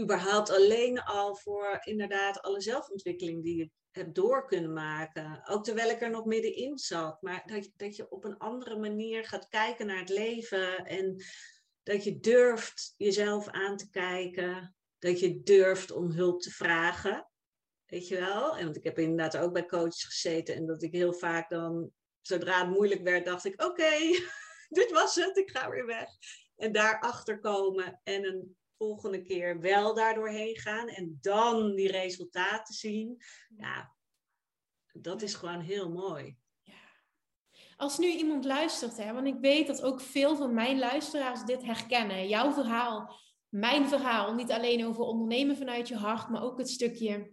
Überhaupt 0.01 0.49
alleen 0.49 1.01
al 1.01 1.36
voor 1.36 1.78
inderdaad 1.84 2.41
alle 2.41 2.62
zelfontwikkeling 2.62 3.43
die 3.43 3.58
je 3.58 3.70
heb 3.96 4.14
door 4.14 4.46
kunnen 4.46 4.74
maken. 4.74 5.41
Ook 5.48 5.64
terwijl 5.64 5.89
ik 5.89 6.02
er 6.02 6.10
nog 6.10 6.26
middenin 6.26 6.78
zat. 6.78 7.22
Maar 7.22 7.43
dat, 7.46 7.70
dat 7.76 7.96
je 7.96 8.10
op 8.10 8.24
een 8.24 8.38
andere 8.38 8.80
manier 8.80 9.26
gaat 9.26 9.48
kijken 9.48 9.86
naar 9.86 10.00
het 10.00 10.10
leven. 10.10 10.86
En 10.86 11.24
dat 11.84 12.04
je 12.04 12.20
durft 12.20 12.93
jezelf 12.98 13.48
aan 13.48 13.78
te 13.78 13.89
kijken. 13.89 14.76
Dat 15.00 15.20
je 15.20 15.43
durft 15.43 15.91
om 15.91 16.12
hulp 16.12 16.41
te 16.41 16.52
vragen. 16.52 17.30
Weet 17.86 18.08
je 18.08 18.20
wel? 18.20 18.58
En 18.58 18.64
want 18.64 18.76
ik 18.76 18.84
heb 18.84 19.00
inderdaad 19.00 19.38
ook 19.38 19.54
bij 19.54 19.66
coaches 19.66 20.04
gezeten. 20.04 20.56
En 20.56 20.66
dat 20.66 20.84
ik 20.84 20.91
heel 20.91 21.14
vaak 21.14 21.50
dan 21.50 21.91
zodra 22.22 22.60
het 22.60 22.70
moeilijk 22.70 23.02
werd, 23.02 23.26
dacht 23.26 23.46
ik: 23.46 23.64
oké, 23.64 23.91
dit 24.80 24.91
was 24.91 25.16
het, 25.16 25.38
ik 25.38 25.50
ga 25.50 25.70
weer 25.70 25.86
weg. 25.86 26.10
En 26.56 26.72
daarachter 26.72 27.39
komen 27.39 28.00
en 28.04 28.26
een 28.26 28.58
volgende 28.78 29.21
keer 29.21 29.59
wel 29.59 29.93
daardoorheen 29.93 30.57
gaan 30.57 30.88
en 30.88 31.17
dan 31.21 31.76
die 31.76 31.91
resultaten 31.91 32.73
zien. 32.73 33.21
Ja, 33.57 33.95
dat 34.91 35.21
is 35.21 35.34
gewoon 35.34 35.61
heel 35.61 35.89
mooi. 35.89 36.38
Als 37.78 37.97
nu 37.97 38.07
iemand 38.07 38.45
luistert, 38.45 38.97
hè, 38.97 39.13
want 39.13 39.28
ik 39.28 39.38
weet 39.39 39.67
dat 39.67 39.82
ook 39.82 40.01
veel 40.01 40.36
van 40.36 40.53
mijn 40.53 40.80
luisteraars 40.80 41.43
dit 41.43 41.63
herkennen. 41.63 42.28
Jouw 42.28 42.51
verhaal, 42.51 43.19
mijn 43.49 43.88
verhaal. 43.88 44.34
Niet 44.34 44.51
alleen 44.51 44.86
over 44.86 45.03
ondernemen 45.03 45.57
vanuit 45.57 45.88
je 45.88 45.95
hart, 45.95 46.30
maar 46.30 46.43
ook 46.43 46.57
het 46.57 46.69
stukje 46.69 47.32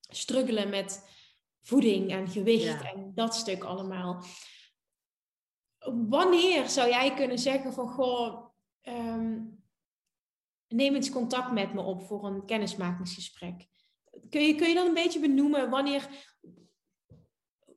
struggelen 0.00 0.68
met 0.68 1.10
voeding 1.62 2.10
en 2.10 2.28
gewicht 2.28 2.82
en 2.82 3.12
dat 3.14 3.34
stuk 3.34 3.64
allemaal. 3.64 4.24
Wanneer 6.08 6.68
zou 6.68 6.88
jij 6.88 7.14
kunnen 7.14 7.38
zeggen 7.38 7.72
van, 7.72 7.88
goh, 7.88 8.50
ehm, 8.80 9.40
neem 10.72 10.94
eens 10.94 11.10
contact 11.10 11.52
met 11.52 11.74
me 11.74 11.80
op 11.80 12.02
voor 12.02 12.24
een 12.24 12.44
kennismakingsgesprek? 12.44 13.66
Kun 14.30 14.42
je, 14.46 14.54
kun 14.54 14.68
je 14.68 14.74
dan 14.74 14.86
een 14.86 14.94
beetje 14.94 15.20
benoemen 15.20 15.70
wanneer, 15.70 16.08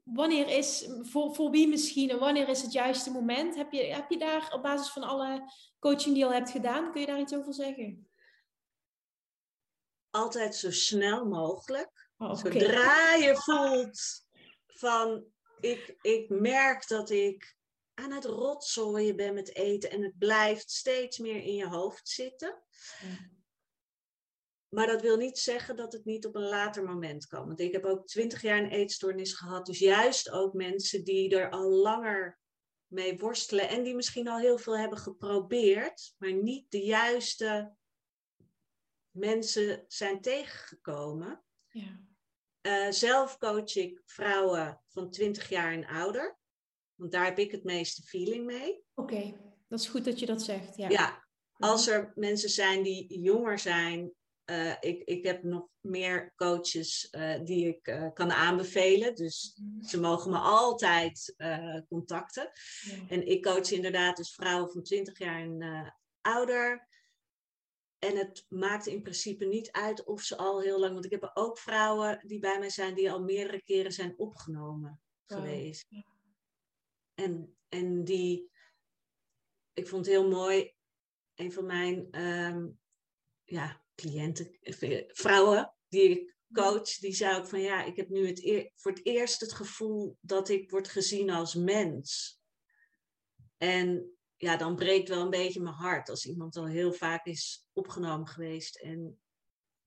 wanneer 0.03 0.47
is, 0.47 0.89
voor, 1.01 1.35
voor 1.35 1.51
wie 1.51 1.67
misschien, 1.67 2.09
en 2.09 2.19
wanneer 2.19 2.49
is 2.49 2.61
het 2.61 2.71
juiste 2.71 3.11
moment? 3.11 3.55
Heb 3.55 3.71
je, 3.71 3.83
heb 3.83 4.09
je 4.09 4.17
daar 4.17 4.53
op 4.53 4.61
basis 4.61 4.89
van 4.89 5.03
alle 5.03 5.51
coaching 5.79 6.13
die 6.13 6.17
je 6.17 6.25
al 6.25 6.33
hebt 6.33 6.49
gedaan, 6.49 6.91
kun 6.91 7.01
je 7.01 7.07
daar 7.07 7.19
iets 7.19 7.35
over 7.35 7.53
zeggen? 7.53 8.07
Altijd 10.09 10.55
zo 10.55 10.71
snel 10.71 11.25
mogelijk. 11.25 12.09
Oh, 12.17 12.35
Zodra 12.35 13.13
je 13.13 13.35
voelt 13.35 14.27
van, 14.67 15.25
ik, 15.59 15.97
ik 16.01 16.29
merk 16.29 16.87
dat 16.87 17.09
ik 17.09 17.55
aan 17.95 18.11
het 18.11 18.25
rotzooien 18.25 19.15
ben 19.15 19.33
met 19.33 19.55
eten 19.55 19.89
en 19.89 20.01
het 20.01 20.17
blijft 20.17 20.71
steeds 20.71 21.17
meer 21.17 21.43
in 21.43 21.55
je 21.55 21.67
hoofd 21.67 22.09
zitten. 22.09 22.63
Maar 24.69 24.87
dat 24.87 25.01
wil 25.01 25.17
niet 25.17 25.37
zeggen 25.37 25.75
dat 25.75 25.93
het 25.93 26.05
niet 26.05 26.25
op 26.25 26.35
een 26.35 26.47
later 26.47 26.83
moment 26.83 27.27
kan. 27.27 27.45
Want 27.45 27.59
ik 27.59 27.71
heb 27.71 27.85
ook 27.85 28.07
twintig 28.07 28.41
jaar 28.41 28.57
een 28.57 28.71
eetstoornis 28.71 29.33
gehad. 29.33 29.65
Dus 29.65 29.79
juist 29.79 30.29
ook 30.29 30.53
mensen 30.53 31.03
die 31.03 31.37
er 31.37 31.49
al 31.49 31.69
langer 31.69 32.39
mee 32.87 33.17
worstelen 33.17 33.69
en 33.69 33.83
die 33.83 33.95
misschien 33.95 34.27
al 34.27 34.37
heel 34.37 34.57
veel 34.57 34.77
hebben 34.77 34.97
geprobeerd, 34.97 36.15
maar 36.17 36.33
niet 36.33 36.71
de 36.71 36.83
juiste 36.83 37.75
mensen 39.11 39.85
zijn 39.87 40.21
tegengekomen. 40.21 41.43
Ja. 41.67 41.99
Uh, 42.61 42.91
zelf 42.91 43.37
coach 43.37 43.75
ik 43.75 44.01
vrouwen 44.05 44.81
van 44.87 45.09
20 45.11 45.49
jaar 45.49 45.71
en 45.71 45.85
ouder. 45.85 46.37
Want 46.95 47.11
daar 47.11 47.25
heb 47.25 47.39
ik 47.39 47.51
het 47.51 47.63
meeste 47.63 48.01
feeling 48.01 48.45
mee. 48.45 48.83
Oké, 48.93 49.33
dat 49.67 49.79
is 49.79 49.87
goed 49.87 50.05
dat 50.05 50.19
je 50.19 50.25
dat 50.25 50.41
zegt. 50.41 50.75
Ja. 50.77 50.89
ja, 50.89 51.25
als 51.53 51.87
er 51.87 52.11
mensen 52.15 52.49
zijn 52.49 52.83
die 52.83 53.19
jonger 53.21 53.59
zijn, 53.59 54.13
uh, 54.45 54.75
ik, 54.79 55.03
ik 55.03 55.25
heb 55.25 55.43
nog 55.43 55.67
meer 55.79 56.33
coaches 56.35 57.07
uh, 57.11 57.43
die 57.43 57.67
ik 57.67 57.87
uh, 57.87 58.07
kan 58.13 58.31
aanbevelen. 58.31 59.15
Dus 59.15 59.59
mhm. 59.61 59.83
ze 59.83 59.99
mogen 59.99 60.31
me 60.31 60.37
altijd 60.37 61.35
contacten. 61.87 62.51
Ja. 62.81 63.07
En 63.07 63.27
ik 63.27 63.43
coach 63.43 63.71
inderdaad 63.71 64.17
dus 64.17 64.33
vrouwen 64.33 64.71
van 64.71 64.83
20 64.83 65.17
jaar 65.17 65.41
en 65.41 65.93
ouder. 66.21 66.87
En 67.99 68.17
het 68.17 68.45
maakt 68.49 68.85
in 68.85 69.01
principe 69.01 69.45
niet 69.45 69.71
uit 69.71 70.03
of 70.03 70.21
ze 70.21 70.37
al 70.37 70.61
heel 70.61 70.79
lang. 70.79 70.93
Want 70.93 71.05
ik 71.05 71.11
heb 71.11 71.31
ook 71.33 71.57
vrouwen 71.57 72.19
die 72.27 72.39
bij 72.39 72.59
mij 72.59 72.69
zijn 72.69 72.95
die 72.95 73.11
al 73.11 73.23
meerdere 73.23 73.63
keren 73.63 73.91
zijn 73.91 74.13
opgenomen 74.17 75.01
geweest. 75.25 75.87
En, 77.15 77.57
en 77.69 78.03
die. 78.03 78.51
Ik 79.73 79.87
vond 79.87 80.05
heel 80.05 80.29
mooi. 80.29 80.73
Een 81.35 81.51
van 81.51 81.65
mijn 81.65 82.21
um, 82.21 82.79
ja, 83.43 83.83
cliënten, 83.95 84.57
vrouwen 85.07 85.73
die 85.87 86.09
ik 86.09 86.35
coach, 86.53 86.97
die 86.97 87.13
zei 87.13 87.37
ook 87.37 87.47
van 87.47 87.61
ja, 87.61 87.83
ik 87.83 87.95
heb 87.95 88.09
nu 88.09 88.27
het 88.27 88.71
voor 88.75 88.91
het 88.91 89.05
eerst 89.05 89.41
het 89.41 89.53
gevoel 89.53 90.17
dat 90.21 90.49
ik 90.49 90.69
word 90.69 90.87
gezien 90.87 91.29
als 91.29 91.53
mens. 91.53 92.39
En 93.57 94.17
ja, 94.35 94.57
dan 94.57 94.75
breekt 94.75 95.09
wel 95.09 95.21
een 95.21 95.29
beetje 95.29 95.61
mijn 95.61 95.75
hart 95.75 96.09
als 96.09 96.25
iemand 96.25 96.55
al 96.55 96.65
heel 96.65 96.93
vaak 96.93 97.25
is 97.25 97.67
opgenomen 97.73 98.27
geweest 98.27 98.75
en 98.75 99.19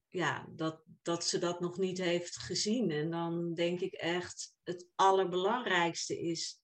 ja, 0.08 0.48
dat, 0.50 0.82
dat 1.02 1.24
ze 1.24 1.38
dat 1.38 1.60
nog 1.60 1.78
niet 1.78 1.98
heeft 1.98 2.36
gezien. 2.36 2.90
En 2.90 3.10
dan 3.10 3.54
denk 3.54 3.80
ik 3.80 3.92
echt, 3.92 4.54
het 4.62 4.88
allerbelangrijkste 4.94 6.20
is 6.20 6.60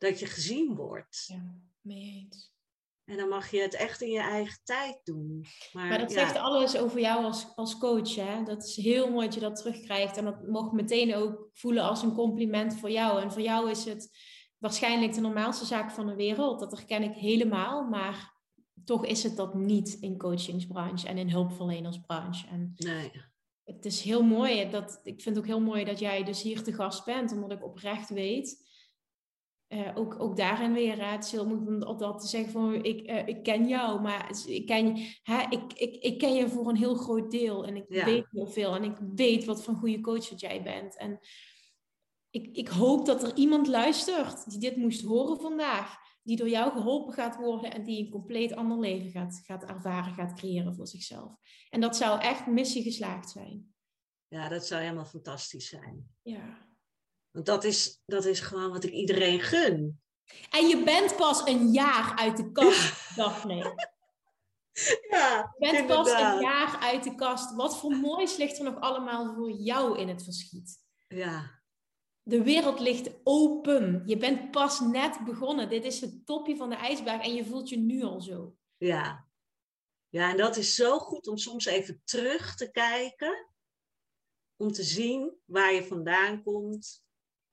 dat 0.00 0.18
je 0.18 0.26
gezien 0.26 0.74
wordt. 0.74 1.24
Ja, 1.26 1.54
mee 1.80 2.02
eens. 2.02 2.52
En 3.04 3.16
dan 3.16 3.28
mag 3.28 3.50
je 3.50 3.60
het 3.60 3.74
echt 3.74 4.00
in 4.00 4.10
je 4.10 4.20
eigen 4.20 4.60
tijd 4.64 5.00
doen. 5.04 5.46
Maar, 5.72 5.88
maar 5.88 5.98
dat 5.98 6.12
zegt 6.12 6.36
alles 6.36 6.76
over 6.76 7.00
jou 7.00 7.24
als, 7.24 7.46
als 7.54 7.78
coach. 7.78 8.14
Hè? 8.14 8.42
Dat 8.42 8.64
is 8.64 8.76
heel 8.76 9.10
mooi 9.10 9.24
dat 9.24 9.34
je 9.34 9.40
dat 9.40 9.56
terugkrijgt. 9.56 10.16
En 10.16 10.24
dat 10.24 10.48
mocht 10.48 10.72
meteen 10.72 11.14
ook 11.14 11.48
voelen 11.52 11.82
als 11.82 12.02
een 12.02 12.14
compliment 12.14 12.78
voor 12.78 12.90
jou. 12.90 13.20
En 13.20 13.32
voor 13.32 13.42
jou 13.42 13.70
is 13.70 13.84
het 13.84 14.10
waarschijnlijk 14.58 15.14
de 15.14 15.20
normaalste 15.20 15.64
zaak 15.64 15.90
van 15.90 16.06
de 16.06 16.14
wereld. 16.14 16.60
Dat 16.60 16.72
herken 16.72 17.02
ik 17.02 17.14
helemaal. 17.14 17.88
Maar 17.88 18.34
toch 18.84 19.04
is 19.04 19.22
het 19.22 19.36
dat 19.36 19.54
niet 19.54 19.96
in 20.00 20.18
coachingsbranche 20.18 21.08
en 21.08 21.18
in 21.18 21.30
hulpverlenersbranche. 21.30 22.46
En 22.46 22.72
nee. 22.76 23.10
Het 23.64 23.84
is 23.84 24.00
heel 24.00 24.22
mooi. 24.22 24.70
Dat, 24.70 25.00
ik 25.02 25.22
vind 25.22 25.36
het 25.36 25.44
ook 25.44 25.50
heel 25.50 25.60
mooi 25.60 25.84
dat 25.84 25.98
jij 25.98 26.24
dus 26.24 26.42
hier 26.42 26.62
te 26.62 26.72
gast 26.72 27.04
bent. 27.04 27.32
Omdat 27.32 27.50
ik 27.52 27.64
oprecht 27.64 28.08
weet 28.08 28.68
uh, 29.72 29.90
ook, 29.94 30.20
ook 30.20 30.36
daarin 30.36 30.72
weer, 30.72 30.96
hè, 30.96 31.04
het 31.04 31.24
is 31.24 31.30
heel 31.32 31.46
moeilijk 31.46 31.88
om 31.88 31.98
dat 31.98 32.20
te 32.20 32.26
zeggen 32.26 32.52
van 32.52 32.84
ik, 32.84 33.10
uh, 33.10 33.26
ik 33.26 33.42
ken 33.42 33.68
jou, 33.68 34.00
maar 34.00 34.30
ik 34.46 34.66
ken, 34.66 34.96
hè, 35.22 35.42
ik, 35.48 35.72
ik, 35.72 35.96
ik 35.96 36.18
ken 36.18 36.34
je 36.34 36.48
voor 36.48 36.68
een 36.68 36.76
heel 36.76 36.94
groot 36.94 37.30
deel 37.30 37.66
en 37.66 37.76
ik 37.76 37.84
weet 37.88 38.26
heel 38.30 38.46
veel 38.46 38.74
en 38.74 38.84
ik 38.84 38.96
weet 39.14 39.44
wat 39.44 39.62
voor 39.62 39.74
een 39.74 39.80
goede 39.80 40.00
coach 40.00 40.28
dat 40.28 40.40
jij 40.40 40.62
bent. 40.62 40.96
En 40.96 41.18
ik, 42.30 42.56
ik 42.56 42.68
hoop 42.68 43.06
dat 43.06 43.22
er 43.22 43.36
iemand 43.36 43.66
luistert 43.66 44.50
die 44.50 44.58
dit 44.58 44.76
moest 44.76 45.04
horen 45.04 45.40
vandaag, 45.40 45.96
die 46.22 46.36
door 46.36 46.48
jou 46.48 46.72
geholpen 46.72 47.14
gaat 47.14 47.36
worden 47.36 47.72
en 47.72 47.84
die 47.84 48.04
een 48.04 48.10
compleet 48.10 48.54
ander 48.54 48.78
leven 48.78 49.10
gaat, 49.10 49.42
gaat 49.44 49.64
ervaren, 49.64 50.14
gaat 50.14 50.34
creëren 50.34 50.74
voor 50.74 50.86
zichzelf. 50.86 51.36
En 51.68 51.80
dat 51.80 51.96
zou 51.96 52.20
echt 52.20 52.46
missie 52.46 52.82
geslaagd 52.82 53.30
zijn. 53.30 53.74
Ja, 54.28 54.48
dat 54.48 54.66
zou 54.66 54.80
helemaal 54.82 55.04
fantastisch 55.04 55.68
zijn. 55.68 56.10
Ja. 56.22 56.69
Want 57.30 57.46
dat 57.46 57.64
is, 57.64 58.02
dat 58.06 58.24
is 58.24 58.40
gewoon 58.40 58.70
wat 58.70 58.84
ik 58.84 58.92
iedereen 58.92 59.40
gun. 59.40 60.00
En 60.50 60.68
je 60.68 60.82
bent 60.84 61.16
pas 61.16 61.46
een 61.46 61.72
jaar 61.72 62.16
uit 62.16 62.36
de 62.36 62.52
kast, 62.52 63.16
Daphne. 63.16 63.58
Ja, 65.10 65.54
je 65.58 65.72
bent 65.72 65.86
pas 65.86 66.10
een 66.10 66.40
jaar 66.40 66.78
uit 66.80 67.04
de 67.04 67.14
kast. 67.14 67.54
Wat 67.54 67.78
voor 67.78 67.96
moois 67.96 68.36
ligt 68.36 68.58
er 68.58 68.64
nog 68.64 68.80
allemaal 68.80 69.34
voor 69.34 69.50
jou 69.50 69.98
in 69.98 70.08
het 70.08 70.24
verschiet? 70.24 70.78
Ja. 71.08 71.62
De 72.22 72.42
wereld 72.42 72.80
ligt 72.80 73.10
open. 73.22 74.02
Je 74.06 74.16
bent 74.16 74.50
pas 74.50 74.80
net 74.80 75.24
begonnen. 75.24 75.68
Dit 75.68 75.84
is 75.84 76.00
het 76.00 76.26
topje 76.26 76.56
van 76.56 76.70
de 76.70 76.76
ijsberg 76.76 77.22
en 77.22 77.34
je 77.34 77.44
voelt 77.44 77.68
je 77.68 77.78
nu 77.78 78.02
al 78.02 78.20
zo. 78.20 78.56
Ja. 78.76 79.28
Ja, 80.08 80.30
en 80.30 80.36
dat 80.36 80.56
is 80.56 80.74
zo 80.74 80.98
goed 80.98 81.26
om 81.26 81.36
soms 81.36 81.64
even 81.64 82.02
terug 82.04 82.54
te 82.54 82.70
kijken. 82.70 83.46
Om 84.56 84.72
te 84.72 84.82
zien 84.82 85.36
waar 85.44 85.72
je 85.72 85.84
vandaan 85.84 86.42
komt. 86.42 87.04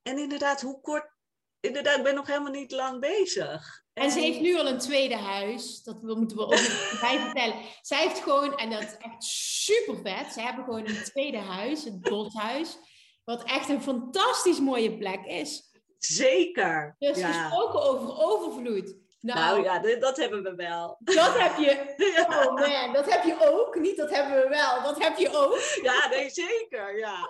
En 0.07 0.17
inderdaad, 0.17 0.61
hoe 0.61 0.81
kort. 0.81 1.15
Inderdaad, 1.59 1.97
ik 1.97 2.03
ben 2.03 2.15
nog 2.15 2.27
helemaal 2.27 2.51
niet 2.51 2.71
lang 2.71 2.99
bezig. 2.99 3.83
En, 3.93 4.11
ze 4.11 4.19
heeft 4.19 4.39
nu 4.39 4.57
al 4.57 4.67
een 4.67 4.77
tweede 4.77 5.15
huis. 5.15 5.83
Dat 5.83 6.01
moeten 6.01 6.37
we 6.37 6.43
ook 6.43 6.99
bij 7.01 7.19
vertellen. 7.19 7.55
Zij 7.81 8.01
heeft 8.07 8.19
gewoon, 8.19 8.57
en 8.57 8.69
dat 8.69 8.81
is 8.81 8.97
echt 8.97 9.23
super 9.23 9.97
vet. 10.03 10.33
Ze 10.33 10.41
hebben 10.41 10.63
gewoon 10.63 10.87
een 10.87 11.03
tweede 11.03 11.37
huis, 11.37 11.83
het 11.83 12.01
Boshuis. 12.01 12.77
Wat 13.23 13.43
echt 13.43 13.69
een 13.69 13.81
fantastisch 13.81 14.59
mooie 14.59 14.97
plek 14.97 15.25
is. 15.25 15.71
Zeker. 15.97 16.95
Dus 16.99 17.17
ja. 17.17 17.31
gesproken 17.31 17.81
over 17.81 18.17
overvloed. 18.17 18.95
Nou, 19.19 19.39
nou 19.39 19.63
ja, 19.63 19.99
dat 19.99 20.17
hebben 20.17 20.43
we 20.43 20.55
wel. 20.55 20.97
Dat 20.99 21.39
heb 21.39 21.57
je. 21.57 21.95
Oh 22.27 22.53
man, 22.53 22.93
dat 22.93 23.11
heb 23.11 23.23
je 23.23 23.37
ook. 23.51 23.75
Niet 23.75 23.97
dat 23.97 24.09
hebben 24.09 24.41
we 24.41 24.49
wel, 24.49 24.83
dat 24.83 25.03
heb 25.03 25.17
je 25.17 25.29
ook. 25.37 25.59
Ja, 25.81 26.07
nee, 26.07 26.29
zeker. 26.29 26.97
Ja. 26.97 27.29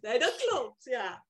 Nee, 0.00 0.18
dat 0.18 0.36
klopt. 0.36 0.84
Ja. 0.84 1.24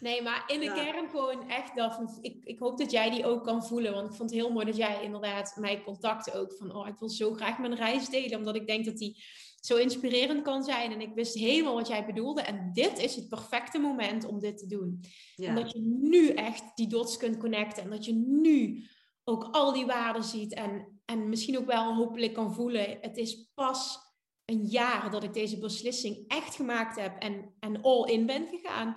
Nee, 0.00 0.22
maar 0.22 0.44
in 0.46 0.60
de 0.60 0.72
kern 0.72 1.08
gewoon 1.08 1.48
echt 1.48 1.76
dat. 1.76 2.18
Ik, 2.20 2.44
ik 2.44 2.58
hoop 2.58 2.78
dat 2.78 2.90
jij 2.90 3.10
die 3.10 3.26
ook 3.26 3.44
kan 3.44 3.64
voelen. 3.64 3.92
Want 3.92 4.10
ik 4.10 4.16
vond 4.16 4.30
het 4.30 4.40
heel 4.40 4.52
mooi 4.52 4.66
dat 4.66 4.76
jij 4.76 5.02
inderdaad 5.02 5.56
mij 5.56 5.82
contacte 5.82 6.32
ook. 6.32 6.54
Van, 6.58 6.74
oh, 6.74 6.88
ik 6.88 6.98
wil 6.98 7.08
zo 7.08 7.32
graag 7.32 7.58
mijn 7.58 7.74
reis 7.74 8.08
delen. 8.08 8.38
Omdat 8.38 8.56
ik 8.56 8.66
denk 8.66 8.84
dat 8.84 8.98
die 8.98 9.24
zo 9.60 9.76
inspirerend 9.76 10.42
kan 10.42 10.62
zijn. 10.62 10.92
En 10.92 11.00
ik 11.00 11.14
wist 11.14 11.34
helemaal 11.34 11.74
wat 11.74 11.88
jij 11.88 12.06
bedoelde. 12.06 12.42
En 12.42 12.70
dit 12.72 12.98
is 12.98 13.16
het 13.16 13.28
perfecte 13.28 13.78
moment 13.78 14.24
om 14.24 14.38
dit 14.38 14.58
te 14.58 14.66
doen. 14.66 15.00
Ja. 15.34 15.48
Omdat 15.48 15.72
je 15.72 15.80
nu 16.00 16.28
echt 16.28 16.62
die 16.74 16.86
dots 16.86 17.16
kunt 17.16 17.38
connecten. 17.38 17.82
En 17.82 17.90
dat 17.90 18.04
je 18.04 18.14
nu 18.14 18.84
ook 19.24 19.48
al 19.50 19.72
die 19.72 19.86
waarden 19.86 20.24
ziet. 20.24 20.54
En, 20.54 21.00
en 21.04 21.28
misschien 21.28 21.58
ook 21.58 21.66
wel 21.66 21.94
hopelijk 21.94 22.32
kan 22.32 22.54
voelen. 22.54 22.98
Het 23.00 23.16
is 23.16 23.50
pas 23.54 23.98
een 24.44 24.64
jaar 24.64 25.10
dat 25.10 25.24
ik 25.24 25.32
deze 25.32 25.58
beslissing 25.58 26.24
echt 26.28 26.54
gemaakt 26.54 27.00
heb. 27.00 27.16
En, 27.18 27.54
en 27.58 27.82
all 27.82 28.10
in 28.10 28.26
ben 28.26 28.46
gegaan 28.46 28.96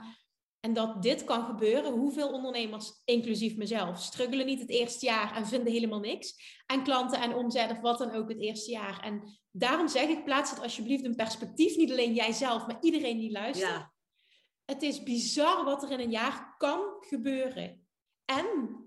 En 0.63 0.73
dat 0.73 1.01
dit 1.01 1.23
kan 1.23 1.45
gebeuren, 1.45 1.91
hoeveel 1.91 2.31
ondernemers, 2.31 3.01
inclusief 3.05 3.55
mezelf, 3.55 3.99
struggelen 3.99 4.45
niet 4.45 4.59
het 4.59 4.69
eerste 4.69 5.05
jaar 5.05 5.35
en 5.35 5.47
vinden 5.47 5.73
helemaal 5.73 5.99
niks. 5.99 6.61
En 6.65 6.83
klanten 6.83 7.21
en 7.21 7.35
omzet 7.35 7.71
of 7.71 7.79
wat 7.79 7.97
dan 7.97 8.11
ook 8.11 8.29
het 8.29 8.39
eerste 8.39 8.71
jaar. 8.71 8.99
En 8.99 9.39
daarom 9.51 9.87
zeg 9.87 10.09
ik, 10.09 10.23
plaats 10.23 10.49
het 10.49 10.59
alsjeblieft 10.59 11.03
een 11.03 11.15
perspectief. 11.15 11.75
Niet 11.75 11.91
alleen 11.91 12.13
jijzelf, 12.13 12.67
maar 12.67 12.77
iedereen 12.81 13.17
die 13.17 13.31
luistert. 13.31 13.71
Ja. 13.71 13.93
Het 14.65 14.81
is 14.81 15.03
bizar 15.03 15.63
wat 15.65 15.83
er 15.83 15.91
in 15.91 15.99
een 15.99 16.11
jaar 16.11 16.55
kan 16.57 16.81
gebeuren. 16.99 17.87
En 18.25 18.77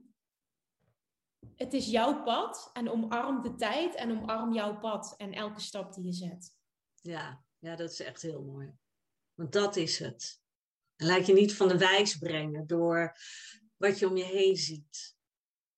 het 1.56 1.72
is 1.72 1.86
jouw 1.86 2.22
pad 2.22 2.70
en 2.72 2.90
omarm 2.90 3.42
de 3.42 3.54
tijd 3.54 3.94
en 3.94 4.10
omarm 4.10 4.52
jouw 4.52 4.78
pad 4.78 5.14
en 5.16 5.32
elke 5.32 5.60
stap 5.60 5.94
die 5.94 6.04
je 6.04 6.12
zet. 6.12 6.54
Ja, 7.00 7.44
ja 7.58 7.76
dat 7.76 7.90
is 7.90 8.00
echt 8.00 8.22
heel 8.22 8.42
mooi. 8.42 8.74
Want 9.34 9.52
dat 9.52 9.76
is 9.76 9.98
het. 9.98 10.44
Laat 10.96 11.26
je 11.26 11.32
niet 11.32 11.54
van 11.54 11.68
de 11.68 11.78
wijs 11.78 12.16
brengen 12.16 12.66
door 12.66 13.16
wat 13.76 13.98
je 13.98 14.08
om 14.08 14.16
je 14.16 14.24
heen 14.24 14.56
ziet. 14.56 15.14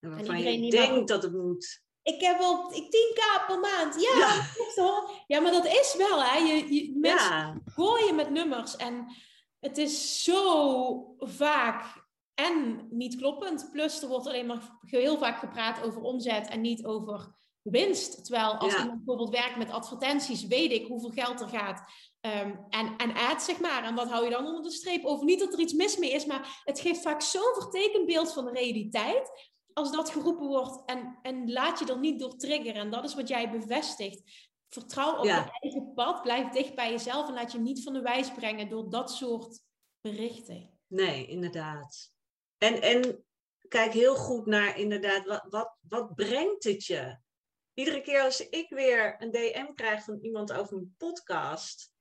En 0.00 0.10
waarvan 0.10 0.42
je 0.42 0.70
denkt 0.70 1.08
dat 1.08 1.22
het 1.22 1.32
moet. 1.32 1.82
Ik 2.02 2.20
heb 2.20 2.38
wel 2.38 2.72
10k 2.72 3.46
per 3.46 3.58
maand. 3.58 4.00
Ja, 4.00 4.44
ja. 4.76 5.08
ja 5.26 5.40
maar 5.40 5.52
dat 5.52 5.66
is 5.66 5.94
wel, 5.98 6.24
hè. 6.24 6.38
Je, 6.38 6.74
je, 6.74 6.98
mensen 6.98 7.28
ja. 7.28 7.60
gooien 7.64 8.14
met 8.14 8.30
nummers. 8.30 8.76
En 8.76 9.16
het 9.58 9.78
is 9.78 10.22
zo 10.24 11.14
vaak 11.18 12.06
en 12.34 12.86
niet 12.90 13.16
kloppend. 13.16 13.68
Plus 13.72 14.02
er 14.02 14.08
wordt 14.08 14.26
alleen 14.26 14.46
maar 14.46 14.78
heel 14.80 15.18
vaak 15.18 15.38
gepraat 15.38 15.82
over 15.82 16.02
omzet 16.02 16.48
en 16.48 16.60
niet 16.60 16.84
over 16.84 17.36
winst. 17.62 18.24
Terwijl 18.24 18.54
als 18.54 18.72
ja. 18.72 18.78
iemand 18.78 19.04
bijvoorbeeld 19.04 19.30
werkt 19.30 19.56
met 19.56 19.70
advertenties, 19.70 20.46
weet 20.46 20.72
ik 20.72 20.86
hoeveel 20.86 21.10
geld 21.10 21.40
er 21.40 21.48
gaat. 21.48 21.82
Ehm, 22.20 22.56
en, 22.70 22.96
en 22.96 23.14
ads, 23.14 23.44
zeg 23.44 23.60
maar. 23.60 23.84
En 23.84 23.94
wat 23.94 24.08
hou 24.08 24.24
je 24.24 24.30
dan 24.30 24.46
onder 24.46 24.62
de 24.62 24.70
streep 24.70 25.04
over? 25.04 25.24
Niet 25.24 25.38
dat 25.38 25.52
er 25.52 25.58
iets 25.58 25.72
mis 25.72 25.96
mee 25.96 26.10
is, 26.10 26.24
maar 26.24 26.62
het 26.64 26.80
geeft 26.80 27.02
vaak 27.02 27.22
zo'n 27.22 27.54
vertekend 27.54 28.06
beeld 28.06 28.32
van 28.32 28.44
de 28.44 28.50
realiteit. 28.50 29.52
Als 29.72 29.92
dat 29.92 30.10
geroepen 30.10 30.46
wordt 30.46 30.82
en, 30.86 31.18
en 31.22 31.52
laat 31.52 31.78
je 31.78 31.86
er 31.86 31.98
niet 31.98 32.20
door 32.20 32.36
triggeren. 32.36 32.74
En 32.80 32.90
dat 32.90 33.04
is 33.04 33.14
wat 33.14 33.28
jij 33.28 33.50
bevestigt. 33.50 34.48
Vertrouw 34.68 35.18
op 35.18 35.24
je 35.24 35.58
eigen 35.60 35.92
pad. 35.94 36.22
Blijf 36.22 36.48
dicht 36.48 36.74
bij 36.74 36.90
jezelf 36.90 37.28
en 37.28 37.34
laat 37.34 37.52
je 37.52 37.58
niet 37.58 37.82
van 37.82 37.92
de 37.92 38.02
wijs 38.02 38.32
brengen 38.32 38.68
door 38.68 38.90
dat 38.90 39.10
soort 39.10 39.60
berichten. 40.00 40.78
Nee, 40.86 41.26
inderdaad. 41.26 42.12
En, 42.58 42.82
en 42.82 43.24
kijk 43.68 43.92
heel 43.92 44.14
goed 44.14 44.46
naar 44.46 44.78
inderdaad, 44.78 45.26
wat, 45.26 45.46
wat, 45.48 45.76
wat 45.88 46.14
brengt 46.14 46.64
het 46.64 46.84
je? 46.84 47.18
Iedere 47.74 48.00
keer 48.00 48.22
als 48.22 48.48
ik 48.48 48.68
weer 48.68 49.22
een 49.22 49.30
DM 49.30 49.74
krijg 49.74 50.04
van 50.04 50.18
iemand 50.20 50.52
over 50.52 50.76
een 50.76 50.94
podcast, 50.98 51.92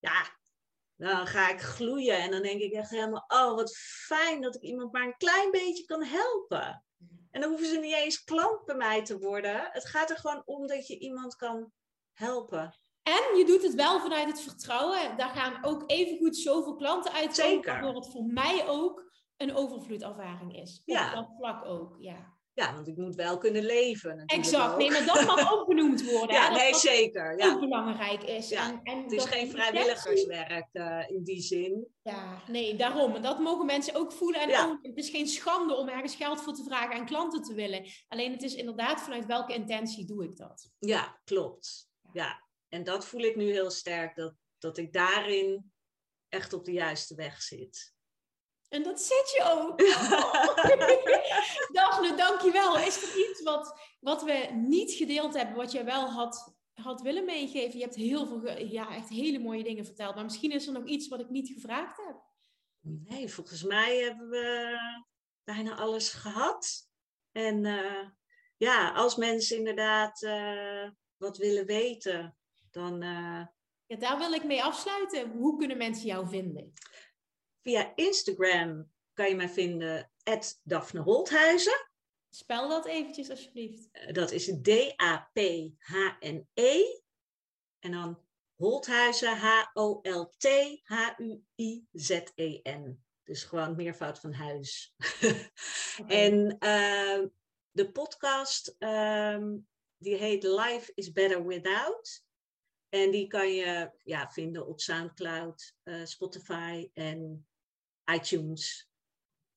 ja, 0.00 0.38
dan 0.96 1.26
ga 1.26 1.50
ik 1.50 1.60
gloeien 1.60 2.18
en 2.18 2.30
dan 2.30 2.42
denk 2.42 2.60
ik 2.60 2.72
echt 2.72 2.90
helemaal, 2.90 3.24
oh 3.28 3.54
wat 3.54 3.76
fijn 3.76 4.40
dat 4.40 4.54
ik 4.54 4.62
iemand 4.62 4.92
maar 4.92 5.06
een 5.06 5.16
klein 5.16 5.50
beetje 5.50 5.84
kan 5.84 6.04
helpen. 6.04 6.84
En 7.30 7.40
dan 7.40 7.50
hoeven 7.50 7.68
ze 7.68 7.78
niet 7.78 7.94
eens 7.94 8.24
klant 8.24 8.64
bij 8.64 8.74
mij 8.74 9.04
te 9.04 9.18
worden. 9.18 9.68
Het 9.72 9.86
gaat 9.86 10.10
er 10.10 10.16
gewoon 10.16 10.42
om 10.44 10.66
dat 10.66 10.86
je 10.86 10.98
iemand 10.98 11.36
kan 11.36 11.72
helpen. 12.12 12.78
En 13.02 13.36
je 13.38 13.44
doet 13.46 13.62
het 13.62 13.74
wel 13.74 14.00
vanuit 14.00 14.28
het 14.28 14.40
vertrouwen. 14.40 15.16
Daar 15.16 15.28
gaan 15.28 15.64
ook 15.64 15.82
evengoed 15.86 16.36
zoveel 16.36 16.74
klanten 16.74 17.12
uit. 17.12 17.34
Zeker. 17.34 17.72
Waardoor 17.72 17.94
het 17.94 18.10
voor 18.10 18.24
mij 18.24 18.68
ook 18.68 19.12
een 19.36 19.54
overvloedervaring 19.54 20.56
is. 20.56 20.78
Op 20.78 20.94
ja. 20.94 21.14
dat 21.14 21.28
vlak 21.36 21.64
ook, 21.64 21.96
ja. 21.98 22.38
Ja, 22.60 22.74
want 22.74 22.88
ik 22.88 22.96
moet 22.96 23.14
wel 23.14 23.38
kunnen 23.38 23.64
leven. 23.64 24.24
Exact, 24.26 24.76
nee, 24.76 24.90
maar 24.90 25.04
dat 25.04 25.26
mag 25.26 25.52
ook 25.52 25.66
benoemd 25.66 26.10
worden. 26.10 26.36
Ja, 26.40 26.50
nee, 26.50 26.74
zeker. 26.74 27.38
Ja. 27.38 27.52
Ook 27.52 27.60
belangrijk 27.60 28.22
is. 28.22 28.48
Ja. 28.48 28.68
En, 28.68 28.80
en 28.82 29.02
het 29.02 29.12
is 29.12 29.24
geen 29.24 29.50
vrijwilligerswerk 29.50 30.68
uh, 30.72 31.04
in 31.08 31.24
die 31.24 31.40
zin. 31.40 31.86
Ja, 32.02 32.42
nee, 32.46 32.76
daarom. 32.76 33.14
En 33.14 33.22
dat 33.22 33.38
mogen 33.38 33.66
mensen 33.66 33.94
ook 33.94 34.12
voelen. 34.12 34.40
En 34.40 34.48
ja. 34.48 34.66
ook, 34.66 34.78
het 34.82 34.96
is 34.96 35.10
geen 35.10 35.26
schande 35.26 35.74
om 35.74 35.88
ergens 35.88 36.14
geld 36.14 36.42
voor 36.42 36.52
te 36.52 36.64
vragen 36.64 36.96
en 36.96 37.06
klanten 37.06 37.42
te 37.42 37.54
willen. 37.54 37.86
Alleen 38.08 38.32
het 38.32 38.42
is 38.42 38.54
inderdaad 38.54 39.00
vanuit 39.00 39.26
welke 39.26 39.54
intentie 39.54 40.06
doe 40.06 40.24
ik 40.24 40.36
dat. 40.36 40.70
Ja, 40.78 41.20
klopt. 41.24 41.88
Ja, 42.12 42.46
en 42.68 42.84
dat 42.84 43.06
voel 43.06 43.20
ik 43.20 43.36
nu 43.36 43.50
heel 43.50 43.70
sterk, 43.70 44.16
dat, 44.16 44.34
dat 44.58 44.78
ik 44.78 44.92
daarin 44.92 45.72
echt 46.28 46.52
op 46.52 46.64
de 46.64 46.72
juiste 46.72 47.14
weg 47.14 47.42
zit. 47.42 47.94
En 48.70 48.82
dat 48.82 49.00
zit 49.00 49.32
je 49.36 49.42
ook. 49.44 49.78
Daphne, 51.76 52.16
dankjewel. 52.16 52.78
Is 52.78 53.02
er 53.02 53.28
iets 53.28 53.42
wat, 53.42 53.80
wat 54.00 54.22
we 54.22 54.48
niet 54.52 54.92
gedeeld 54.92 55.34
hebben, 55.34 55.56
wat 55.56 55.72
jij 55.72 55.84
wel 55.84 56.10
had, 56.10 56.54
had 56.74 57.00
willen 57.00 57.24
meegeven? 57.24 57.78
Je 57.78 57.84
hebt 57.84 57.96
heel 57.96 58.26
veel, 58.26 58.58
ja, 58.58 58.94
echt 58.94 59.08
hele 59.08 59.38
mooie 59.38 59.62
dingen 59.62 59.84
verteld. 59.84 60.14
Maar 60.14 60.24
misschien 60.24 60.50
is 60.50 60.66
er 60.66 60.72
nog 60.72 60.84
iets 60.86 61.08
wat 61.08 61.20
ik 61.20 61.28
niet 61.28 61.48
gevraagd 61.48 61.96
heb. 61.96 62.16
Nee, 62.80 63.28
volgens 63.28 63.62
mij 63.62 63.96
hebben 63.96 64.28
we 64.28 64.76
bijna 65.44 65.76
alles 65.76 66.08
gehad. 66.08 66.88
En 67.32 67.64
uh, 67.64 68.08
ja, 68.56 68.92
als 68.92 69.16
mensen 69.16 69.56
inderdaad 69.56 70.22
uh, 70.22 70.88
wat 71.16 71.36
willen 71.36 71.66
weten, 71.66 72.36
dan. 72.70 73.02
Uh... 73.02 73.46
Ja, 73.86 73.96
daar 73.96 74.18
wil 74.18 74.32
ik 74.32 74.44
mee 74.44 74.62
afsluiten. 74.62 75.30
Hoe 75.30 75.58
kunnen 75.58 75.76
mensen 75.76 76.06
jou 76.06 76.28
vinden? 76.28 76.72
Via 77.62 77.92
Instagram 77.94 78.90
kan 79.12 79.28
je 79.28 79.34
mij 79.34 79.48
vinden, 79.48 80.10
Daphne 80.62 81.00
Holthuizen. 81.00 81.88
Spel 82.30 82.68
dat 82.68 82.86
eventjes 82.86 83.30
alsjeblieft. 83.30 83.88
Eh, 83.92 84.12
dat 84.12 84.30
is 84.30 84.46
D-A-P-H-N-E. 84.62 85.78
En 87.78 87.90
dan 87.90 88.22
Holthuizen, 88.56 89.36
H-O-L-T-H-U-I-Z-E-N. 89.36 89.84
Dus 93.22 93.44
gewoon 93.44 93.76
meervoud 93.76 94.18
van 94.18 94.32
huis. 94.32 94.94
En 96.06 96.56
uh, 96.60 97.26
de 97.70 97.90
podcast, 97.92 98.76
um, 98.78 99.68
die 99.96 100.14
heet 100.16 100.42
Life 100.42 100.92
is 100.94 101.12
Better 101.12 101.46
Without. 101.46 102.24
En 102.88 103.10
die 103.10 103.26
kan 103.26 103.52
je 103.52 103.90
ja, 104.02 104.30
vinden 104.30 104.66
op 104.66 104.80
Soundcloud, 104.80 105.74
uh, 105.84 106.04
Spotify 106.04 106.90
en 106.94 107.48
iTunes 108.14 108.90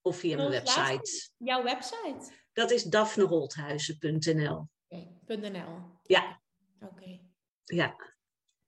of 0.02 0.16
via 0.16 0.36
mijn 0.36 0.50
website. 0.50 1.30
Jouw 1.38 1.62
website? 1.62 2.32
Dat 2.52 2.70
is 2.70 2.82
daphneholthuizen.nl. 2.82 4.68
.nl. 5.26 5.98
Ja. 6.02 6.40
Oké. 6.80 7.20
Ja. 7.64 7.96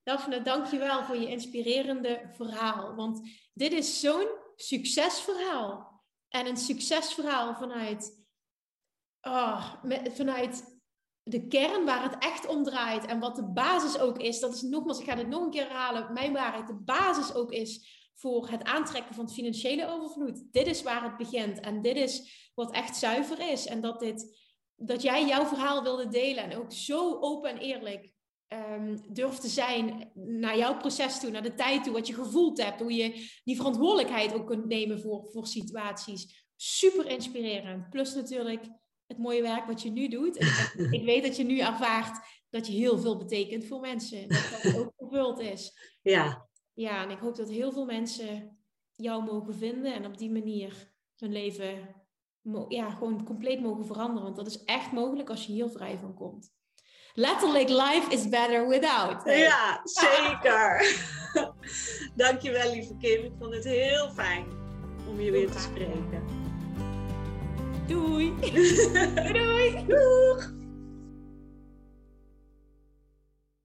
Daphne, 0.03 0.43
dankjewel 0.43 1.05
voor 1.05 1.17
je 1.17 1.29
inspirerende 1.29 2.31
verhaal. 2.33 2.95
Want 2.95 3.21
dit 3.53 3.73
is 3.73 4.01
zo'n 4.01 4.29
succesverhaal. 4.57 6.03
En 6.29 6.47
een 6.47 6.57
succesverhaal 6.57 7.55
vanuit, 7.55 8.25
oh, 9.21 9.75
vanuit 10.13 10.81
de 11.23 11.47
kern 11.47 11.85
waar 11.85 12.03
het 12.03 12.19
echt 12.19 12.47
om 12.47 12.65
draait. 12.65 13.05
En 13.05 13.19
wat 13.19 13.37
de 13.37 13.45
basis 13.45 13.99
ook 13.99 14.19
is. 14.19 14.41
Dat 14.41 14.55
is 14.55 14.63
nogmaals, 14.63 14.99
ik 14.99 15.07
ga 15.07 15.15
dit 15.15 15.29
nog 15.29 15.43
een 15.43 15.51
keer 15.51 15.67
herhalen. 15.69 16.13
Mijn 16.13 16.33
waarheid, 16.33 16.67
de 16.67 16.75
basis 16.75 17.35
ook 17.35 17.53
is 17.53 18.05
voor 18.17 18.49
het 18.49 18.63
aantrekken 18.63 19.15
van 19.15 19.25
het 19.25 19.35
financiële 19.35 19.89
overvloed. 19.89 20.53
Dit 20.53 20.67
is 20.67 20.83
waar 20.83 21.03
het 21.03 21.17
begint 21.17 21.61
en 21.61 21.83
dit 21.83 21.97
is 21.97 22.51
wat 22.55 22.75
echt 22.75 22.97
zuiver 22.97 23.51
is. 23.51 23.67
En 23.67 23.81
dat, 23.81 24.01
dit, 24.01 24.39
dat 24.77 25.03
jij 25.03 25.27
jouw 25.27 25.47
verhaal 25.47 25.83
wilde 25.83 26.09
delen 26.09 26.45
en 26.45 26.57
ook 26.59 26.73
zo 26.73 27.21
open 27.21 27.51
en 27.51 27.59
eerlijk 27.59 28.13
um, 28.49 29.13
durft 29.13 29.41
te 29.41 29.49
zijn 29.49 30.11
naar 30.15 30.59
jouw 30.59 30.77
proces 30.77 31.21
toe, 31.21 31.31
naar 31.31 31.43
de 31.43 31.55
tijd 31.55 31.85
toe, 31.85 31.93
wat 31.93 32.07
je 32.07 32.15
gevoeld 32.15 32.63
hebt, 32.63 32.81
hoe 32.81 32.95
je 32.95 33.31
die 33.45 33.57
verantwoordelijkheid 33.57 34.35
ook 34.35 34.47
kunt 34.47 34.67
nemen 34.67 35.01
voor, 35.01 35.31
voor 35.33 35.47
situaties. 35.47 36.47
Super 36.57 37.07
inspirerend. 37.07 37.91
Plus 37.91 38.15
natuurlijk 38.15 38.65
het 39.07 39.19
mooie 39.19 39.43
werk 39.43 39.67
wat 39.67 39.83
je 39.83 39.91
nu 39.91 40.09
doet. 40.09 40.37
ik 40.91 41.05
weet 41.11 41.23
dat 41.23 41.37
je 41.37 41.45
nu 41.45 41.59
ervaart 41.59 42.19
dat 42.51 42.67
je 42.67 42.73
heel 42.73 42.99
veel 42.99 43.17
betekent 43.17 43.65
voor 43.65 43.81
mensen. 43.81 44.29
Dat 44.29 44.61
dat 44.63 44.77
ook 44.77 44.93
vervuld 44.97 45.41
is. 45.41 45.73
Ja, 46.03 46.46
ja, 46.77 47.03
en 47.03 47.11
ik 47.11 47.19
hoop 47.19 47.37
dat 47.37 47.49
heel 47.49 47.73
veel 47.73 47.85
mensen 47.85 48.59
jou 48.97 49.25
mogen 49.25 49.55
vinden 49.55 49.95
en 49.95 50.07
op 50.07 50.19
die 50.19 50.31
manier 50.31 50.93
hun 51.17 51.33
leven 51.33 51.95
ja, 52.69 52.91
gewoon 52.91 53.25
compleet 53.25 53.61
mogen 53.61 53.87
veranderen. 53.87 54.23
Want 54.23 54.37
dat 54.37 54.47
is 54.47 54.65
echt 54.65 54.93
mogelijk 54.93 55.31
als 55.31 55.47
je 55.47 55.53
hier 55.53 55.69
vrij 55.69 55.99
van 55.99 56.15
komt. 56.15 56.55
Letterlijk, 57.15 57.69
life 57.69 58.07
is 58.09 58.29
better 58.29 58.69
without. 58.69 59.23
Ja, 59.25 59.81
zeker. 59.85 60.97
Dankjewel, 62.25 62.71
lieve 62.71 62.97
Kim. 62.97 63.25
Ik 63.25 63.33
vond 63.39 63.55
het 63.55 63.65
heel 63.65 64.11
fijn 64.11 64.47
om 65.09 65.21
je 65.21 65.31
weer 65.31 65.51
te 65.51 65.59
spreken. 65.59 66.25
Doei. 67.89 68.35
doei. 69.33 69.87
Doeg. 69.87 70.56